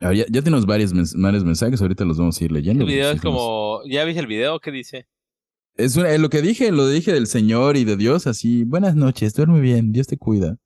Ah, 0.00 0.12
ya, 0.12 0.24
ya 0.30 0.42
tenemos 0.42 0.66
varios, 0.66 0.94
mens- 0.94 1.14
varios 1.20 1.44
mensajes, 1.44 1.80
ahorita 1.80 2.04
los 2.04 2.18
vamos 2.18 2.38
a 2.40 2.44
ir 2.44 2.52
leyendo. 2.52 2.84
El 2.84 2.90
video 2.90 3.10
es 3.10 3.20
como, 3.20 3.80
¿ya 3.88 4.04
viste 4.04 4.20
el 4.20 4.26
video? 4.26 4.60
¿Qué 4.60 4.70
dice? 4.70 5.06
Es 5.76 5.96
una- 5.96 6.16
lo 6.18 6.28
que 6.30 6.40
dije, 6.40 6.70
lo 6.70 6.88
dije 6.88 7.12
del 7.12 7.26
Señor 7.26 7.76
y 7.76 7.84
de 7.84 7.96
Dios, 7.96 8.26
así, 8.26 8.64
buenas 8.64 8.94
noches, 8.94 9.34
duerme 9.34 9.60
bien, 9.60 9.92
Dios 9.92 10.06
te 10.06 10.16
cuida. 10.16 10.56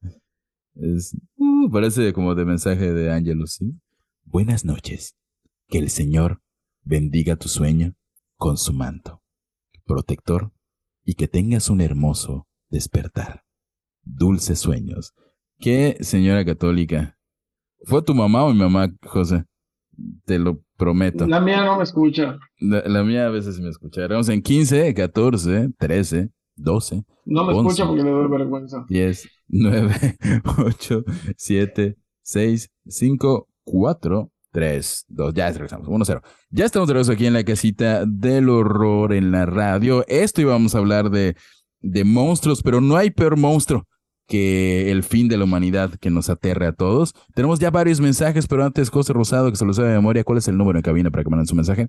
Es, 0.75 1.17
uh, 1.37 1.71
parece 1.71 2.13
como 2.13 2.35
de 2.35 2.45
mensaje 2.45 2.93
de 2.93 3.11
Angelus, 3.11 3.55
¿sí? 3.55 3.73
Buenas 4.25 4.65
noches, 4.65 5.15
Que 5.71 5.79
el 5.79 5.91
Señor 5.91 6.41
bendiga 6.83 7.37
tu 7.37 7.49
sueño 7.49 7.95
con 8.37 8.57
su 8.57 8.73
manto 8.73 9.23
protector 9.87 10.53
y 11.05 11.15
que 11.15 11.29
tengas 11.29 11.71
un 11.71 11.81
hermoso 11.81 12.47
despertar. 12.71 13.43
Dulces 14.03 14.59
sueños. 14.59 15.15
¿Qué, 15.59 15.97
señora 16.01 16.45
católica? 16.45 17.19
¿Fue 17.85 18.03
tu 18.03 18.15
mamá 18.15 18.45
o 18.45 18.53
mi 18.53 18.59
mamá, 18.61 18.95
José? 19.03 19.45
Te 20.25 20.39
lo 20.39 20.63
prometo. 20.77 21.27
La 21.27 21.41
mía 21.41 21.65
no 21.65 21.77
me 21.77 21.83
escucha. 21.83 22.39
La, 22.61 23.03
mía 23.03 23.27
a 23.27 23.31
veces 23.31 23.59
me 23.61 23.69
escucha. 23.69 24.07
Vamos 24.07 24.29
en 24.29 24.43
15, 24.43 24.95
14, 24.95 25.71
13, 25.77 26.31
12. 26.57 27.03
No 27.25 27.45
me 27.45 27.53
escucha 27.53 27.87
porque 27.87 28.03
le 28.03 28.11
doy 28.11 28.29
vergüenza. 28.29 28.85
10, 28.89 29.29
9, 29.49 30.17
8, 30.59 31.05
7, 31.37 31.97
6, 32.23 32.71
5, 32.87 33.49
4, 33.65 34.33
3, 34.53 35.05
2, 35.09 35.35
ya 35.35 35.51
regresamos, 35.51 35.89
1, 35.89 36.05
0. 36.05 36.23
Ya 36.51 36.65
estamos 36.65 36.89
de 36.89 36.95
regreso 36.95 37.13
aquí 37.13 37.27
en 37.27 37.35
la 37.35 37.45
casita 37.45 38.05
del 38.07 38.49
horror 38.49 39.13
en 39.13 39.33
la 39.33 39.47
radio. 39.47 40.05
Esto 40.07 40.41
íbamos 40.41 40.75
a 40.75 40.79
hablar 40.79 41.11
de, 41.11 41.37
de 41.81 42.05
monstruos, 42.05 42.63
pero 42.63 42.81
no 42.81 42.97
hay 42.97 43.11
peor 43.11 43.37
monstruo 43.37 43.85
que 44.29 44.93
el 44.93 45.03
fin 45.03 45.26
de 45.26 45.39
la 45.39 45.45
humanidad 45.45 45.91
que 45.99 46.11
nos 46.11 46.29
aterre 46.29 46.66
a 46.66 46.72
todos. 46.72 47.14
Tenemos 47.35 47.59
ya 47.59 47.70
varios 47.70 48.01
mensajes, 48.01 48.47
pero 48.47 48.64
antes, 48.64 48.91
José 48.91 49.12
Rosado, 49.12 49.51
que 49.51 49.57
se 49.57 49.64
lo 49.64 49.72
sabe 49.72 49.89
de 49.89 49.95
memoria, 49.95 50.22
¿cuál 50.22 50.39
es 50.39 50.47
el 50.47 50.57
número 50.57 50.79
en 50.79 50.83
cabina 50.83 51.11
para 51.11 51.24
que 51.24 51.31
manden 51.31 51.47
su 51.47 51.57
mensaje? 51.57 51.89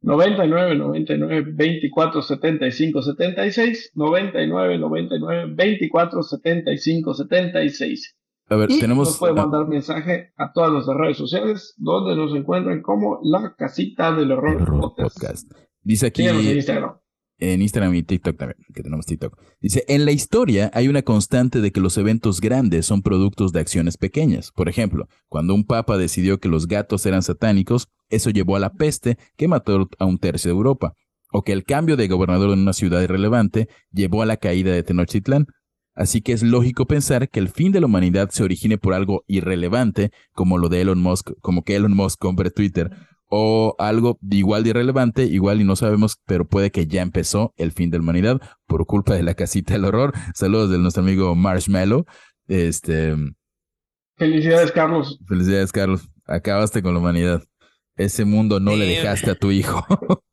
99 0.00 0.76
99 0.76 1.52
24 1.54 2.22
75 2.22 3.02
76 3.02 3.92
99 3.94 4.78
99 4.78 5.54
24 5.54 6.22
75 6.22 7.14
76 7.14 8.16
a 8.48 8.56
ver, 8.56 8.70
y 8.70 8.80
tenemos. 8.80 9.08
Nos 9.08 9.18
puede 9.18 9.32
mandar 9.32 9.66
mensaje 9.66 10.32
a 10.36 10.52
todas 10.52 10.72
nuestras 10.72 10.96
redes 10.98 11.16
sociales, 11.16 11.74
donde 11.78 12.14
nos 12.16 12.34
encuentran 12.34 12.82
como 12.82 13.20
la 13.22 13.54
casita 13.56 14.12
del 14.12 14.32
horror, 14.32 14.78
podcast. 14.78 15.50
Dice 15.82 16.08
aquí. 16.08 16.26
en 16.26 16.40
Instagram. 16.40 17.01
En 17.44 17.60
Instagram 17.60 17.92
y 17.96 18.04
TikTok 18.04 18.36
también, 18.36 18.56
que 18.72 18.84
tenemos 18.84 19.04
TikTok. 19.04 19.36
Dice, 19.60 19.84
en 19.88 20.04
la 20.04 20.12
historia 20.12 20.70
hay 20.74 20.86
una 20.86 21.02
constante 21.02 21.60
de 21.60 21.72
que 21.72 21.80
los 21.80 21.98
eventos 21.98 22.40
grandes 22.40 22.86
son 22.86 23.02
productos 23.02 23.50
de 23.50 23.58
acciones 23.58 23.96
pequeñas. 23.96 24.52
Por 24.52 24.68
ejemplo, 24.68 25.08
cuando 25.28 25.52
un 25.52 25.64
papa 25.64 25.98
decidió 25.98 26.38
que 26.38 26.48
los 26.48 26.68
gatos 26.68 27.04
eran 27.04 27.24
satánicos, 27.24 27.88
eso 28.10 28.30
llevó 28.30 28.54
a 28.54 28.60
la 28.60 28.70
peste 28.70 29.18
que 29.36 29.48
mató 29.48 29.88
a 29.98 30.04
un 30.04 30.18
tercio 30.18 30.50
de 30.50 30.56
Europa. 30.56 30.92
O 31.32 31.42
que 31.42 31.50
el 31.50 31.64
cambio 31.64 31.96
de 31.96 32.06
gobernador 32.06 32.52
en 32.52 32.60
una 32.60 32.74
ciudad 32.74 33.02
irrelevante 33.02 33.66
llevó 33.90 34.22
a 34.22 34.26
la 34.26 34.36
caída 34.36 34.70
de 34.70 34.84
Tenochtitlán. 34.84 35.46
Así 35.96 36.20
que 36.20 36.34
es 36.34 36.44
lógico 36.44 36.86
pensar 36.86 37.28
que 37.28 37.40
el 37.40 37.48
fin 37.48 37.72
de 37.72 37.80
la 37.80 37.86
humanidad 37.86 38.30
se 38.30 38.44
origine 38.44 38.78
por 38.78 38.94
algo 38.94 39.24
irrelevante, 39.26 40.12
como 40.32 40.58
lo 40.58 40.68
de 40.68 40.82
Elon 40.82 41.00
Musk, 41.02 41.32
como 41.40 41.64
que 41.64 41.74
Elon 41.74 41.96
Musk 41.96 42.20
compre 42.20 42.52
Twitter, 42.52 42.92
o 43.34 43.74
algo 43.78 44.18
igual 44.30 44.62
de 44.62 44.70
irrelevante, 44.70 45.24
igual 45.24 45.62
y 45.62 45.64
no 45.64 45.74
sabemos, 45.74 46.20
pero 46.26 46.46
puede 46.46 46.70
que 46.70 46.86
ya 46.86 47.00
empezó 47.00 47.54
el 47.56 47.72
fin 47.72 47.90
de 47.90 47.96
la 47.96 48.02
humanidad 48.02 48.42
por 48.66 48.84
culpa 48.84 49.14
de 49.14 49.22
la 49.22 49.32
casita 49.32 49.72
del 49.72 49.86
horror. 49.86 50.12
Saludos 50.34 50.68
de 50.68 50.76
nuestro 50.76 51.02
amigo 51.02 51.34
Marshmallow. 51.34 52.04
Este. 52.46 53.16
Felicidades, 54.18 54.70
Carlos. 54.72 55.18
Felicidades, 55.26 55.72
Carlos. 55.72 56.10
Acabaste 56.26 56.82
con 56.82 56.92
la 56.92 57.00
humanidad. 57.00 57.42
Ese 57.96 58.26
mundo 58.26 58.60
no 58.60 58.76
le 58.76 58.84
dejaste 58.84 59.30
a 59.30 59.34
tu 59.34 59.50
hijo. 59.50 59.82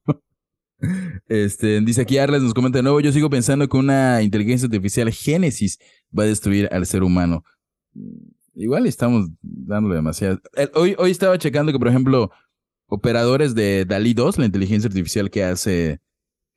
Este, 1.27 1.81
dice 1.81 2.03
aquí 2.03 2.17
Arles, 2.17 2.41
nos 2.41 2.53
comenta 2.53 2.79
de 2.79 2.83
nuevo, 2.83 3.01
yo 3.01 3.11
sigo 3.11 3.29
pensando 3.29 3.67
que 3.67 3.75
una 3.75 4.21
inteligencia 4.21 4.65
artificial 4.65 5.11
Génesis 5.11 5.77
va 6.17 6.23
a 6.23 6.27
destruir 6.27 6.69
al 6.71 6.85
ser 6.85 7.03
humano. 7.03 7.43
Igual 8.55 8.85
estamos 8.85 9.27
dándole 9.41 9.95
demasiado. 9.95 10.39
Hoy, 10.75 10.95
hoy 10.97 11.11
estaba 11.11 11.37
checando 11.37 11.73
que, 11.73 11.79
por 11.79 11.89
ejemplo, 11.89 12.31
operadores 12.89 13.55
de 13.55 13.85
DALI 13.85 14.13
2, 14.13 14.39
la 14.39 14.45
inteligencia 14.45 14.87
artificial 14.87 15.29
que 15.29 15.43
hace, 15.43 15.99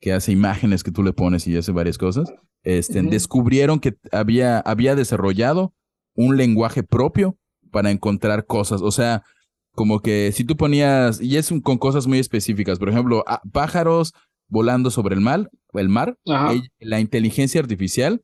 que 0.00 0.12
hace 0.12 0.32
imágenes 0.32 0.82
que 0.82 0.90
tú 0.90 1.02
le 1.02 1.12
pones 1.12 1.46
y 1.46 1.56
hace 1.56 1.72
varias 1.72 1.98
cosas, 1.98 2.32
este, 2.64 3.02
descubrieron 3.02 3.78
que 3.78 3.94
había, 4.10 4.58
había 4.58 4.96
desarrollado 4.96 5.74
un 6.14 6.36
lenguaje 6.36 6.82
propio 6.82 7.36
para 7.70 7.90
encontrar 7.90 8.46
cosas. 8.46 8.82
O 8.82 8.90
sea, 8.90 9.22
como 9.74 10.00
que 10.00 10.32
si 10.32 10.44
tú 10.44 10.56
ponías, 10.56 11.20
y 11.20 11.36
es 11.36 11.52
con 11.62 11.78
cosas 11.78 12.06
muy 12.06 12.18
específicas, 12.18 12.78
por 12.78 12.88
ejemplo, 12.88 13.24
ah, 13.26 13.42
pájaros 13.52 14.12
volando 14.48 14.90
sobre 14.90 15.14
el 15.14 15.20
mar, 15.20 15.50
el 15.72 15.88
mar, 15.88 16.16
la 16.78 17.00
inteligencia 17.00 17.60
artificial 17.60 18.22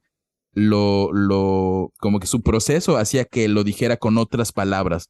lo, 0.52 1.12
lo, 1.12 1.92
como 1.98 2.20
que 2.20 2.26
su 2.26 2.42
proceso 2.42 2.96
hacía 2.96 3.24
que 3.24 3.48
lo 3.48 3.64
dijera 3.64 3.96
con 3.96 4.18
otras 4.18 4.52
palabras, 4.52 5.08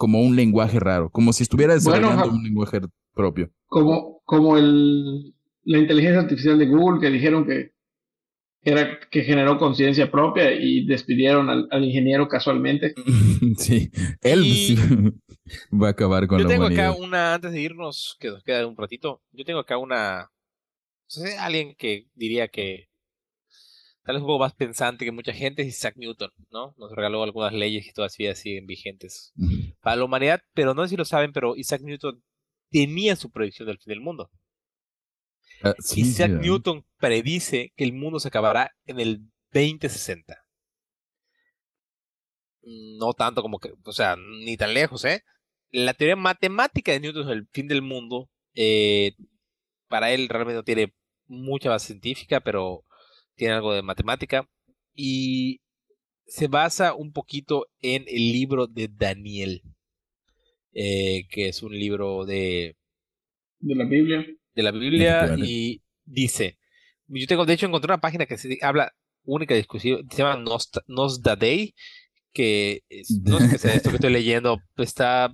como 0.00 0.22
un 0.22 0.34
lenguaje 0.34 0.80
raro, 0.80 1.10
como 1.10 1.30
si 1.34 1.42
estuviera 1.42 1.74
desarrollando 1.74 2.30
un 2.30 2.42
lenguaje 2.42 2.80
propio. 3.14 3.50
Como, 3.66 4.22
como 4.24 4.56
el, 4.56 5.34
la 5.64 5.76
inteligencia 5.76 6.20
artificial 6.20 6.58
de 6.58 6.68
Google 6.68 7.02
que 7.02 7.10
dijeron 7.10 7.46
que 7.46 7.72
era 8.62 8.98
que 9.10 9.24
generó 9.24 9.58
conciencia 9.58 10.10
propia 10.10 10.52
y 10.52 10.86
despidieron 10.86 11.50
al, 11.50 11.84
ingeniero 11.84 12.28
casualmente. 12.28 12.94
sí, 13.58 13.90
él 14.22 14.42
va 15.70 15.88
a 15.88 15.90
acabar 15.90 16.26
con 16.26 16.38
yo 16.38 16.44
la 16.44 16.54
Yo 16.54 16.54
tengo 16.54 16.64
acá 16.64 16.92
una, 16.92 17.34
antes 17.34 17.52
de 17.52 17.60
irnos, 17.60 18.16
que 18.18 18.28
nos 18.28 18.42
queda 18.42 18.66
un 18.66 18.78
ratito, 18.78 19.20
yo 19.32 19.44
tengo 19.44 19.60
acá 19.60 19.76
una, 19.76 20.30
sé, 21.08 21.36
alguien 21.36 21.74
que 21.76 22.06
diría 22.14 22.48
que 22.48 22.88
tal 24.02 24.14
vez 24.14 24.22
un 24.22 24.28
poco 24.28 24.44
más 24.44 24.54
pensante 24.54 25.04
que 25.04 25.12
mucha 25.12 25.34
gente 25.34 25.60
es 25.60 25.68
Isaac 25.68 25.96
Newton, 25.98 26.30
¿no? 26.50 26.74
Nos 26.78 26.90
regaló 26.90 27.22
algunas 27.22 27.52
leyes 27.52 27.84
que 27.84 27.92
todavía 27.92 28.34
siguen 28.34 28.66
vigentes 28.66 29.34
para 29.80 29.96
la 29.96 30.04
humanidad, 30.04 30.42
pero 30.54 30.74
no 30.74 30.82
sé 30.82 30.90
si 30.90 30.96
lo 30.96 31.04
saben, 31.04 31.32
pero 31.32 31.56
Isaac 31.56 31.82
Newton 31.82 32.22
tenía 32.70 33.16
su 33.16 33.30
predicción 33.30 33.66
del 33.66 33.78
fin 33.78 33.90
del 33.90 34.00
mundo. 34.00 34.30
Ah, 35.62 35.74
Isaac 35.94 36.30
Newton 36.30 36.84
predice 36.98 37.72
que 37.76 37.84
el 37.84 37.92
mundo 37.92 38.18
se 38.20 38.28
acabará 38.28 38.72
en 38.86 39.00
el 39.00 39.20
2060. 39.52 40.42
No 42.62 43.12
tanto 43.14 43.42
como 43.42 43.58
que, 43.58 43.72
o 43.84 43.92
sea, 43.92 44.16
ni 44.16 44.56
tan 44.56 44.74
lejos, 44.74 45.04
¿eh? 45.04 45.22
La 45.70 45.94
teoría 45.94 46.16
matemática 46.16 46.92
de 46.92 47.00
Newton 47.00 47.28
el 47.30 47.48
fin 47.52 47.68
del 47.68 47.82
mundo, 47.82 48.28
eh, 48.54 49.12
para 49.88 50.12
él 50.12 50.28
realmente 50.28 50.56
no 50.56 50.64
tiene 50.64 50.94
mucha 51.26 51.70
base 51.70 51.88
científica, 51.88 52.40
pero 52.40 52.84
tiene 53.34 53.54
algo 53.54 53.72
de 53.72 53.82
matemática. 53.82 54.48
Y 54.94 55.60
se 56.30 56.46
basa 56.46 56.94
un 56.94 57.12
poquito 57.12 57.66
en 57.82 58.04
el 58.08 58.32
libro 58.32 58.66
de 58.66 58.88
Daniel, 58.88 59.62
eh, 60.72 61.26
que 61.30 61.48
es 61.48 61.62
un 61.62 61.72
libro 61.72 62.24
de... 62.24 62.76
De 63.58 63.74
la 63.74 63.84
Biblia 63.84 64.24
de 64.54 64.62
la 64.62 64.70
Biblia 64.70 65.36
y 65.38 65.80
dice, 66.04 66.58
yo 67.08 67.26
tengo, 67.26 67.44
de 67.44 67.54
hecho, 67.54 67.66
encontré 67.66 67.92
una 67.92 68.00
página 68.00 68.26
que 68.26 68.38
se 68.38 68.58
habla 68.62 68.92
única 69.24 69.54
y 69.54 69.58
exclusiva, 69.58 69.98
se 70.10 70.22
llama 70.22 70.44
Nos, 70.86 71.22
Day, 71.22 71.74
que 72.32 72.82
no 73.24 73.38
sé 73.38 73.48
qué 73.48 73.56
es 73.56 73.64
esto 73.64 73.90
que 73.90 73.96
estoy 73.96 74.12
leyendo, 74.12 74.58
está, 74.76 75.32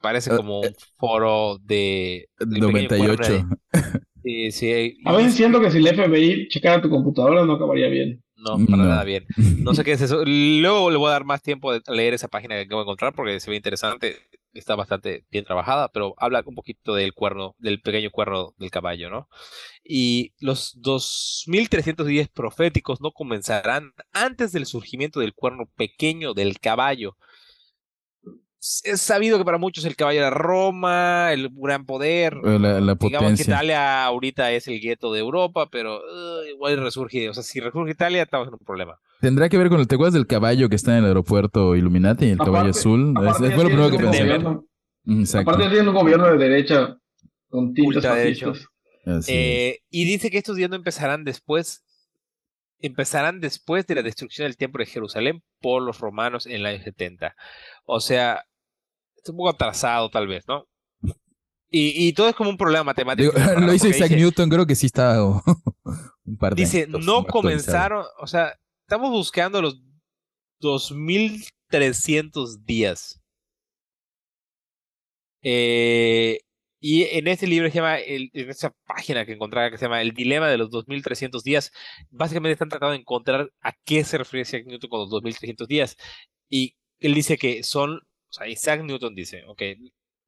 parece 0.00 0.30
ah, 0.32 0.36
como 0.36 0.60
un 0.60 0.66
eh, 0.66 0.74
foro 0.98 1.58
de... 1.58 2.28
98. 2.38 3.48
Sí, 4.24 4.52
sí. 4.52 4.98
A 5.04 5.16
veces 5.16 5.34
siento 5.34 5.60
que 5.60 5.70
si 5.70 5.78
el 5.78 5.88
FBI 5.88 6.46
checara 6.48 6.80
tu 6.80 6.88
computadora 6.88 7.44
no 7.44 7.54
acabaría 7.54 7.88
bien. 7.88 8.22
No, 8.42 8.58
para 8.66 8.84
nada 8.84 9.04
bien. 9.04 9.26
No 9.58 9.74
sé 9.74 9.84
qué 9.84 9.92
es 9.92 10.00
eso. 10.00 10.24
Luego 10.24 10.90
le 10.90 10.96
voy 10.96 11.08
a 11.08 11.12
dar 11.12 11.24
más 11.24 11.42
tiempo 11.42 11.72
de 11.72 11.80
leer 11.88 12.14
esa 12.14 12.28
página 12.28 12.56
que 12.56 12.62
acabo 12.62 12.80
de 12.80 12.84
encontrar 12.84 13.14
porque 13.14 13.40
se 13.40 13.50
ve 13.50 13.56
interesante 13.56 14.16
está 14.54 14.74
bastante 14.74 15.24
bien 15.30 15.44
trabajada, 15.44 15.88
pero 15.88 16.14
habla 16.18 16.42
un 16.44 16.54
poquito 16.54 16.94
del 16.94 17.14
cuerno, 17.14 17.54
del 17.58 17.80
pequeño 17.80 18.10
cuerno 18.10 18.54
del 18.58 18.70
caballo, 18.70 19.10
¿no? 19.10 19.28
Y 19.84 20.32
los 20.40 20.78
2310 20.80 22.28
proféticos 22.28 23.00
no 23.00 23.12
comenzarán 23.12 23.92
antes 24.12 24.52
del 24.52 24.66
surgimiento 24.66 25.20
del 25.20 25.34
cuerno 25.34 25.66
pequeño 25.76 26.34
del 26.34 26.58
caballo, 26.60 27.16
es 28.84 29.00
sabido 29.00 29.38
que 29.38 29.44
para 29.44 29.58
muchos 29.58 29.84
el 29.84 29.96
caballo 29.96 30.20
era 30.20 30.30
Roma, 30.30 31.32
el 31.32 31.50
gran 31.52 31.84
poder. 31.84 32.38
Eh, 32.44 32.58
la, 32.60 32.94
Digamos 32.94 33.34
que 33.34 33.42
Italia 33.42 34.04
ahorita 34.04 34.52
es 34.52 34.68
el 34.68 34.80
gueto 34.80 35.12
de 35.12 35.18
Europa, 35.18 35.68
pero 35.68 35.96
uh, 35.96 36.44
igual 36.48 36.78
resurge. 36.78 37.28
O 37.28 37.34
sea, 37.34 37.42
si 37.42 37.58
resurgeItalia, 37.58 38.22
estamos 38.22 38.46
en 38.46 38.54
un 38.54 38.60
problema. 38.60 39.00
Tendrá 39.20 39.48
que 39.48 39.58
ver 39.58 39.68
con 39.68 39.80
el. 39.80 39.88
¿Te 39.88 39.96
acuerdas 39.96 40.14
del 40.14 40.28
caballo 40.28 40.68
que 40.68 40.76
está 40.76 40.92
en 40.92 40.98
el 40.98 41.06
aeropuerto 41.06 41.74
Illuminati? 41.74 42.26
El 42.26 42.38
caballo 42.38 42.70
azul. 42.70 43.14
fue 43.14 43.50
lo 43.50 43.64
primero 43.64 43.90
que 43.90 43.98
pensé. 43.98 45.38
Aparte, 45.38 45.68
tiene 45.68 45.88
un 45.88 45.94
gobierno 45.94 46.26
de 46.26 46.38
derecha 46.38 46.96
con 47.48 47.74
tintes 47.74 48.04
fascistas. 48.04 48.68
Eh, 49.26 49.80
y 49.90 50.04
dice 50.04 50.30
que 50.30 50.38
estos 50.38 50.54
días 50.54 50.70
no 50.70 50.76
empezarán 50.76 51.24
después 51.24 51.82
empezarán 52.78 53.40
después 53.40 53.86
de 53.86 53.94
la 53.94 54.02
destrucción 54.02 54.46
del 54.46 54.56
templo 54.56 54.84
de 54.84 54.90
Jerusalén 54.90 55.42
por 55.60 55.82
los 55.82 56.00
romanos 56.00 56.46
en 56.46 56.52
el 56.52 56.66
año 56.66 56.82
70. 56.82 57.34
O 57.84 58.00
sea, 58.00 58.44
un 59.30 59.36
poco 59.36 59.50
atrasado 59.50 60.10
tal 60.10 60.26
vez, 60.26 60.44
¿no? 60.48 60.66
Y, 61.70 62.08
y 62.08 62.12
todo 62.12 62.28
es 62.28 62.34
como 62.34 62.50
un 62.50 62.58
problema 62.58 62.84
matemático. 62.84 63.32
lo 63.60 63.72
hizo 63.72 63.88
Isaac 63.88 64.10
Newton, 64.10 64.50
creo 64.50 64.66
que 64.66 64.74
sí 64.74 64.86
está 64.86 65.24
un 65.24 66.36
par 66.38 66.54
de 66.54 66.62
Dice, 66.62 66.86
no 66.86 67.24
comenzaron, 67.24 68.04
o 68.18 68.26
sea, 68.26 68.54
estamos 68.86 69.10
buscando 69.10 69.62
los 69.62 69.80
2300 70.60 72.64
días. 72.64 73.20
Eh, 75.42 76.40
y 76.84 77.04
en 77.04 77.28
este 77.28 77.46
libro 77.46 77.68
se 77.68 77.76
llama, 77.76 77.98
el, 77.98 78.30
en 78.32 78.50
esa 78.50 78.74
página 78.86 79.24
que 79.24 79.32
encontraba 79.32 79.70
que 79.70 79.78
se 79.78 79.84
llama 79.84 80.02
El 80.02 80.14
dilema 80.14 80.48
de 80.48 80.58
los 80.58 80.68
2300 80.70 81.44
días, 81.44 81.70
básicamente 82.10 82.54
están 82.54 82.68
tratando 82.68 82.92
de 82.92 82.98
encontrar 82.98 83.52
a 83.60 83.72
qué 83.84 84.02
se 84.02 84.18
refiere 84.18 84.42
Isaac 84.42 84.64
Newton 84.66 84.90
con 84.90 85.00
los 85.00 85.10
2300 85.10 85.68
días. 85.68 85.96
Y 86.48 86.76
él 86.98 87.14
dice 87.14 87.38
que 87.38 87.62
son, 87.62 88.00
o 88.32 88.34
sea, 88.34 88.48
Isaac 88.48 88.82
Newton 88.82 89.14
dice, 89.14 89.44
ok, 89.46 89.60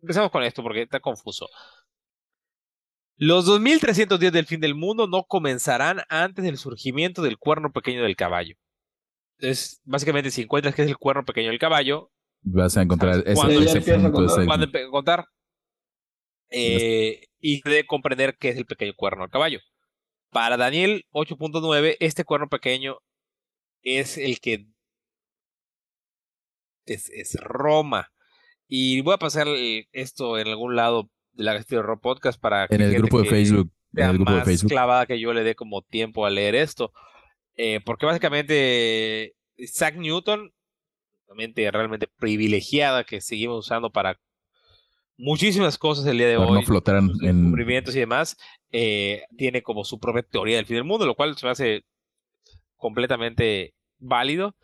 empezamos 0.02 0.30
con 0.30 0.42
esto 0.42 0.62
porque 0.62 0.82
está 0.82 1.00
confuso. 1.00 1.48
Los 3.16 3.46
2300 3.46 4.20
días 4.20 4.32
del 4.32 4.44
fin 4.44 4.60
del 4.60 4.74
mundo 4.74 5.06
no 5.06 5.24
comenzarán 5.24 6.02
antes 6.10 6.44
del 6.44 6.58
surgimiento 6.58 7.22
del 7.22 7.38
cuerno 7.38 7.72
pequeño 7.72 8.02
del 8.02 8.14
caballo. 8.14 8.56
Entonces, 9.38 9.80
básicamente, 9.84 10.30
si 10.30 10.42
encuentras 10.42 10.74
que 10.74 10.82
es 10.82 10.88
el 10.88 10.98
cuerno 10.98 11.24
pequeño 11.24 11.48
del 11.48 11.58
caballo, 11.58 12.10
Vas 12.46 12.76
a 12.76 12.82
encontrar 12.82 13.20
ese, 13.24 13.32
¿Cuándo 13.34 13.58
ese 13.62 13.78
a 13.94 14.12
contar? 14.12 14.36
ese- 14.38 14.46
cuando 14.46 14.90
contar. 14.90 15.26
Eh, 16.50 17.24
y 17.40 17.62
de 17.62 17.86
comprender 17.86 18.36
qué 18.38 18.50
es 18.50 18.58
el 18.58 18.66
pequeño 18.66 18.92
cuerno 18.94 19.22
del 19.22 19.30
caballo. 19.30 19.60
Para 20.30 20.58
Daniel 20.58 21.06
8.9, 21.12 21.96
este 22.00 22.24
cuerno 22.24 22.48
pequeño 22.50 22.98
es 23.82 24.18
el 24.18 24.40
que 24.40 24.66
es, 26.86 27.10
es 27.10 27.34
Roma. 27.40 28.10
Y 28.68 29.00
voy 29.02 29.14
a 29.14 29.18
pasar 29.18 29.46
esto 29.92 30.38
en 30.38 30.48
algún 30.48 30.74
lado 30.76 31.10
de 31.32 31.44
la 31.44 31.54
Castillo 31.54 31.82
Rock 31.82 32.00
Podcast 32.02 32.40
para 32.40 32.66
que 32.68 32.74
En 32.76 32.82
el 32.82 32.94
grupo 32.94 33.20
de 33.22 33.28
Facebook. 33.28 33.70
En 33.92 33.98
sea 33.98 34.10
el 34.10 34.16
grupo 34.16 34.30
de 34.32 34.36
más 34.38 34.46
Facebook. 34.46 34.70
clavada 34.70 35.06
que 35.06 35.20
yo 35.20 35.32
le 35.32 35.44
dé 35.44 35.54
como 35.54 35.82
tiempo 35.82 36.26
a 36.26 36.30
leer 36.30 36.54
esto. 36.54 36.92
Eh, 37.56 37.80
porque 37.84 38.06
básicamente 38.06 39.34
Isaac 39.56 39.96
Newton, 39.96 40.52
una 41.28 41.36
mente 41.36 41.70
realmente 41.70 42.08
privilegiada 42.18 43.04
que 43.04 43.20
seguimos 43.20 43.58
usando 43.66 43.90
para 43.90 44.18
muchísimas 45.16 45.78
cosas 45.78 46.06
el 46.06 46.18
día 46.18 46.26
de 46.28 46.36
Para 46.36 46.50
hoy, 46.50 46.58
no 46.60 46.66
flotar 46.66 46.96
en- 46.96 47.06
descubrimientos 47.18 47.94
y 47.94 48.00
demás, 48.00 48.36
eh, 48.72 49.22
tiene 49.36 49.62
como 49.62 49.84
su 49.84 50.00
propia 50.00 50.22
teoría 50.24 50.56
del 50.56 50.66
fin 50.66 50.74
del 50.76 50.84
mundo, 50.84 51.06
lo 51.06 51.14
cual 51.14 51.36
se 51.36 51.46
me 51.46 51.52
hace 51.52 51.84
completamente 52.76 53.74
válido. 53.98 54.56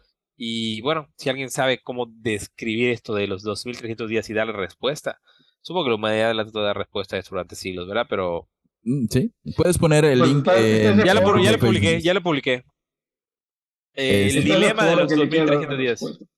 Y 0.42 0.80
bueno, 0.80 1.06
si 1.18 1.28
alguien 1.28 1.50
sabe 1.50 1.82
cómo 1.82 2.06
describir 2.10 2.88
esto 2.92 3.12
de 3.14 3.26
los 3.26 3.42
2300 3.42 4.08
días 4.08 4.30
y 4.30 4.32
darle 4.32 4.54
respuesta, 4.54 5.18
supongo 5.60 5.84
que 5.84 5.88
la 5.90 5.96
humanidad 5.96 6.34
le 6.34 6.40
ha 6.40 6.44
tratado 6.44 6.64
de 6.64 6.66
dar 6.68 6.78
respuesta 6.78 7.16
a 7.16 7.18
esto 7.18 7.30
durante 7.32 7.56
siglos, 7.56 7.86
¿verdad? 7.86 8.06
Pero 8.08 8.48
Mm, 8.82 9.04
Sí, 9.10 9.30
puedes 9.54 9.76
poner 9.76 10.06
el 10.06 10.18
Pues 10.20 10.30
link. 10.30 10.48
eh, 10.56 10.94
ya 11.04 11.12
lo, 11.12 11.38
ya 11.42 11.52
lo 11.52 11.58
publiqué, 11.58 12.00
ya 12.00 12.14
lo 12.14 12.22
publiqué. 12.22 12.64
Eh, 13.94 14.24
Este- 14.28 14.38
el 14.38 14.44
dilema 14.44 14.86
de 14.86 14.96
los 14.96 15.08
que 15.12 15.16
le 15.18 15.28
quiere 15.28 15.44
dar 15.44 15.54
la 15.56 15.66
2300 15.66 15.78
días. 15.78 16.29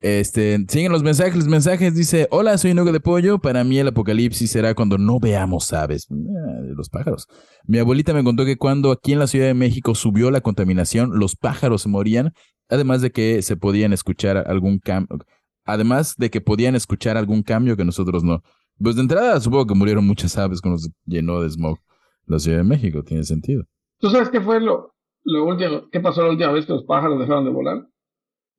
Este, 0.00 0.64
siguen 0.68 0.92
los 0.92 1.02
mensajes, 1.02 1.36
los 1.36 1.48
mensajes 1.48 1.94
dice, 1.94 2.28
hola, 2.30 2.58
soy 2.58 2.74
Nugo 2.74 2.92
de 2.92 3.00
Pollo, 3.00 3.38
para 3.38 3.64
mí 3.64 3.78
el 3.78 3.88
apocalipsis 3.88 4.50
será 4.50 4.74
cuando 4.74 4.98
no 4.98 5.18
veamos 5.18 5.72
aves, 5.72 6.06
Ah, 6.10 6.60
los 6.76 6.90
pájaros. 6.90 7.26
Mi 7.64 7.78
abuelita 7.78 8.12
me 8.12 8.22
contó 8.22 8.44
que 8.44 8.56
cuando 8.56 8.90
aquí 8.92 9.12
en 9.14 9.18
la 9.18 9.26
Ciudad 9.26 9.46
de 9.46 9.54
México 9.54 9.94
subió 9.94 10.30
la 10.30 10.42
contaminación, 10.42 11.18
los 11.18 11.34
pájaros 11.34 11.86
morían, 11.86 12.32
además 12.68 13.00
de 13.00 13.10
que 13.10 13.40
se 13.40 13.56
podían 13.56 13.92
escuchar 13.94 14.36
algún 14.48 14.78
cambio, 14.78 15.18
además 15.64 16.14
de 16.18 16.30
que 16.30 16.42
podían 16.42 16.74
escuchar 16.74 17.16
algún 17.16 17.42
cambio 17.42 17.76
que 17.76 17.84
nosotros 17.84 18.22
no. 18.22 18.42
Pues 18.78 18.96
de 18.96 19.02
entrada 19.02 19.40
supongo 19.40 19.66
que 19.66 19.74
murieron 19.74 20.06
muchas 20.06 20.36
aves 20.36 20.60
cuando 20.60 20.78
se 20.78 20.90
llenó 21.06 21.40
de 21.40 21.48
smog 21.48 21.78
la 22.26 22.38
Ciudad 22.38 22.58
de 22.58 22.64
México, 22.64 23.02
tiene 23.02 23.22
sentido. 23.22 23.64
¿Tú 23.98 24.10
sabes 24.10 24.28
qué 24.28 24.40
fue 24.40 24.60
lo, 24.60 24.94
lo 25.24 25.46
último, 25.46 25.88
qué 25.90 26.00
pasó 26.00 26.22
la 26.22 26.30
última 26.30 26.52
vez 26.52 26.66
que 26.66 26.72
los 26.72 26.84
pájaros 26.84 27.18
dejaron 27.18 27.44
de 27.44 27.50
volar? 27.50 27.86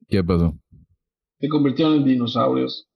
¿Qué 0.07 0.23
pasó? 0.23 0.57
Se 1.39 1.47
convirtieron 1.49 1.95
en 1.95 2.03
dinosaurios. 2.05 2.87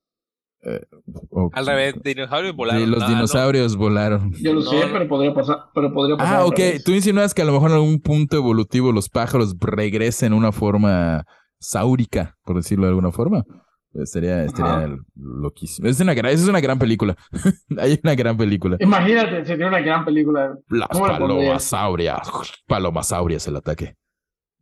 Oh, 1.32 1.50
Al 1.54 1.66
revés, 1.66 1.96
dinosaurios 2.04 2.56
volaron. 2.56 2.82
sí, 2.84 2.88
los 2.88 3.00
No, 3.00 3.08
no. 3.08 3.14
dinosaurios 3.16 3.76
volaron. 3.76 4.32
Yo 4.42 4.54
lo 4.54 4.60
No, 4.62 4.70
sé, 4.70 4.80
no. 4.86 4.94
pero 4.94 5.08
podría 5.08 5.34
pasar, 5.34 5.58
pero 5.74 5.92
podría 5.92 6.18
pasar. 6.18 6.36
Ah, 6.42 6.46
ok. 6.46 6.58
revés. 6.58 6.84
Tú 6.84 6.92
insinúas 6.92 7.34
que 7.34 7.42
a 7.42 7.46
lo 7.46 7.52
mejor 7.54 7.72
en 7.72 7.78
algún 7.78 8.00
punto 8.00 8.38
evolutivo 8.38 8.92
los 8.92 9.10
pájaros 9.10 9.56
regresen 9.60 10.34
a 10.34 10.36
una 10.36 10.52
forma 10.52 11.26
sáurica, 11.60 12.38
por 12.44 12.58
decirlo 12.58 12.86
de 12.86 12.90
alguna 12.90 13.12
forma. 13.12 13.44
Pues 13.92 14.12
Sería, 14.12 14.44
estaría 14.46 14.86
Ajá. 14.86 14.96
loquísimo. 15.16 15.88
Es 15.90 16.00
una, 16.00 16.14
es 16.14 16.48
una 16.48 16.62
gran 16.62 16.80
película. 16.80 17.16
Hay 17.78 18.00
una 18.04 18.16
gran 18.16 18.38
película. 18.38 18.78
Imagínate, 18.80 19.44
sería 19.46 19.68
una 19.68 19.82
gran 19.82 20.06
película. 20.06 20.56
Las 20.70 20.88
¿Cómo 20.90 21.08
le 21.08 21.18
pondrías? 21.18 21.40
palomasaurias. 21.70 22.32
Palomasaurias 22.68 23.48
el 23.48 23.56
ataque. 23.58 23.96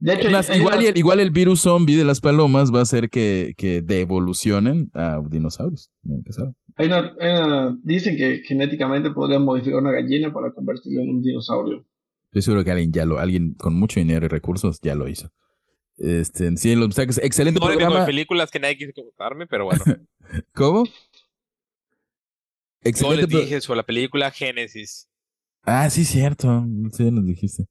De 0.02 0.14
hecho, 0.14 0.30
igual, 0.56 0.86
el, 0.86 0.97
igual 0.97 1.20
el 1.20 1.30
virus 1.32 1.62
zombie 1.62 1.97
de 1.97 2.06
las 2.06 2.22
palomas 2.22 2.74
va 2.74 2.80
a 2.80 2.84
hacer 2.84 3.10
que, 3.10 3.54
que 3.58 3.82
devolucionen 3.82 4.89
a 4.93 5.20
dinosaurios. 5.30 5.91
Nunca 6.04 6.32
sabe. 6.32 6.54
hay 6.78 6.88
una- 6.88 7.14
hay 7.20 7.32
una- 7.32 7.78
dicen 7.84 8.16
que 8.16 8.41
genéticamente 8.45 9.12
podrían 9.12 9.43
modificar 9.43 9.80
una 9.82 9.91
gallina 9.91 10.32
para 10.34 10.52
convertirla 10.54 11.02
en 11.02 11.10
un 11.10 11.22
dinosaurio. 11.22 11.86
Estoy 12.28 12.41
seguro 12.43 12.64
que 12.64 12.72
alguien 12.72 12.93
ya 12.93 13.06
lo, 13.06 13.20
alguien 13.20 13.56
con 13.56 13.74
mucho 13.74 14.00
dinero 14.00 14.26
y 14.26 14.30
recursos 14.30 14.80
ya 14.82 14.95
lo 14.95 15.10
hizo. 15.10 15.30
Este, 15.97 16.56
sí, 16.56 16.76
los 16.76 16.88
mensajes, 16.88 17.18
excelente 17.22 17.60
No 17.60 17.66
programa. 17.66 18.06
películas 18.06 18.50
que 18.52 18.60
nadie 18.62 18.78
quiso 18.78 18.93
contarme, 18.93 19.47
pero 19.47 19.66
bueno. 19.66 19.84
¿Cómo? 20.56 20.86
Yo 20.86 20.91
Excelente. 22.84 23.22
les 23.24 23.28
pro- 23.32 23.39
dije 23.41 23.62
sobre 23.62 23.78
la 23.78 23.84
película 23.86 24.32
Génesis. 24.32 25.10
Ah, 25.64 25.89
sí, 25.89 26.06
cierto. 26.06 26.66
Sí, 26.93 27.12
nos 27.12 27.26
dijiste. 27.26 27.66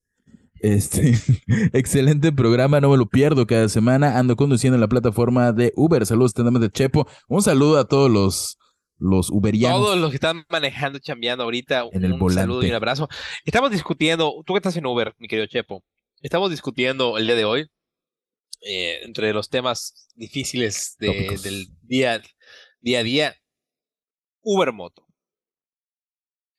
Este, 0.60 1.14
excelente 1.72 2.32
programa, 2.32 2.80
no 2.80 2.90
me 2.90 2.96
lo 2.96 3.06
pierdo 3.06 3.46
cada 3.46 3.68
semana. 3.68 4.18
Ando 4.18 4.36
conduciendo 4.36 4.74
en 4.76 4.80
la 4.80 4.88
plataforma 4.88 5.52
de 5.52 5.72
Uber. 5.76 6.04
Saludos, 6.06 6.34
tenemos 6.34 6.60
de 6.60 6.70
Chepo. 6.70 7.06
Un 7.28 7.42
saludo 7.42 7.78
a 7.78 7.86
todos 7.86 8.10
los, 8.10 8.58
los 8.98 9.30
uberianos. 9.30 9.80
Todos 9.80 9.98
los 9.98 10.10
que 10.10 10.16
están 10.16 10.44
manejando, 10.50 10.98
chambeando 10.98 11.44
ahorita, 11.44 11.84
En 11.92 12.04
el 12.04 12.12
un 12.14 12.18
volante. 12.18 12.42
saludo 12.42 12.62
y 12.64 12.68
un 12.70 12.74
abrazo. 12.74 13.08
Estamos 13.44 13.70
discutiendo, 13.70 14.42
tú 14.46 14.54
que 14.54 14.58
estás 14.58 14.76
en 14.76 14.86
Uber, 14.86 15.14
mi 15.18 15.28
querido 15.28 15.46
Chepo, 15.46 15.84
estamos 16.20 16.50
discutiendo 16.50 17.16
el 17.18 17.26
día 17.26 17.36
de 17.36 17.44
hoy 17.44 17.66
eh, 18.62 19.00
entre 19.04 19.32
los 19.32 19.48
temas 19.50 20.08
difíciles 20.16 20.96
de- 20.98 21.38
del 21.42 21.68
día, 21.82 22.20
día 22.80 22.98
a 23.00 23.02
día. 23.04 23.34
Uber 24.42 24.72
Moto. 24.72 25.04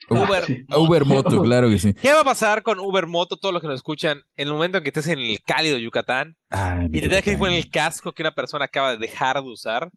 Uber- 0.09 0.27
Uber, 0.27 0.45
sí. 0.45 0.65
Uber 0.75 1.05
Moto, 1.05 1.41
claro 1.43 1.69
que 1.69 1.79
sí. 1.79 1.93
¿Qué 1.93 2.11
va 2.13 2.21
a 2.21 2.25
pasar 2.25 2.63
con 2.63 2.79
Uber 2.79 3.07
Moto, 3.07 3.37
todos 3.37 3.53
los 3.53 3.61
que 3.61 3.67
nos 3.67 3.75
escuchan, 3.77 4.23
en 4.35 4.47
el 4.47 4.53
momento 4.53 4.77
en 4.77 4.83
que 4.83 4.89
estés 4.89 5.07
en 5.07 5.19
el 5.19 5.39
cálido 5.43 5.77
Yucatán 5.77 6.35
Ay, 6.49 6.87
y 6.87 7.01
te 7.01 7.09
tengas 7.09 7.23
que 7.23 7.31
ir 7.33 7.37
con 7.39 7.49
Yucatán. 7.49 7.65
el 7.65 7.69
casco 7.71 8.11
que 8.13 8.23
una 8.23 8.33
persona 8.33 8.65
acaba 8.65 8.91
de 8.91 8.97
dejar 8.97 9.35
de 9.41 9.49
usar? 9.49 9.89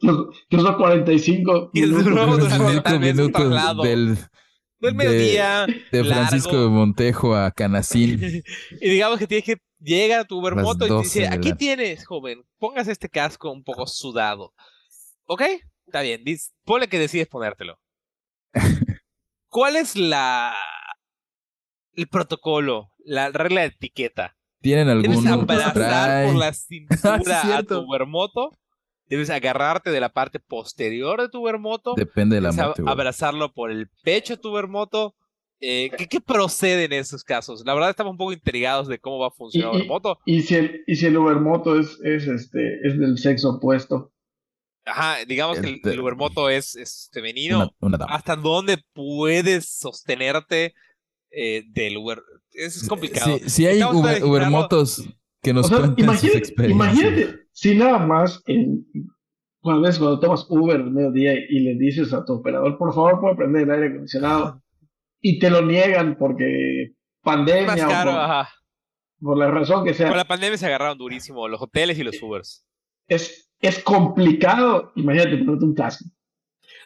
Los, 0.00 0.26
los 0.50 0.76
45 0.76 1.70
Y 1.74 1.82
minutos. 1.82 2.04
minutos 3.00 3.32
traslado. 3.32 3.82
del, 3.82 4.14
Del 4.16 4.20
de- 4.80 4.92
mediodía. 4.92 5.66
de 5.92 6.04
Francisco 6.04 6.52
largo. 6.52 6.64
de 6.64 6.68
Montejo 6.70 7.34
a 7.36 7.50
Canacín. 7.50 8.42
y 8.80 8.88
digamos 8.88 9.18
que 9.18 9.26
tienes 9.26 9.44
que 9.44 9.56
llega 9.80 10.20
a 10.20 10.24
tu 10.24 10.36
Las 10.36 10.42
Ubermoto 10.52 10.84
y 10.86 10.88
te 10.88 10.94
12 10.94 11.20
dice, 11.20 11.28
aquí 11.34 11.50
la- 11.50 11.56
tienes, 11.56 12.06
joven, 12.06 12.42
pongas 12.58 12.88
este 12.88 13.08
casco 13.08 13.50
un 13.52 13.62
poco 13.62 13.86
sudado. 13.86 14.54
¿Ok? 15.26 15.42
Está 15.86 16.00
bien, 16.00 16.22
ponle 16.64 16.88
que 16.88 16.98
decides 16.98 17.28
ponértelo. 17.28 17.78
¿Cuál 19.48 19.76
es 19.76 19.96
la 19.96 20.54
el 21.94 22.08
protocolo, 22.08 22.90
la 23.04 23.30
regla 23.30 23.62
de 23.62 23.68
etiqueta? 23.68 24.36
¿Tienen 24.60 24.86
Debes 25.02 25.18
algún 25.26 25.28
abrazar 25.28 25.70
spray? 25.72 26.26
por 26.26 26.36
la 26.36 26.52
cintura 26.52 27.14
a 27.40 27.42
cierto. 27.44 27.80
tu 27.82 27.88
Ubermoto. 27.88 28.50
Debes 29.06 29.28
agarrarte 29.28 29.90
de 29.90 30.00
la 30.00 30.08
parte 30.08 30.40
posterior 30.40 31.20
de 31.20 31.28
tu 31.28 31.42
Ubermoto. 31.42 31.94
Depende 31.94 32.36
de 32.36 32.40
la 32.40 32.52
moto. 32.52 32.82
abrazarlo 32.88 33.52
por 33.52 33.70
el 33.70 33.88
pecho 34.02 34.34
a 34.34 34.36
tu 34.38 34.48
Ubermoto. 34.50 35.14
Eh, 35.60 35.90
¿qué, 35.96 36.08
¿Qué 36.08 36.20
procede 36.20 36.84
en 36.84 36.94
esos 36.94 37.22
casos? 37.22 37.62
La 37.66 37.74
verdad 37.74 37.90
estamos 37.90 38.12
un 38.12 38.16
poco 38.16 38.32
intrigados 38.32 38.88
de 38.88 38.98
cómo 38.98 39.18
va 39.18 39.28
a 39.28 39.30
funcionar 39.30 39.72
Y- 39.72 39.76
y- 39.76 39.78
Ubermoto. 39.80 40.18
Y 40.24 40.42
si 40.42 40.54
el, 40.56 40.82
y 40.86 40.96
si 40.96 41.06
el 41.06 41.16
Ubermoto 41.18 41.78
es, 41.78 42.00
es, 42.02 42.26
este, 42.26 42.80
es 42.86 42.98
del 42.98 43.18
sexo 43.18 43.50
opuesto. 43.50 44.12
Ajá, 44.86 45.24
digamos 45.26 45.58
que 45.60 45.66
el, 45.68 45.74
Este- 45.76 45.92
el 45.92 46.00
Ubermoto 46.00 46.48
es, 46.50 46.76
es 46.76 47.08
femenino. 47.12 47.72
Una, 47.80 47.96
una. 47.98 48.04
¿Hasta 48.08 48.36
dónde 48.36 48.78
puedes 48.92 49.68
sostenerte 49.78 50.74
eh, 51.30 51.64
del 51.68 51.96
Uber? 51.96 52.20
Es, 52.52 52.76
es 52.76 52.88
complicado. 52.88 53.38
Si, 53.38 53.50
si 53.50 53.66
hay 53.66 53.82
Uber, 53.82 54.22
Ubermotos 54.24 55.02
que 55.42 55.52
nos 55.52 55.66
O 55.66 55.68
sea, 55.68 55.78
cuenten 55.78 55.96
sus 55.96 56.04
imagínate, 56.24 56.38
experiencias. 56.38 56.94
imagínate, 56.96 57.38
si 57.52 57.74
nada 57.74 57.98
más 57.98 58.42
en, 58.46 58.86
cuando, 59.60 59.82
ves, 59.82 59.98
cuando 59.98 60.20
tomas 60.20 60.46
Uber 60.48 60.76
al 60.76 60.90
mediodía 60.90 61.34
y 61.34 61.60
le 61.60 61.74
dices 61.76 62.12
a 62.12 62.24
tu 62.24 62.34
operador, 62.34 62.76
por 62.78 62.94
favor, 62.94 63.20
puede 63.20 63.36
prender 63.36 63.62
el 63.62 63.70
aire 63.70 63.86
acondicionado, 63.88 64.62
y 65.20 65.38
te 65.38 65.48
lo 65.50 65.62
niegan 65.62 66.16
porque 66.18 66.92
pandemia 67.22 67.66
más 67.66 67.82
o 67.82 67.88
caro, 67.88 68.10
por, 68.12 68.20
ajá. 68.20 68.48
por 69.20 69.38
la 69.38 69.50
razón 69.50 69.84
que 69.84 69.94
sea, 69.94 70.08
Con 70.08 70.16
la 70.18 70.26
pandemia 70.26 70.56
se 70.58 70.66
agarraron 70.66 70.98
durísimo 70.98 71.48
los 71.48 71.60
hoteles 71.62 71.98
y 71.98 72.04
los 72.04 72.22
Ubers. 72.22 72.64
es, 73.08 73.43
es 73.60 73.78
complicado. 73.82 74.92
Imagínate 74.96 75.38
ponerte 75.38 75.64
un 75.64 75.74
casco. 75.74 76.04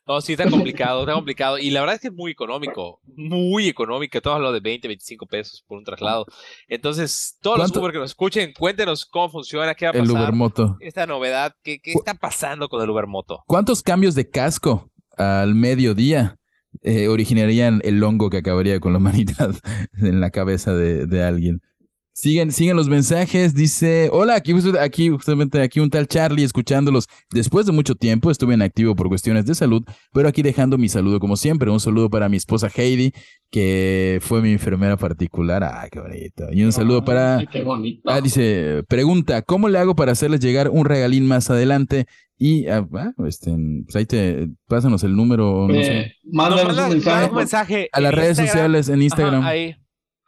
No, 0.08 0.22
sí, 0.22 0.32
está 0.32 0.48
complicado, 0.48 1.00
está 1.02 1.12
complicado. 1.12 1.58
Y 1.58 1.68
la 1.68 1.80
verdad 1.80 1.96
es 1.96 2.00
que 2.00 2.08
es 2.08 2.14
muy 2.14 2.32
económico, 2.32 2.98
muy 3.14 3.68
económico. 3.68 4.22
Todos 4.22 4.36
hablan 4.36 4.54
de 4.54 4.60
20, 4.60 4.88
25 4.88 5.26
pesos 5.26 5.62
por 5.68 5.76
un 5.76 5.84
traslado. 5.84 6.24
Entonces, 6.66 7.36
todos 7.42 7.58
los. 7.58 7.76
Uber 7.76 7.92
que 7.92 7.98
nos 7.98 8.12
escuchen, 8.12 8.54
cuéntenos 8.58 9.04
cómo 9.04 9.28
funciona, 9.28 9.74
qué 9.74 9.84
va 9.84 9.90
a 9.90 9.94
El 9.94 10.06
pasar. 10.06 10.22
Uber 10.22 10.32
Moto. 10.32 10.76
Esta 10.80 11.06
novedad, 11.06 11.54
¿qué, 11.62 11.78
qué 11.78 11.92
está 11.92 12.14
pasando 12.14 12.70
con 12.70 12.82
el 12.82 12.88
Uber 12.88 13.06
Moto? 13.06 13.44
¿Cuántos 13.46 13.82
cambios 13.82 14.14
de 14.14 14.30
casco 14.30 14.90
al 15.18 15.54
mediodía 15.54 16.38
eh, 16.80 17.08
originarían 17.08 17.82
el 17.84 18.02
hongo 18.02 18.30
que 18.30 18.38
acabaría 18.38 18.80
con 18.80 18.92
la 18.94 18.98
humanidad 19.00 19.54
en 20.00 20.20
la 20.20 20.30
cabeza 20.30 20.72
de, 20.72 21.06
de 21.06 21.22
alguien? 21.22 21.60
Siguen, 22.20 22.50
siguen 22.50 22.74
los 22.74 22.88
mensajes, 22.88 23.54
dice, 23.54 24.08
hola, 24.10 24.34
aquí, 24.34 25.08
justamente 25.08 25.62
aquí 25.62 25.78
un 25.78 25.88
tal 25.88 26.08
Charlie 26.08 26.42
escuchándolos. 26.42 27.06
Después 27.30 27.64
de 27.64 27.70
mucho 27.70 27.94
tiempo 27.94 28.32
estuve 28.32 28.54
inactivo 28.54 28.96
por 28.96 29.06
cuestiones 29.06 29.46
de 29.46 29.54
salud, 29.54 29.84
pero 30.12 30.28
aquí 30.28 30.42
dejando 30.42 30.78
mi 30.78 30.88
saludo 30.88 31.20
como 31.20 31.36
siempre. 31.36 31.70
Un 31.70 31.78
saludo 31.78 32.10
para 32.10 32.28
mi 32.28 32.36
esposa 32.36 32.68
Heidi, 32.74 33.12
que 33.52 34.18
fue 34.20 34.42
mi 34.42 34.50
enfermera 34.50 34.96
particular. 34.96 35.62
Ay, 35.62 35.90
qué 35.92 36.00
bonito. 36.00 36.46
Y 36.50 36.64
un 36.64 36.72
saludo 36.72 37.04
para... 37.04 37.46
Qué 37.52 37.62
bonito. 37.62 38.10
Ah, 38.10 38.20
dice, 38.20 38.82
pregunta, 38.88 39.42
¿cómo 39.42 39.68
le 39.68 39.78
hago 39.78 39.94
para 39.94 40.10
hacerles 40.10 40.40
llegar 40.40 40.70
un 40.70 40.86
regalín 40.86 41.24
más 41.24 41.48
adelante? 41.50 42.06
Y, 42.36 42.66
ah, 42.66 42.84
ah, 42.94 43.12
este, 43.28 43.54
pues 43.84 43.94
ahí 43.94 44.06
te, 44.06 44.48
pásanos 44.66 45.04
el 45.04 45.14
número, 45.14 45.68
no 45.68 45.74
Eh, 45.74 45.84
sé, 45.84 46.12
mándanos 46.32 46.76
un 46.78 46.88
mensaje. 46.94 47.30
un 47.30 47.36
mensaje 47.36 47.88
a 47.92 48.00
las 48.00 48.12
redes 48.12 48.40
Instagram. 48.40 48.48
sociales, 48.48 48.88
en 48.88 49.02
Instagram. 49.02 49.40
Ajá, 49.42 49.48
ahí. 49.50 49.76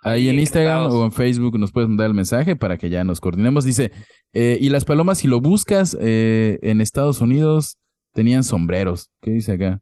Ahí 0.03 0.29
en 0.29 0.39
Instagram 0.39 0.91
o 0.91 1.05
en 1.05 1.13
Facebook 1.13 1.59
nos 1.59 1.73
puedes 1.73 1.89
mandar 1.89 2.07
el 2.07 2.15
mensaje 2.15 2.57
para 2.57 2.79
que 2.79 2.89
ya 2.89 3.05
nos 3.05 3.21
coordinemos. 3.21 3.65
Dice, 3.65 3.93
eh, 4.33 4.57
y 4.61 4.71
las 4.71 4.85
palomas, 4.85 5.19
si 5.19 5.29
lo 5.29 5.41
buscas 5.41 5.97
eh, 6.01 6.59
en 6.63 6.81
Estados 6.81 7.21
Unidos, 7.21 7.77
tenían 8.15 8.43
sombreros. 8.45 9.11
¿Qué 9.21 9.33
dice 9.33 9.53
acá? 9.53 9.81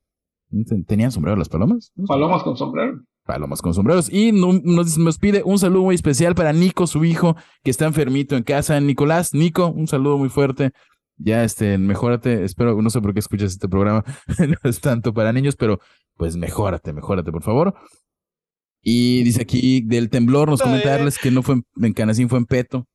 ¿Tenían 0.86 1.12
sombreros 1.12 1.38
las 1.38 1.48
palomas? 1.48 1.92
Palomas 2.06 2.42
con 2.42 2.56
sombrero. 2.56 3.00
Palomas 3.24 3.60
con 3.62 3.74
sombreros. 3.74 4.12
Y 4.12 4.32
no- 4.32 4.58
nos, 4.64 4.96
nos 4.98 5.18
pide 5.18 5.42
un 5.44 5.58
saludo 5.58 5.82
muy 5.82 5.94
especial 5.94 6.34
para 6.34 6.52
Nico, 6.52 6.86
su 6.86 7.04
hijo, 7.04 7.36
que 7.62 7.70
está 7.70 7.84
enfermito 7.86 8.34
en 8.36 8.42
casa. 8.42 8.80
Nicolás, 8.80 9.34
Nico, 9.34 9.68
un 9.68 9.86
saludo 9.86 10.18
muy 10.18 10.30
fuerte. 10.30 10.72
Ya, 11.16 11.44
este, 11.44 11.78
mejórate. 11.78 12.44
Espero, 12.44 12.80
no 12.80 12.90
sé 12.90 13.00
por 13.00 13.12
qué 13.12 13.20
escuchas 13.20 13.52
este 13.52 13.68
programa. 13.68 14.04
no 14.38 14.56
es 14.70 14.80
tanto 14.80 15.12
para 15.12 15.32
niños, 15.32 15.54
pero 15.56 15.78
pues 16.16 16.36
mejórate, 16.36 16.92
mejórate, 16.92 17.30
por 17.30 17.42
favor. 17.42 17.74
Y 18.90 19.22
dice 19.22 19.42
aquí 19.42 19.82
del 19.82 20.08
temblor, 20.08 20.48
nos 20.48 20.62
Ay, 20.62 20.68
comentarles 20.68 21.18
que 21.18 21.30
no 21.30 21.42
fue 21.42 21.56
en, 21.56 21.66
en 21.82 21.92
Canacín, 21.92 22.30
fue 22.30 22.38
en 22.38 22.46
Peto. 22.46 22.86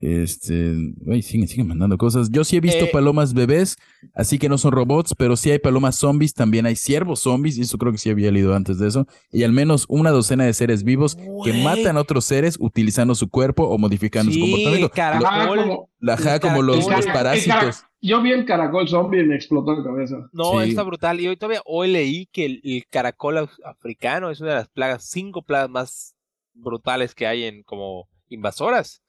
Este, 0.00 0.74
ay, 1.10 1.20
siguen, 1.20 1.46
siguen 1.46 1.68
mandando 1.68 1.98
cosas. 1.98 2.30
Yo 2.30 2.42
sí 2.42 2.56
he 2.56 2.60
visto 2.60 2.86
Eh. 2.86 2.90
palomas 2.90 3.34
bebés, 3.34 3.76
así 4.14 4.38
que 4.38 4.48
no 4.48 4.56
son 4.56 4.72
robots, 4.72 5.14
pero 5.16 5.36
sí 5.36 5.50
hay 5.50 5.58
palomas 5.58 5.96
zombies, 5.96 6.32
también 6.32 6.64
hay 6.64 6.74
ciervos 6.74 7.20
zombies, 7.20 7.58
y 7.58 7.62
eso 7.62 7.76
creo 7.76 7.92
que 7.92 7.98
sí 7.98 8.08
había 8.08 8.30
leído 8.30 8.54
antes 8.54 8.78
de 8.78 8.88
eso, 8.88 9.06
y 9.30 9.42
al 9.42 9.52
menos 9.52 9.84
una 9.88 10.10
docena 10.10 10.44
de 10.44 10.54
seres 10.54 10.84
vivos 10.84 11.16
que 11.16 11.24
Güey. 11.26 11.62
matan 11.62 11.98
a 11.98 12.00
otros 12.00 12.24
seres 12.24 12.56
utilizando 12.58 13.14
su 13.14 13.28
cuerpo 13.28 13.64
o 13.64 13.76
modificando 13.76 14.32
su 14.32 14.38
Sí, 14.38 14.40
comportamiento. 14.40 14.90
caracol. 14.90 15.26
Ah, 15.26 15.30
Caracol. 15.30 15.58
como- 15.58 15.88
los, 16.00 16.20
caracol. 16.20 16.66
los 16.66 16.88
el 17.06 17.12
parásitos. 17.12 17.84
Yo 18.00 18.22
vi 18.22 18.32
el 18.32 18.46
caracol 18.46 18.88
zombie 18.88 19.20
y 19.20 19.26
me 19.26 19.34
explotó 19.34 19.74
la 19.76 19.84
cabeza. 19.84 20.16
No, 20.32 20.62
Sí. 20.62 20.70
está 20.70 20.82
brutal. 20.82 21.20
Y 21.20 21.28
hoy 21.28 21.36
todavía 21.36 21.60
hoy 21.66 21.92
leí 21.92 22.24
que 22.32 22.46
el, 22.46 22.60
el 22.64 22.84
caracol 22.88 23.36
af- 23.36 23.50
africano 23.66 24.30
es 24.30 24.40
una 24.40 24.48
de 24.50 24.56
las 24.56 24.68
plagas, 24.68 25.04
cinco 25.04 25.42
plagas 25.42 25.68
más 25.68 26.14
brutales 26.54 27.14
que 27.14 27.26
hay 27.26 27.44
en 27.44 27.62
como 27.64 28.08
invasoras. 28.30 29.02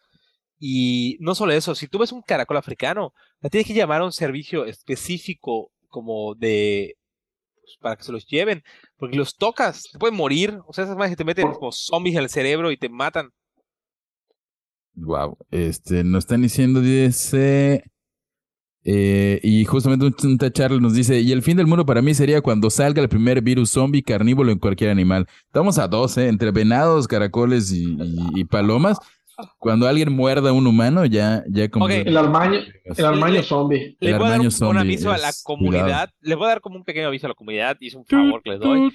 Y 0.64 1.18
no 1.22 1.34
solo 1.36 1.54
eso, 1.54 1.74
si 1.76 1.88
tú 1.88 1.98
ves 2.00 2.12
un 2.12 2.22
caracol 2.22 2.58
africano, 2.58 3.14
la 3.42 3.50
tienes 3.50 3.68
que 3.68 3.74
llamar 3.74 4.02
a 4.02 4.06
un 4.06 4.12
servicio 4.14 4.66
específico 4.66 5.72
como 5.90 6.36
de 6.36 6.98
pues, 7.64 7.78
para 7.82 7.96
que 7.98 8.04
se 8.04 8.12
los 8.14 8.28
lleven, 8.28 8.64
porque 8.98 9.18
los 9.18 9.38
tocas, 9.38 9.84
te 9.92 10.00
pueden 10.00 10.16
morir, 10.18 10.60
o 10.68 10.74
sea, 10.74 10.84
esas 10.86 10.98
más 10.98 11.10
que 11.10 11.16
te 11.18 11.26
meten 11.26 11.52
como 11.54 11.72
zombies 11.72 12.16
en 12.18 12.24
el 12.24 12.30
cerebro 12.30 12.72
y 12.72 12.78
te 12.78 12.90
matan. 12.90 13.32
Wow. 14.96 15.38
Este, 15.52 16.04
nos 16.04 16.26
están 16.26 16.42
diciendo, 16.42 16.82
dice. 16.82 17.84
eh, 18.84 19.40
y 19.44 19.64
justamente 19.66 20.06
un, 20.06 20.38
Charlie 20.52 20.80
nos 20.82 20.94
dice: 20.94 21.20
Y 21.22 21.32
el 21.32 21.44
fin 21.44 21.56
del 21.58 21.68
mundo 21.68 21.86
para 21.86 22.02
mí 22.02 22.14
sería 22.14 22.42
cuando 22.42 22.70
salga 22.70 23.02
el 23.02 23.10
primer 23.10 23.42
virus 23.42 23.72
zombie 23.72 24.04
carnívoro 24.04 24.52
en 24.52 24.60
cualquier 24.60 24.90
animal. 24.90 25.28
Estamos 25.46 25.78
a 25.78 25.88
dos, 25.88 26.18
¿eh? 26.18 26.28
Entre 26.28 26.52
venados, 26.52 27.08
caracoles 27.08 27.72
y, 27.72 27.84
y- 27.86 28.42
y 28.42 28.46
palomas. 28.46 28.98
Cuando 29.58 29.88
alguien 29.88 30.12
muerda 30.12 30.50
a 30.50 30.54
un 30.54 30.68
humano, 30.68 31.06
ya, 31.06 31.44
ya 31.50 31.70
como. 31.70 31.86
Ok. 31.86 31.92
El 31.92 32.18
armaño, 32.18 32.60
el 32.84 33.06
armaño 33.06 33.34
Le- 33.36 33.44
zombie. 33.44 33.98
Les 34.00 34.12
El 34.14 34.18
voy 34.20 34.28
a 34.28 34.32
dar 34.32 34.40
un, 34.40 34.46
un 34.48 34.52
zombie 34.52 34.80
aviso 34.82 35.12
a 35.12 35.18
la 35.18 35.32
comunidad, 35.44 35.84
cuidado. 35.84 36.12
les 36.22 36.38
voy 36.38 36.46
a 36.46 36.50
dar 36.50 36.62
como 36.62 36.76
un 36.78 36.84
pequeño 36.84 37.08
aviso 37.08 37.28
a 37.28 37.30
la 37.30 37.36
comunidad, 37.36 37.78
y 37.80 37.88
es 37.88 37.94
un 37.96 38.06
favor 38.06 38.42
que 38.44 38.50
les 38.52 38.60
doy. 38.60 38.92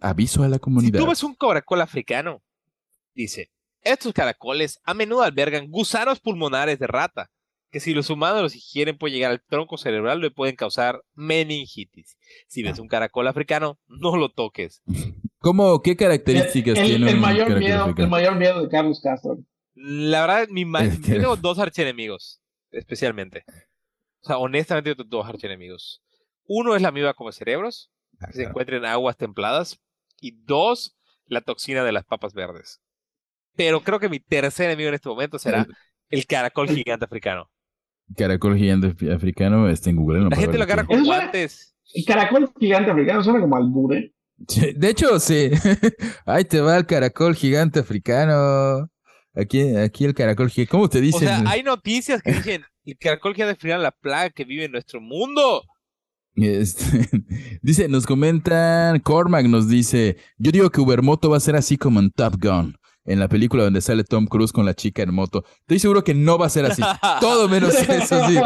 Aviso 0.00 0.42
a 0.42 0.48
la 0.48 0.56
Si 0.56 0.60
comunidad. 0.60 0.98
tú 1.00 1.06
ves 1.06 1.22
un 1.22 1.34
caracol 1.34 1.80
africano, 1.80 2.42
dice, 3.14 3.50
estos 3.82 4.12
caracoles 4.12 4.80
a 4.84 4.94
menudo 4.94 5.22
albergan 5.22 5.70
gusanos 5.70 6.20
pulmonares 6.20 6.78
de 6.78 6.86
rata, 6.86 7.30
que 7.70 7.80
si 7.80 7.92
los 7.92 8.08
humanos 8.10 8.40
los 8.42 8.54
ingieren 8.54 8.96
puede 8.96 9.14
llegar 9.14 9.30
al 9.30 9.42
tronco 9.46 9.76
cerebral 9.76 10.18
y 10.18 10.22
le 10.22 10.30
pueden 10.30 10.56
causar 10.56 11.02
meningitis. 11.14 12.16
Si 12.46 12.62
ves 12.62 12.78
un 12.78 12.88
caracol 12.88 13.28
africano, 13.28 13.78
no 13.86 14.16
lo 14.16 14.30
toques. 14.30 14.82
¿Cómo, 15.40 15.80
qué 15.82 15.96
características 15.96 16.78
el, 16.78 16.86
tiene 16.86 17.10
el 17.10 17.14
un 17.16 17.20
mayor 17.20 17.58
miedo, 17.58 17.94
el 17.96 18.08
mayor 18.08 18.36
miedo 18.36 18.62
de 18.62 18.68
Carlos 18.68 19.00
Castro. 19.00 19.38
La 19.74 20.22
verdad, 20.22 20.48
mi 20.50 20.64
ma- 20.64 20.82
Es 20.82 20.96
yo 21.00 21.06
que- 21.06 21.20
tengo 21.20 21.36
dos 21.36 21.58
archienemigos, 21.58 22.40
especialmente. 22.72 23.44
O 24.20 24.26
sea, 24.26 24.38
honestamente, 24.38 24.90
yo 24.90 24.96
tengo 24.96 25.08
dos 25.08 25.28
archienemigos. 25.28 26.02
Uno 26.46 26.74
es 26.74 26.82
la 26.82 26.88
amiba 26.88 27.14
come 27.14 27.30
cerebros, 27.32 27.90
que 28.26 28.32
se 28.32 28.42
encuentra 28.44 28.76
en 28.76 28.84
aguas 28.84 29.16
templadas. 29.16 29.78
Y 30.20 30.32
dos, 30.44 30.96
la 31.26 31.40
toxina 31.42 31.84
de 31.84 31.92
las 31.92 32.04
papas 32.04 32.34
verdes. 32.34 32.80
Pero 33.54 33.80
creo 33.82 34.00
que 34.00 34.08
mi 34.08 34.18
tercer 34.18 34.66
enemigo 34.66 34.88
en 34.88 34.94
este 34.96 35.08
momento 35.08 35.38
será 35.38 35.64
el 36.10 36.26
caracol 36.26 36.68
gigante 36.68 37.04
africano. 37.04 37.48
Caracol 38.16 38.56
gigante 38.56 38.88
af- 38.88 39.14
africano 39.14 39.68
está 39.68 39.90
en 39.90 39.96
Google. 39.96 40.20
no 40.20 40.30
La 40.30 40.36
gente 40.36 40.58
lo 40.58 40.64
agarra 40.64 40.84
con 40.84 41.04
guantes. 41.04 41.76
El 41.94 42.04
caracol 42.04 42.52
gigante 42.58 42.90
africano 42.90 43.22
suena 43.22 43.40
como 43.40 43.56
albure. 43.56 44.12
De 44.76 44.88
hecho, 44.88 45.18
sí. 45.20 45.50
Ahí 46.26 46.44
te 46.44 46.60
va 46.60 46.76
el 46.76 46.86
caracol 46.86 47.34
gigante 47.34 47.80
africano. 47.80 48.88
Aquí, 49.34 49.76
aquí 49.76 50.04
el 50.04 50.14
caracol 50.14 50.50
gigante. 50.50 50.70
¿Cómo 50.70 50.88
te 50.88 50.98
O 50.98 51.00
dicen? 51.02 51.20
sea, 51.20 51.42
hay 51.46 51.62
noticias 51.62 52.22
que 52.22 52.32
dicen 52.32 52.64
el 52.84 52.96
caracol 52.98 53.34
gigante 53.34 53.52
africano 53.52 53.80
es 53.80 53.84
la 53.84 53.92
plaga 53.92 54.30
que 54.30 54.44
vive 54.44 54.64
en 54.64 54.72
nuestro 54.72 55.00
mundo. 55.00 55.62
Este, 56.34 57.08
dice, 57.62 57.88
nos 57.88 58.06
comentan, 58.06 59.00
Cormac 59.00 59.46
nos 59.46 59.68
dice, 59.68 60.16
yo 60.38 60.52
digo 60.52 60.70
que 60.70 60.80
Ubermoto 60.80 61.28
va 61.30 61.36
a 61.36 61.40
ser 61.40 61.56
así 61.56 61.76
como 61.76 61.98
en 62.00 62.10
Top 62.10 62.36
Gun, 62.40 62.76
en 63.04 63.18
la 63.18 63.28
película 63.28 63.64
donde 63.64 63.80
sale 63.80 64.04
Tom 64.04 64.26
Cruise 64.26 64.52
con 64.52 64.64
la 64.64 64.74
chica 64.74 65.02
en 65.02 65.12
moto. 65.12 65.44
Estoy 65.60 65.80
seguro 65.80 66.04
que 66.04 66.14
no 66.14 66.38
va 66.38 66.46
a 66.46 66.50
ser 66.50 66.64
así. 66.64 66.82
Todo 67.20 67.48
menos 67.48 67.74
eso, 67.74 68.28
sí. 68.28 68.36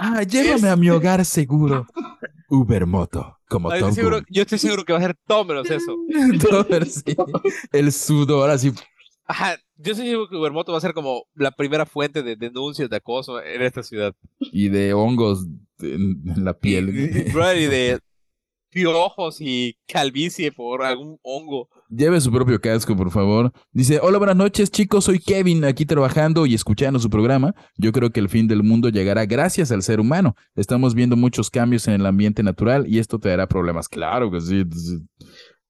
Ah, 0.00 0.22
llévame 0.22 0.68
a 0.68 0.76
mi 0.76 0.88
hogar 0.88 1.24
seguro. 1.24 1.86
Ubermoto, 2.48 3.37
como 3.48 3.70
Ay, 3.70 3.80
Top 3.80 3.88
estoy 3.90 4.02
seguro- 4.02 4.16
Gun. 4.18 4.26
yo 4.30 4.42
estoy 4.42 4.58
seguro 4.58 4.84
que 4.84 4.92
va 4.92 4.98
a 4.98 5.02
ser 5.02 5.16
todo 5.26 5.44
menos 5.44 5.70
eso. 5.70 5.96
El 7.72 7.92
sudor 7.92 8.50
así. 8.50 8.72
Ajá, 9.26 9.56
yo 9.76 9.92
estoy 9.92 10.08
seguro 10.08 10.28
que 10.28 10.36
Ubermoto 10.36 10.72
va 10.72 10.78
a 10.78 10.80
ser 10.82 10.94
como 10.94 11.24
la 11.34 11.50
primera 11.50 11.84
fuente 11.84 12.22
de 12.22 12.34
denuncias 12.36 12.88
de 12.88 12.96
acoso 12.96 13.42
en 13.42 13.60
esta 13.62 13.82
ciudad. 13.82 14.14
Y 14.40 14.68
de 14.68 14.94
hongos 14.94 15.46
en, 15.80 16.22
en 16.34 16.44
la 16.44 16.54
piel. 16.58 16.88
y 16.88 17.66
de 17.66 18.00
piojos 18.70 19.40
y 19.40 19.76
calvicie 19.86 20.52
por 20.52 20.82
algún 20.82 21.18
hongo. 21.22 21.68
Lleve 21.90 22.20
su 22.20 22.30
propio 22.30 22.60
casco, 22.60 22.94
por 22.94 23.10
favor. 23.10 23.50
Dice, 23.72 23.98
hola, 24.02 24.18
buenas 24.18 24.36
noches, 24.36 24.70
chicos. 24.70 25.06
Soy 25.06 25.18
Kevin, 25.20 25.64
aquí 25.64 25.86
trabajando 25.86 26.44
y 26.44 26.52
escuchando 26.52 26.98
su 26.98 27.08
programa. 27.08 27.54
Yo 27.78 27.92
creo 27.92 28.10
que 28.10 28.20
el 28.20 28.28
fin 28.28 28.46
del 28.46 28.62
mundo 28.62 28.90
llegará 28.90 29.24
gracias 29.24 29.72
al 29.72 29.82
ser 29.82 29.98
humano. 29.98 30.34
Estamos 30.54 30.94
viendo 30.94 31.16
muchos 31.16 31.48
cambios 31.48 31.88
en 31.88 31.94
el 31.94 32.04
ambiente 32.04 32.42
natural 32.42 32.86
y 32.86 32.98
esto 32.98 33.18
te 33.18 33.30
dará 33.30 33.46
problemas. 33.46 33.88
Claro 33.88 34.30
que 34.30 34.38
sí. 34.42 34.64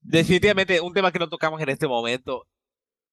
Definitivamente 0.01 0.81
un 0.81 0.93
tema 0.93 1.13
que 1.13 1.21
no 1.21 1.29
tocamos 1.29 1.61
en 1.61 1.69
este 1.69 1.87
momento, 1.87 2.49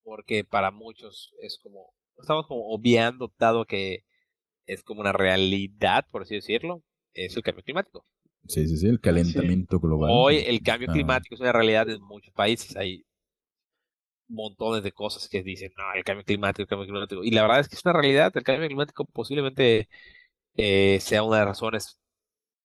porque 0.02 0.44
para 0.44 0.72
muchos 0.72 1.32
es 1.44 1.60
como, 1.62 1.94
estamos 2.18 2.48
como 2.48 2.74
obviando, 2.74 3.32
dado 3.38 3.66
que 3.66 4.04
es 4.66 4.82
como 4.82 5.02
una 5.02 5.12
realidad, 5.12 6.08
por 6.10 6.24
así 6.24 6.34
decirlo, 6.34 6.82
es 7.14 7.38
el 7.38 7.44
cambio 7.44 7.64
climático. 7.64 8.04
Sí, 8.48 8.68
sí, 8.68 8.78
sí, 8.78 8.88
el 8.88 9.00
calentamiento 9.00 9.80
global. 9.80 10.10
Hoy 10.14 10.44
el 10.46 10.62
cambio 10.62 10.88
Ah. 10.90 10.94
climático 10.94 11.36
es 11.36 11.42
una 11.42 11.52
realidad 11.52 11.90
en 11.90 12.02
muchos 12.02 12.34
países. 12.34 12.76
Hay 12.76 13.06
montones 14.28 14.84
de 14.84 14.92
cosas 14.92 15.28
que 15.30 15.44
dicen, 15.44 15.72
no, 15.78 15.84
el 15.94 16.04
cambio 16.04 16.24
climático, 16.26 16.64
el 16.64 16.68
cambio 16.68 16.88
climático. 16.88 17.24
Y 17.24 17.32
la 17.32 17.44
verdad 17.44 17.60
es 17.62 17.70
que 17.70 17.76
es 17.76 17.86
una 17.86 17.94
realidad. 17.94 18.32
El 18.36 18.44
cambio 18.44 18.68
climático 18.68 19.06
posiblemente 19.06 19.90
eh, 20.56 21.00
sea 21.02 21.24
una 21.24 21.38
de 21.38 21.42
las 21.44 21.50
razones 21.50 22.00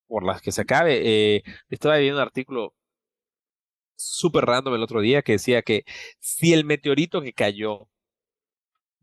por 0.08 0.24
las 0.24 0.42
que 0.42 0.52
se 0.52 0.62
acabe. 0.62 1.00
Eh, 1.36 1.42
estaba 1.70 1.98
viendo 1.98 2.18
un 2.18 2.22
artículo 2.22 2.74
súper 3.96 4.44
random 4.46 4.74
el 4.74 4.82
otro 4.82 5.00
día 5.00 5.22
que 5.22 5.32
decía 5.32 5.62
que 5.62 5.84
si 6.18 6.52
el 6.52 6.64
meteorito 6.64 7.20
que 7.22 7.32
cayó 7.32 7.88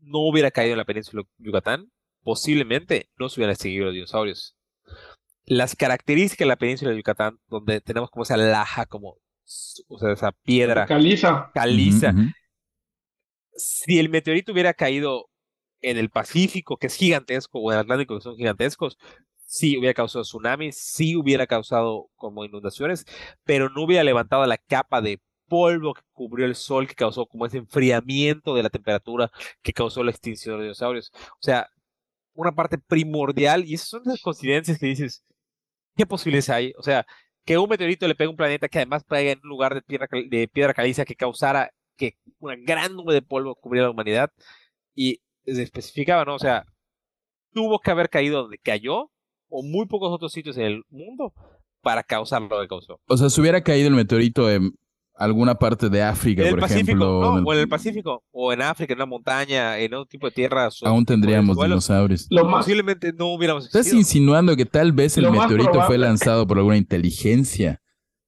no 0.00 0.20
hubiera 0.20 0.50
caído 0.50 0.72
en 0.72 0.78
la 0.78 0.84
península 0.84 1.22
de 1.38 1.46
Yucatán, 1.46 1.90
posiblemente 2.22 3.08
no 3.18 3.28
se 3.28 3.40
hubieran 3.40 3.56
seguido 3.56 3.86
los 3.86 3.94
dinosaurios. 3.94 4.56
Las 5.48 5.74
características 5.74 6.44
de 6.44 6.48
la 6.48 6.56
península 6.56 6.90
de 6.90 6.98
Yucatán, 6.98 7.38
donde 7.48 7.80
tenemos 7.80 8.10
como 8.10 8.22
esa 8.22 8.36
laja, 8.36 8.86
como, 8.86 9.16
o 9.88 9.98
sea, 9.98 10.12
esa 10.12 10.32
piedra 10.32 10.86
Caliza. 10.86 11.50
caliza. 11.52 12.14
Si 13.56 13.98
el 13.98 14.08
meteorito 14.08 14.52
hubiera 14.52 14.74
caído 14.74 15.30
en 15.80 15.96
el 15.96 16.10
Pacífico, 16.10 16.76
que 16.76 16.88
es 16.88 16.94
gigantesco, 16.94 17.58
o 17.60 17.72
en 17.72 17.78
el 17.78 17.82
Atlántico, 17.82 18.16
que 18.16 18.22
son 18.22 18.36
gigantescos, 18.36 18.98
sí 19.46 19.78
hubiera 19.78 19.94
causado 19.94 20.22
tsunamis, 20.22 20.76
sí 20.76 21.16
hubiera 21.16 21.46
causado 21.46 22.10
como 22.16 22.44
inundaciones, 22.44 23.04
pero 23.44 23.70
no 23.70 23.84
hubiera 23.84 24.04
levantado 24.04 24.46
la 24.46 24.58
capa 24.58 25.00
de 25.00 25.20
polvo 25.48 25.94
que 25.94 26.02
cubrió 26.12 26.44
el 26.46 26.54
sol, 26.54 26.86
que 26.86 26.94
causó 26.94 27.26
como 27.26 27.46
ese 27.46 27.58
enfriamiento 27.58 28.54
de 28.54 28.62
la 28.62 28.70
temperatura 28.70 29.30
que 29.62 29.72
causó 29.72 30.04
la 30.04 30.10
extinción 30.10 30.52
de 30.52 30.58
los 30.58 30.64
dinosaurios. 30.66 31.10
O 31.14 31.42
sea, 31.42 31.68
una 32.34 32.52
parte 32.54 32.78
primordial, 32.78 33.64
y 33.64 33.74
esas 33.74 33.88
son 33.88 34.02
las 34.04 34.20
coincidencias 34.20 34.78
que 34.78 34.86
dices, 34.86 35.24
¿qué 35.98 36.06
posibilidades 36.06 36.48
hay? 36.48 36.72
O 36.78 36.82
sea, 36.82 37.04
que 37.44 37.58
un 37.58 37.68
meteorito 37.68 38.06
le 38.06 38.14
pegue 38.14 38.28
a 38.28 38.30
un 38.30 38.36
planeta 38.36 38.68
que 38.68 38.78
además 38.78 39.04
pega 39.04 39.32
en 39.32 39.40
un 39.42 39.48
lugar 39.48 39.74
de 39.74 39.82
piedra, 39.82 40.08
de 40.10 40.48
piedra 40.48 40.72
caliza 40.72 41.04
que 41.04 41.16
causara 41.16 41.72
que 41.96 42.16
una 42.38 42.54
gran 42.56 42.94
nube 42.94 43.12
de 43.12 43.22
polvo 43.22 43.56
cubriera 43.56 43.88
la 43.88 43.90
humanidad, 43.90 44.30
y 44.94 45.20
se 45.44 45.62
especificaba, 45.62 46.24
¿no? 46.24 46.36
O 46.36 46.38
sea, 46.38 46.64
tuvo 47.52 47.80
que 47.80 47.90
haber 47.90 48.08
caído 48.08 48.42
donde 48.42 48.58
cayó, 48.58 49.10
o 49.48 49.62
muy 49.64 49.86
pocos 49.86 50.12
otros 50.12 50.32
sitios 50.32 50.56
en 50.56 50.64
el 50.64 50.84
mundo, 50.88 51.32
para 51.80 52.04
causar 52.04 52.42
lo 52.42 52.60
que 52.60 52.68
causó. 52.68 53.00
O 53.08 53.16
sea, 53.16 53.28
si 53.30 53.40
hubiera 53.40 53.62
caído 53.62 53.88
el 53.88 53.94
meteorito 53.94 54.48
en 54.48 54.72
alguna 55.18 55.56
parte 55.56 55.88
de 55.88 56.02
África, 56.02 56.44
por 56.48 56.60
Pacífico, 56.60 56.84
ejemplo, 56.92 57.20
no, 57.20 57.32
en 57.32 57.38
el- 57.40 57.44
o 57.46 57.52
en 57.54 57.58
el 57.60 57.68
Pacífico, 57.68 58.22
o 58.30 58.52
en 58.52 58.62
África, 58.62 58.92
en 58.92 58.98
una 58.98 59.06
montaña, 59.06 59.76
en 59.78 59.92
otro 59.94 60.06
tipo 60.06 60.26
de 60.28 60.30
tierras. 60.32 60.82
o 60.82 60.86
aún 60.86 61.04
tendríamos 61.04 61.56
dinosaurios. 61.58 62.26
Lo 62.30 62.44
más, 62.44 62.64
Posiblemente 62.64 63.12
no 63.12 63.26
hubiéramos 63.34 63.64
¿Estás 63.66 63.80
existido. 63.86 64.00
insinuando 64.00 64.56
que 64.56 64.64
tal 64.64 64.92
vez 64.92 65.16
el 65.18 65.24
Lo 65.24 65.32
meteorito 65.32 65.82
fue 65.82 65.98
lanzado 65.98 66.46
por 66.46 66.58
alguna 66.58 66.76
inteligencia 66.76 67.82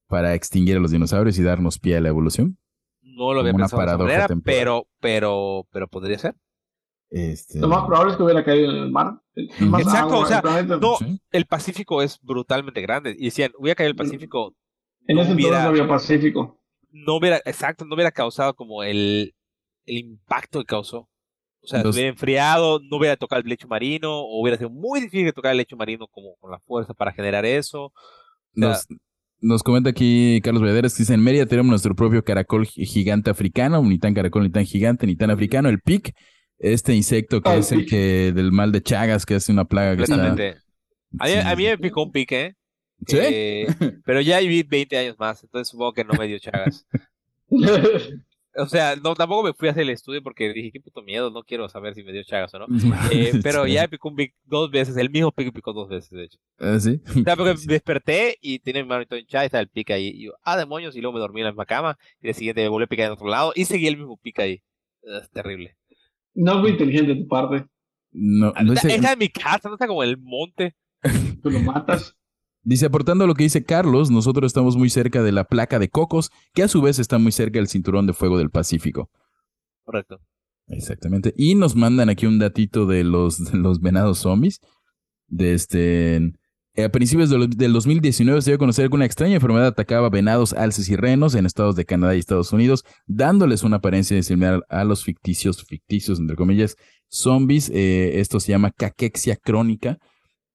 para 0.07 0.33
extinguir 0.35 0.77
a 0.77 0.79
los 0.81 0.91
dinosaurios 0.91 1.37
y 1.39 1.43
darnos 1.43 1.79
pie 1.79 1.95
a 1.97 2.01
la 2.01 2.09
evolución? 2.09 2.57
No 3.01 3.33
lo 3.33 3.39
había 3.41 3.51
como 3.53 3.63
una 3.63 3.69
pensado 3.69 4.05
de 4.05 4.13
esa 4.13 4.27
manera, 4.27 4.41
pero, 4.43 4.87
pero, 4.99 5.67
pero 5.71 5.87
podría 5.87 6.17
ser. 6.17 6.35
Este, 7.09 7.59
lo 7.59 7.67
más 7.67 7.85
probable 7.85 8.11
es 8.11 8.17
que 8.17 8.23
hubiera 8.23 8.43
caído 8.43 8.71
en 8.71 8.77
el 8.77 8.91
mar. 8.91 9.21
Exacto, 9.35 9.95
agua, 9.97 10.17
o 10.19 10.25
sea, 10.25 10.41
el 10.59 10.67
no, 10.79 10.95
Sí. 10.97 11.19
el 11.31 11.45
Pacífico 11.45 12.01
es 12.01 12.19
brutalmente 12.21 12.81
grande. 12.81 13.15
Y 13.17 13.25
decían, 13.25 13.51
hubiera 13.59 13.75
caído 13.75 13.89
el 13.91 13.95
Pacífico, 13.97 14.55
en 15.07 15.17
no 15.17 15.23
ese 15.23 15.33
hubiera- 15.33 15.57
entonces 15.57 15.63
no 15.79 15.83
había 15.83 15.87
Pacífico. 15.93 16.60
No 16.91 17.15
hubiera, 17.15 17.37
exacto, 17.45 17.85
no 17.85 17.95
hubiera 17.95 18.11
causado 18.11 18.53
como 18.55 18.83
el, 18.83 19.33
el 19.85 19.97
impacto 19.97 20.59
que 20.59 20.65
causó. 20.65 21.09
O 21.63 21.67
sea, 21.67 21.83
Los- 21.83 21.95
se 21.95 21.99
hubiera 22.01 22.11
enfriado, 22.13 22.79
no 22.79 22.97
hubiera 22.97 23.17
tocado 23.17 23.41
el 23.41 23.47
lecho 23.47 23.67
marino, 23.67 24.19
o 24.19 24.41
hubiera 24.41 24.57
sido 24.57 24.69
muy 24.69 24.99
difícil 25.01 25.31
tocar 25.33 25.51
el 25.51 25.57
lecho 25.57 25.77
marino 25.77 26.07
como 26.07 26.35
con 26.37 26.51
la 26.51 26.59
fuerza 26.59 26.93
para 26.93 27.11
generar 27.13 27.45
eso. 27.45 27.93
Nos, 28.53 28.87
nos 29.39 29.63
comenta 29.63 29.89
aquí 29.91 30.41
Carlos 30.43 30.61
Valladares 30.63 30.93
que 30.95 31.03
dice, 31.03 31.13
en 31.13 31.23
Mérida 31.23 31.45
tenemos 31.45 31.69
nuestro 31.69 31.95
propio 31.95 32.23
caracol 32.23 32.65
gi- 32.65 32.85
gigante 32.85 33.29
africano, 33.29 33.81
ni 33.83 33.99
tan 33.99 34.13
caracol, 34.13 34.43
ni 34.43 34.49
tan 34.49 34.65
gigante, 34.65 35.05
ni 35.05 35.15
tan 35.15 35.29
africano, 35.29 35.69
el 35.69 35.79
pic, 35.81 36.13
este 36.57 36.93
insecto 36.95 37.41
que 37.41 37.49
Ah, 37.49 37.57
es 37.57 37.71
el 37.71 37.79
pic. 37.79 37.89
que 37.89 38.31
del 38.33 38.51
mal 38.51 38.71
de 38.71 38.81
Chagas, 38.81 39.25
que 39.25 39.35
es 39.35 39.47
una 39.49 39.65
plaga 39.65 39.95
que 39.95 40.03
está... 40.03 40.15
A 41.19 41.25
mí, 41.25 41.31
Sí, 41.31 41.37
a 41.39 41.55
mí 41.55 41.63
me 41.65 41.77
picó 41.77 42.03
un 42.03 42.11
pique, 42.11 42.45
¿eh? 42.45 42.55
¿Sí? 43.07 43.17
Eh, 43.19 43.67
pero 44.05 44.21
ya 44.21 44.39
viví 44.39 44.63
20 44.63 44.97
años 44.97 45.15
más, 45.19 45.43
entonces 45.43 45.69
supongo 45.69 45.93
que 45.93 46.03
no 46.03 46.13
me 46.13 46.27
dio 46.27 46.39
chagas. 46.39 46.85
O 48.57 48.65
sea, 48.67 48.97
no, 48.97 49.15
tampoco 49.15 49.43
me 49.43 49.53
fui 49.53 49.69
a 49.69 49.71
hacer 49.71 49.83
el 49.83 49.91
estudio 49.91 50.21
porque 50.21 50.51
dije, 50.51 50.71
qué 50.73 50.81
puto 50.81 51.01
miedo, 51.01 51.31
no 51.31 51.41
quiero 51.41 51.69
saber 51.69 51.95
si 51.95 52.03
me 52.03 52.11
dio 52.11 52.21
chagas 52.25 52.53
o 52.53 52.59
no. 52.59 52.65
Eh, 53.09 53.31
pero 53.41 53.65
ya 53.65 53.83
me 53.83 53.87
picó 53.87 54.09
un 54.09 54.17
pic 54.17 54.35
dos 54.43 54.69
veces, 54.69 54.97
el 54.97 55.09
mismo 55.09 55.31
pico 55.31 55.53
picó 55.53 55.71
dos 55.71 55.87
veces, 55.87 56.09
de 56.09 56.25
hecho. 56.25 56.37
Ah, 56.59 56.77
¿sí? 56.77 56.99
O 57.17 57.23
sea, 57.23 57.37
porque 57.37 57.55
desperté 57.65 58.37
y 58.41 58.59
tenía 58.59 58.83
mi 58.83 58.89
mano 58.89 59.05
todo 59.05 59.17
hinchada 59.19 59.45
y 59.45 59.47
estaba 59.47 59.61
el 59.61 59.69
pica 59.69 59.93
ahí. 59.93 60.09
Y 60.09 60.25
yo, 60.25 60.33
ah, 60.43 60.57
demonios, 60.57 60.97
y 60.97 60.99
luego 60.99 61.13
me 61.13 61.21
dormí 61.21 61.39
en 61.39 61.45
la 61.45 61.51
misma 61.51 61.65
cama. 61.65 61.97
Y 62.21 62.27
el 62.27 62.33
siguiente 62.35 62.61
me 62.61 62.67
volví 62.67 62.83
a 62.83 62.87
picar 62.87 63.05
en 63.05 63.13
otro 63.13 63.27
lado 63.29 63.53
y 63.55 63.63
seguí 63.63 63.87
el 63.87 63.95
mismo 63.95 64.17
pica 64.17 64.43
ahí. 64.43 64.61
Es 65.03 65.29
terrible. 65.31 65.77
no 66.33 66.55
es 66.55 66.57
muy 66.59 66.71
inteligente 66.71 67.13
de 67.15 67.21
tu 67.21 67.27
parte. 67.29 67.65
No, 68.11 68.47
no 68.51 68.73
está, 68.73 68.89
dice- 68.89 68.95
está 68.95 69.13
en 69.13 69.19
mi 69.19 69.29
casa, 69.29 69.69
no 69.69 69.75
está 69.75 69.87
como 69.87 70.03
en 70.03 70.09
el 70.09 70.17
monte. 70.17 70.75
Tú 71.41 71.49
lo 71.51 71.59
matas. 71.61 72.17
Dice, 72.63 72.85
aportando 72.85 73.25
lo 73.25 73.33
que 73.33 73.43
dice 73.43 73.63
Carlos, 73.63 74.11
nosotros 74.11 74.47
estamos 74.49 74.77
muy 74.77 74.89
cerca 74.89 75.23
de 75.23 75.31
la 75.31 75.45
placa 75.45 75.79
de 75.79 75.89
Cocos, 75.89 76.29
que 76.53 76.63
a 76.63 76.67
su 76.67 76.81
vez 76.81 76.99
está 76.99 77.17
muy 77.17 77.31
cerca 77.31 77.57
del 77.59 77.67
cinturón 77.67 78.05
de 78.05 78.13
fuego 78.13 78.37
del 78.37 78.51
Pacífico. 78.51 79.09
Correcto. 79.83 80.19
Exactamente. 80.67 81.33
Y 81.35 81.55
nos 81.55 81.75
mandan 81.75 82.09
aquí 82.09 82.25
un 82.27 82.39
datito 82.39 82.85
de 82.85 83.03
los, 83.03 83.51
de 83.51 83.57
los 83.57 83.81
venados 83.81 84.19
zombies. 84.19 84.59
De 85.27 85.53
este. 85.53 86.15
eh, 86.75 86.83
A 86.83 86.89
principios 86.89 87.29
del, 87.29 87.49
del 87.49 87.73
2019 87.73 88.41
se 88.41 88.51
dio 88.51 88.55
a 88.55 88.59
conocer 88.59 88.89
que 88.89 88.95
una 88.95 89.05
extraña 89.05 89.35
enfermedad 89.35 89.67
atacaba 89.67 90.09
venados, 90.09 90.53
alces 90.53 90.87
y 90.89 90.95
renos 90.95 91.35
en 91.35 91.45
estados 91.45 91.75
de 91.75 91.85
Canadá 91.85 92.15
y 92.15 92.19
Estados 92.19 92.53
Unidos, 92.53 92.85
dándoles 93.07 93.63
una 93.63 93.77
apariencia 93.77 94.21
similar 94.23 94.63
a 94.69 94.83
los 94.83 95.03
ficticios, 95.03 95.63
ficticios, 95.63 96.19
entre 96.19 96.35
comillas, 96.35 96.75
zombies. 97.09 97.69
Eh, 97.73 98.19
esto 98.19 98.39
se 98.39 98.51
llama 98.51 98.71
caquexia 98.71 99.35
crónica. 99.35 99.97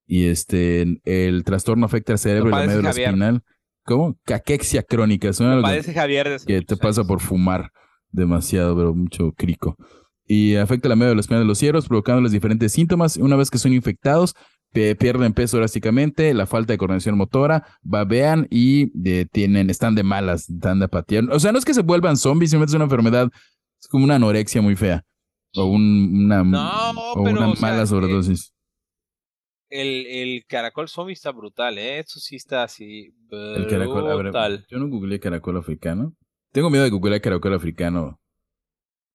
Y 0.06 0.26
este, 0.26 1.00
el 1.04 1.44
trastorno 1.44 1.86
afecta 1.86 2.12
al 2.12 2.18
cerebro 2.18 2.48
y 2.48 2.52
la 2.52 2.66
médula 2.66 2.88
Javier. 2.90 3.08
espinal. 3.08 3.42
¿Cómo? 3.84 4.16
Caquexia 4.24 4.82
crónica. 4.82 5.32
Suena 5.32 5.52
algo 5.52 5.62
Padece 5.62 5.92
Javier 5.94 6.28
de 6.28 6.44
que 6.44 6.62
te 6.62 6.76
pasa 6.76 7.04
por 7.04 7.20
fumar 7.20 7.70
demasiado, 8.10 8.76
pero 8.76 8.94
mucho 8.94 9.32
crico. 9.32 9.76
Y 10.24 10.56
afecta 10.56 10.88
la 10.88 10.96
médula 10.96 11.20
espinal 11.20 11.42
de 11.42 11.46
los 11.48 11.58
ciervos, 11.58 11.86
provocándoles 11.86 12.32
diferentes 12.32 12.72
síntomas. 12.72 13.16
Una 13.16 13.36
vez 13.36 13.50
que 13.50 13.58
son 13.58 13.72
infectados, 13.72 14.34
pierden 14.72 15.32
peso 15.32 15.56
drásticamente, 15.56 16.34
la 16.34 16.46
falta 16.46 16.72
de 16.72 16.78
coordinación 16.78 17.16
motora, 17.16 17.64
babean 17.82 18.46
y 18.50 18.90
de- 18.92 19.24
tienen, 19.26 19.70
están 19.70 19.94
de 19.94 20.02
malas, 20.02 20.50
están 20.50 20.80
de 20.80 20.86
apatía. 20.86 21.22
O 21.30 21.38
sea, 21.40 21.52
no 21.52 21.58
es 21.58 21.64
que 21.64 21.72
se 21.74 21.82
vuelvan 21.82 22.16
zombies, 22.16 22.50
simplemente 22.50 22.72
es 22.72 22.74
una 22.74 22.84
enfermedad, 22.84 23.30
es 23.80 23.88
como 23.88 24.04
una 24.04 24.16
anorexia 24.16 24.60
muy 24.60 24.74
fea. 24.76 25.02
O 25.54 25.64
un- 25.66 26.24
una, 26.26 26.42
No, 26.44 26.90
o 27.14 27.24
pero, 27.24 27.38
una 27.38 27.48
o 27.50 27.56
sea, 27.56 27.70
mala 27.70 27.82
eh, 27.84 27.86
sobredosis. 27.86 28.52
El, 29.68 30.06
el 30.06 30.44
caracol 30.46 30.88
zombie 30.88 31.12
está 31.12 31.32
brutal, 31.32 31.78
¿eh? 31.78 31.98
Eso 31.98 32.20
sí 32.20 32.36
está 32.36 32.62
así. 32.62 33.14
El 33.30 33.66
caracol, 33.68 34.06
a 34.06 34.14
ver, 34.14 34.24
brutal. 34.24 34.66
yo 34.68 34.78
no 34.78 34.88
googleé 34.88 35.18
caracol 35.18 35.56
africano. 35.56 36.14
Tengo 36.52 36.70
miedo 36.70 36.84
de 36.84 36.90
googlear 36.90 37.20
caracol 37.20 37.52
africano 37.54 38.18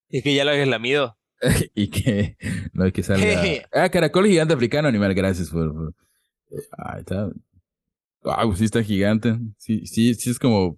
Es 0.10 0.22
que 0.24 0.36
ya 0.36 0.44
lo 0.46 0.52
habías 0.52 0.68
lamido. 0.68 1.18
y 1.74 1.88
que 1.90 2.38
no 2.74 2.84
hay 2.84 2.92
que 2.92 3.02
salga. 3.04 3.42
ah, 3.74 3.90
caracol 3.90 4.28
gigante 4.28 4.54
africano, 4.54 4.88
animal, 4.88 5.14
gracias 5.14 5.50
por. 5.50 5.74
por- 5.74 5.96
Ah, 6.78 7.00
está. 7.00 7.30
Wow, 8.24 8.56
sí 8.56 8.66
está 8.66 8.84
gigante. 8.84 9.38
Sí, 9.58 9.86
sí, 9.86 10.14
sí 10.16 10.30
es 10.30 10.38
como. 10.38 10.78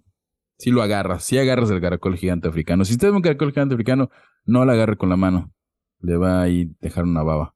Sí 0.56 0.70
lo 0.70 0.82
agarras. 0.82 1.24
Sí 1.24 1.36
agarras 1.36 1.70
el 1.70 1.80
caracol 1.80 2.16
gigante 2.16 2.48
africano. 2.48 2.84
Si 2.84 2.92
usted 2.92 3.08
ve 3.10 3.16
un 3.16 3.22
caracol 3.22 3.50
gigante 3.52 3.74
africano, 3.74 4.08
no 4.44 4.64
lo 4.64 4.70
agarre 4.72 4.96
con 4.96 5.08
la 5.08 5.16
mano. 5.16 5.52
Le 6.00 6.16
va 6.16 6.42
a 6.42 6.48
ir 6.48 6.68
dejar 6.80 7.04
una 7.04 7.22
baba. 7.24 7.53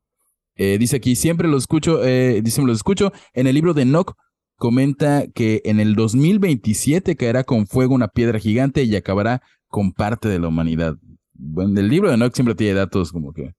Eh, 0.59 0.77
dice 0.79 0.97
aquí, 0.97 1.17
siempre 1.17 1.49
lo 1.49 1.57
escucho, 1.57 2.05
eh, 2.05 2.43
dice, 2.43 2.61
lo 2.63 2.73
escucho. 2.73 3.13
En 3.33 3.47
el 3.47 3.55
libro 3.55 3.73
de 3.75 3.83
Enoch 3.83 4.15
comenta 4.57 5.27
que 5.33 5.63
en 5.65 5.79
el 5.81 5.95
2027 5.95 7.17
caerá 7.17 7.45
con 7.45 7.67
fuego 7.67 7.95
una 7.95 8.09
piedra 8.09 8.39
gigante 8.39 8.83
y 8.83 8.95
acabará 8.97 9.41
con 9.69 9.93
parte 9.93 10.29
de 10.29 10.39
la 10.39 10.49
humanidad. 10.49 10.97
Bueno, 11.35 11.79
el 11.81 11.89
libro 11.89 12.09
de 12.09 12.17
Enoch 12.17 12.35
siempre 12.35 12.55
tiene 12.57 12.75
datos 12.75 13.13
como 13.13 13.33
que, 13.33 13.53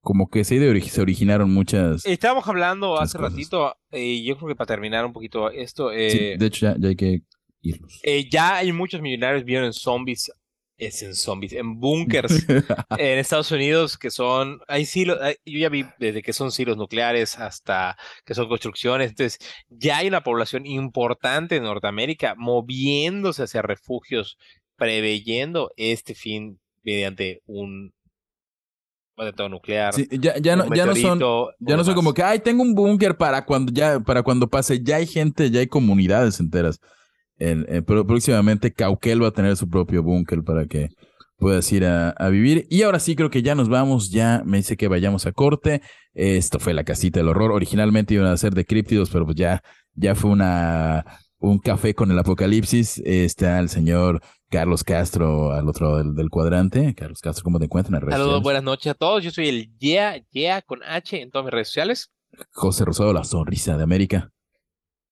como 0.00 0.28
que 0.30 0.44
se, 0.44 0.58
de 0.58 0.72
ori- 0.72 0.82
se 0.88 1.00
originaron 1.02 1.52
muchas. 1.52 2.06
Estábamos 2.06 2.48
hablando 2.48 2.98
hace 2.98 3.18
cosas. 3.18 3.32
ratito, 3.32 3.76
y 3.92 4.24
yo 4.24 4.36
creo 4.36 4.48
que 4.48 4.54
para 4.56 4.68
terminar 4.68 5.04
un 5.04 5.12
poquito 5.12 5.50
esto, 5.50 5.90
Sí, 5.90 5.96
eh, 5.98 6.36
de 6.38 6.46
hecho, 6.46 6.66
ya, 6.66 6.76
ya 6.78 6.88
hay 6.88 6.96
que 6.96 7.22
irnos. 7.60 8.00
eh, 8.02 8.26
ya 8.30 8.56
hay 8.56 8.72
muchos 8.72 9.02
millonarios 9.02 9.44
vieron 9.44 9.72
zombies, 9.74 10.32
es 10.78 11.02
en 11.02 11.14
zombies, 11.14 11.52
en 11.52 11.80
búnkers 11.80 12.44
en 12.98 13.18
Estados 13.18 13.50
Unidos 13.50 13.96
que 13.96 14.10
son, 14.10 14.60
hay 14.68 14.84
silos, 14.84 15.18
hay- 15.22 15.36
yo 15.44 15.58
ya 15.58 15.68
vi 15.68 15.84
desde 15.98 16.22
que 16.22 16.32
son 16.32 16.52
silos 16.52 16.76
nucleares 16.76 17.38
hasta 17.38 17.96
que 18.24 18.34
son 18.34 18.48
construcciones, 18.48 19.10
entonces 19.10 19.38
ya 19.68 19.98
hay 19.98 20.08
una 20.08 20.22
población 20.22 20.66
importante 20.66 21.56
en 21.56 21.62
Norteamérica 21.62 22.34
moviéndose 22.36 23.42
hacia 23.44 23.62
refugios, 23.62 24.36
preveyendo 24.76 25.72
este 25.76 26.14
fin 26.14 26.60
mediante 26.82 27.40
un 27.46 27.92
atentado 29.16 29.48
nuclear. 29.48 29.94
Sí, 29.94 30.06
ya, 30.10 30.36
ya, 30.38 30.56
no, 30.56 30.72
ya 30.74 30.84
no 30.86 30.94
son, 30.94 31.18
ya 31.58 31.76
no 31.76 31.84
son 31.84 31.94
como 31.94 32.12
que, 32.12 32.22
ay, 32.22 32.40
tengo 32.40 32.62
un 32.62 32.74
búnker 32.74 33.16
para 33.16 33.44
cuando 33.46 33.72
ya, 33.72 33.98
para 34.00 34.22
cuando 34.22 34.48
pase. 34.48 34.82
Ya 34.82 34.96
hay 34.96 35.06
gente, 35.06 35.50
ya 35.50 35.60
hay 35.60 35.66
comunidades 35.66 36.38
enteras. 36.38 36.80
Pero 37.38 38.06
próximamente 38.06 38.72
Cauquel 38.72 39.22
va 39.22 39.28
a 39.28 39.32
tener 39.32 39.56
su 39.56 39.68
propio 39.68 40.02
búnker 40.02 40.42
para 40.42 40.66
que 40.66 40.88
puedas 41.38 41.70
ir 41.72 41.84
a, 41.84 42.10
a 42.10 42.28
vivir. 42.28 42.66
Y 42.70 42.82
ahora 42.82 42.98
sí 42.98 43.14
creo 43.14 43.30
que 43.30 43.42
ya 43.42 43.54
nos 43.54 43.68
vamos, 43.68 44.10
ya 44.10 44.42
me 44.44 44.56
dice 44.58 44.76
que 44.76 44.88
vayamos 44.88 45.26
a 45.26 45.32
corte. 45.32 45.82
Esto 46.14 46.58
fue 46.58 46.72
la 46.74 46.84
casita 46.84 47.20
del 47.20 47.28
horror. 47.28 47.52
Originalmente 47.52 48.14
iban 48.14 48.26
a 48.28 48.36
ser 48.36 48.54
de 48.54 48.64
críptidos, 48.64 49.10
pero 49.10 49.26
pues 49.26 49.36
ya, 49.36 49.62
ya 49.94 50.14
fue 50.14 50.30
una 50.30 51.04
un 51.38 51.58
café 51.58 51.94
con 51.94 52.10
el 52.10 52.18
apocalipsis. 52.18 53.02
Está 53.04 53.58
el 53.58 53.68
señor 53.68 54.22
Carlos 54.48 54.82
Castro 54.82 55.52
al 55.52 55.68
otro 55.68 55.86
lado 55.88 55.98
del, 55.98 56.14
del 56.14 56.30
cuadrante. 56.30 56.94
Carlos 56.94 57.20
Castro, 57.20 57.44
¿cómo 57.44 57.58
te 57.58 57.66
encuentran 57.66 57.96
en 57.96 58.00
redes 58.00 58.14
Saludos, 58.14 58.28
sociales? 58.38 58.42
buenas 58.44 58.62
noches 58.62 58.90
a 58.92 58.94
todos. 58.94 59.22
Yo 59.22 59.30
soy 59.30 59.48
el 59.48 59.76
Yeah, 59.78 60.22
Yeah 60.30 60.62
con 60.62 60.82
H 60.82 61.20
en 61.20 61.30
todas 61.30 61.44
mis 61.44 61.52
redes 61.52 61.68
sociales. 61.68 62.10
José 62.52 62.84
Rosado, 62.84 63.12
la 63.12 63.24
sonrisa 63.24 63.76
de 63.76 63.82
América. 63.82 64.30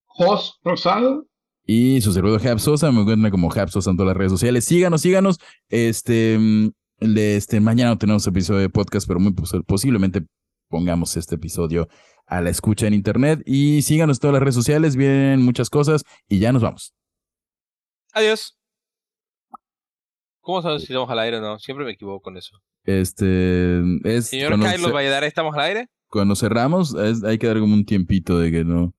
Jos 0.07 0.59
Rosado. 0.65 1.27
Y 1.67 2.01
su 2.03 2.13
servidor 2.13 2.47
Hab 2.47 2.61
Sosa, 2.61 2.93
me 2.93 3.01
encuentran 3.01 3.31
como 3.31 3.51
Hab 3.53 3.71
Sosa 3.71 3.91
en 3.91 3.97
todas 3.97 4.09
las 4.09 4.17
redes 4.17 4.33
sociales. 4.33 4.65
Síganos, 4.65 5.01
síganos. 5.01 5.39
Este, 5.69 6.37
mm, 6.39 6.71
este, 7.01 7.61
mañana 7.61 7.91
no 7.91 7.99
tenemos 7.99 8.27
episodio 8.27 8.61
de 8.61 8.69
podcast, 8.69 9.07
pero 9.09 9.19
muy 9.21 9.33
pos- 9.33 9.55
posiblemente 9.67 10.23
pongamos 10.69 11.17
este 11.17 11.37
episodio 11.37 11.89
a 12.27 12.41
la 12.43 12.51
escucha 12.51 12.87
en 12.87 12.95
internet. 12.95 13.43
Y 13.47 13.83
síganos 13.83 14.19
en 14.19 14.21
todas 14.21 14.35
las 14.35 14.43
redes 14.43 14.55
sociales, 14.55 14.97
vienen 14.97 15.43
muchas 15.43 15.71
cosas 15.71 16.05
y 16.29 16.39
ya 16.39 16.53
nos 16.53 16.63
vamos. 16.63 16.95
Adiós. 18.13 18.59
¿Cómo 20.41 20.61
sabes 20.61 20.83
si 20.83 20.93
estamos 20.93 21.09
al 21.09 21.19
aire 21.21 21.39
o 21.39 21.41
no? 21.41 21.59
Siempre 21.59 21.87
me 21.87 21.93
equivoco 21.93 22.21
con 22.21 22.37
eso. 22.37 22.59
Este, 22.85 23.79
es 24.05 24.27
Señor 24.27 24.61
Carlos 24.61 24.93
Valladares, 24.93 25.29
¿estamos 25.29 25.55
al 25.55 25.61
aire? 25.63 25.89
cuando 26.09 26.37
cerramos, 26.37 26.95
es- 26.95 27.25
hay 27.25 27.39
que 27.39 27.47
dar 27.49 27.59
como 27.59 27.75
un 27.75 27.85
tiempito 27.85 28.39
de 28.39 28.53
que 28.53 28.63
no, 28.65 28.95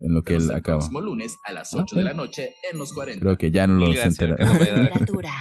en 0.00 0.14
lo 0.14 0.22
que 0.22 0.34
él 0.34 0.42
Hasta 0.42 0.52
el 0.54 0.58
acaba. 0.58 0.78
próximo 0.78 1.00
lunes 1.00 1.36
a 1.44 1.52
las 1.52 1.74
Ah, 1.74 1.78
8 1.82 1.96
de 1.96 2.02
ok. 2.02 2.08
la 2.08 2.14
noche 2.14 2.54
en 2.70 2.78
los 2.78 2.92
40. 2.92 3.20
Creo 3.20 3.36
que 3.38 3.50
ya 3.50 3.66
no 3.66 3.74
Mil 3.74 3.86
los 3.88 3.94
gracias, 3.96 4.14
entera. 4.20 4.36
Carlos 4.36 4.58
Valladares. 4.58 4.88
Temperatura 4.92 5.32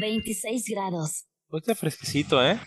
26 0.00 0.64
grados. 0.68 1.24
Pues 1.48 1.62
está 1.62 1.74
fresquecito, 1.74 2.44
¿eh? 2.44 2.58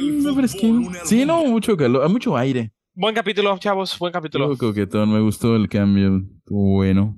No, 0.00 0.34
pero 0.34 0.46
es 0.46 0.54
que- 0.54 0.72
Sí, 1.04 1.24
no, 1.24 1.44
mucho 1.44 1.76
calor, 1.76 2.02
ah, 2.04 2.08
mucho 2.08 2.36
aire. 2.36 2.72
Buen 2.94 3.14
capítulo, 3.14 3.56
chavos. 3.58 3.96
Buen 3.98 4.12
capítulo. 4.12 4.52
Estuvo 4.52 4.70
coquetón, 4.70 5.12
me 5.12 5.20
gustó 5.20 5.54
el 5.54 5.68
cambio. 5.68 6.22
Bueno. 6.46 7.16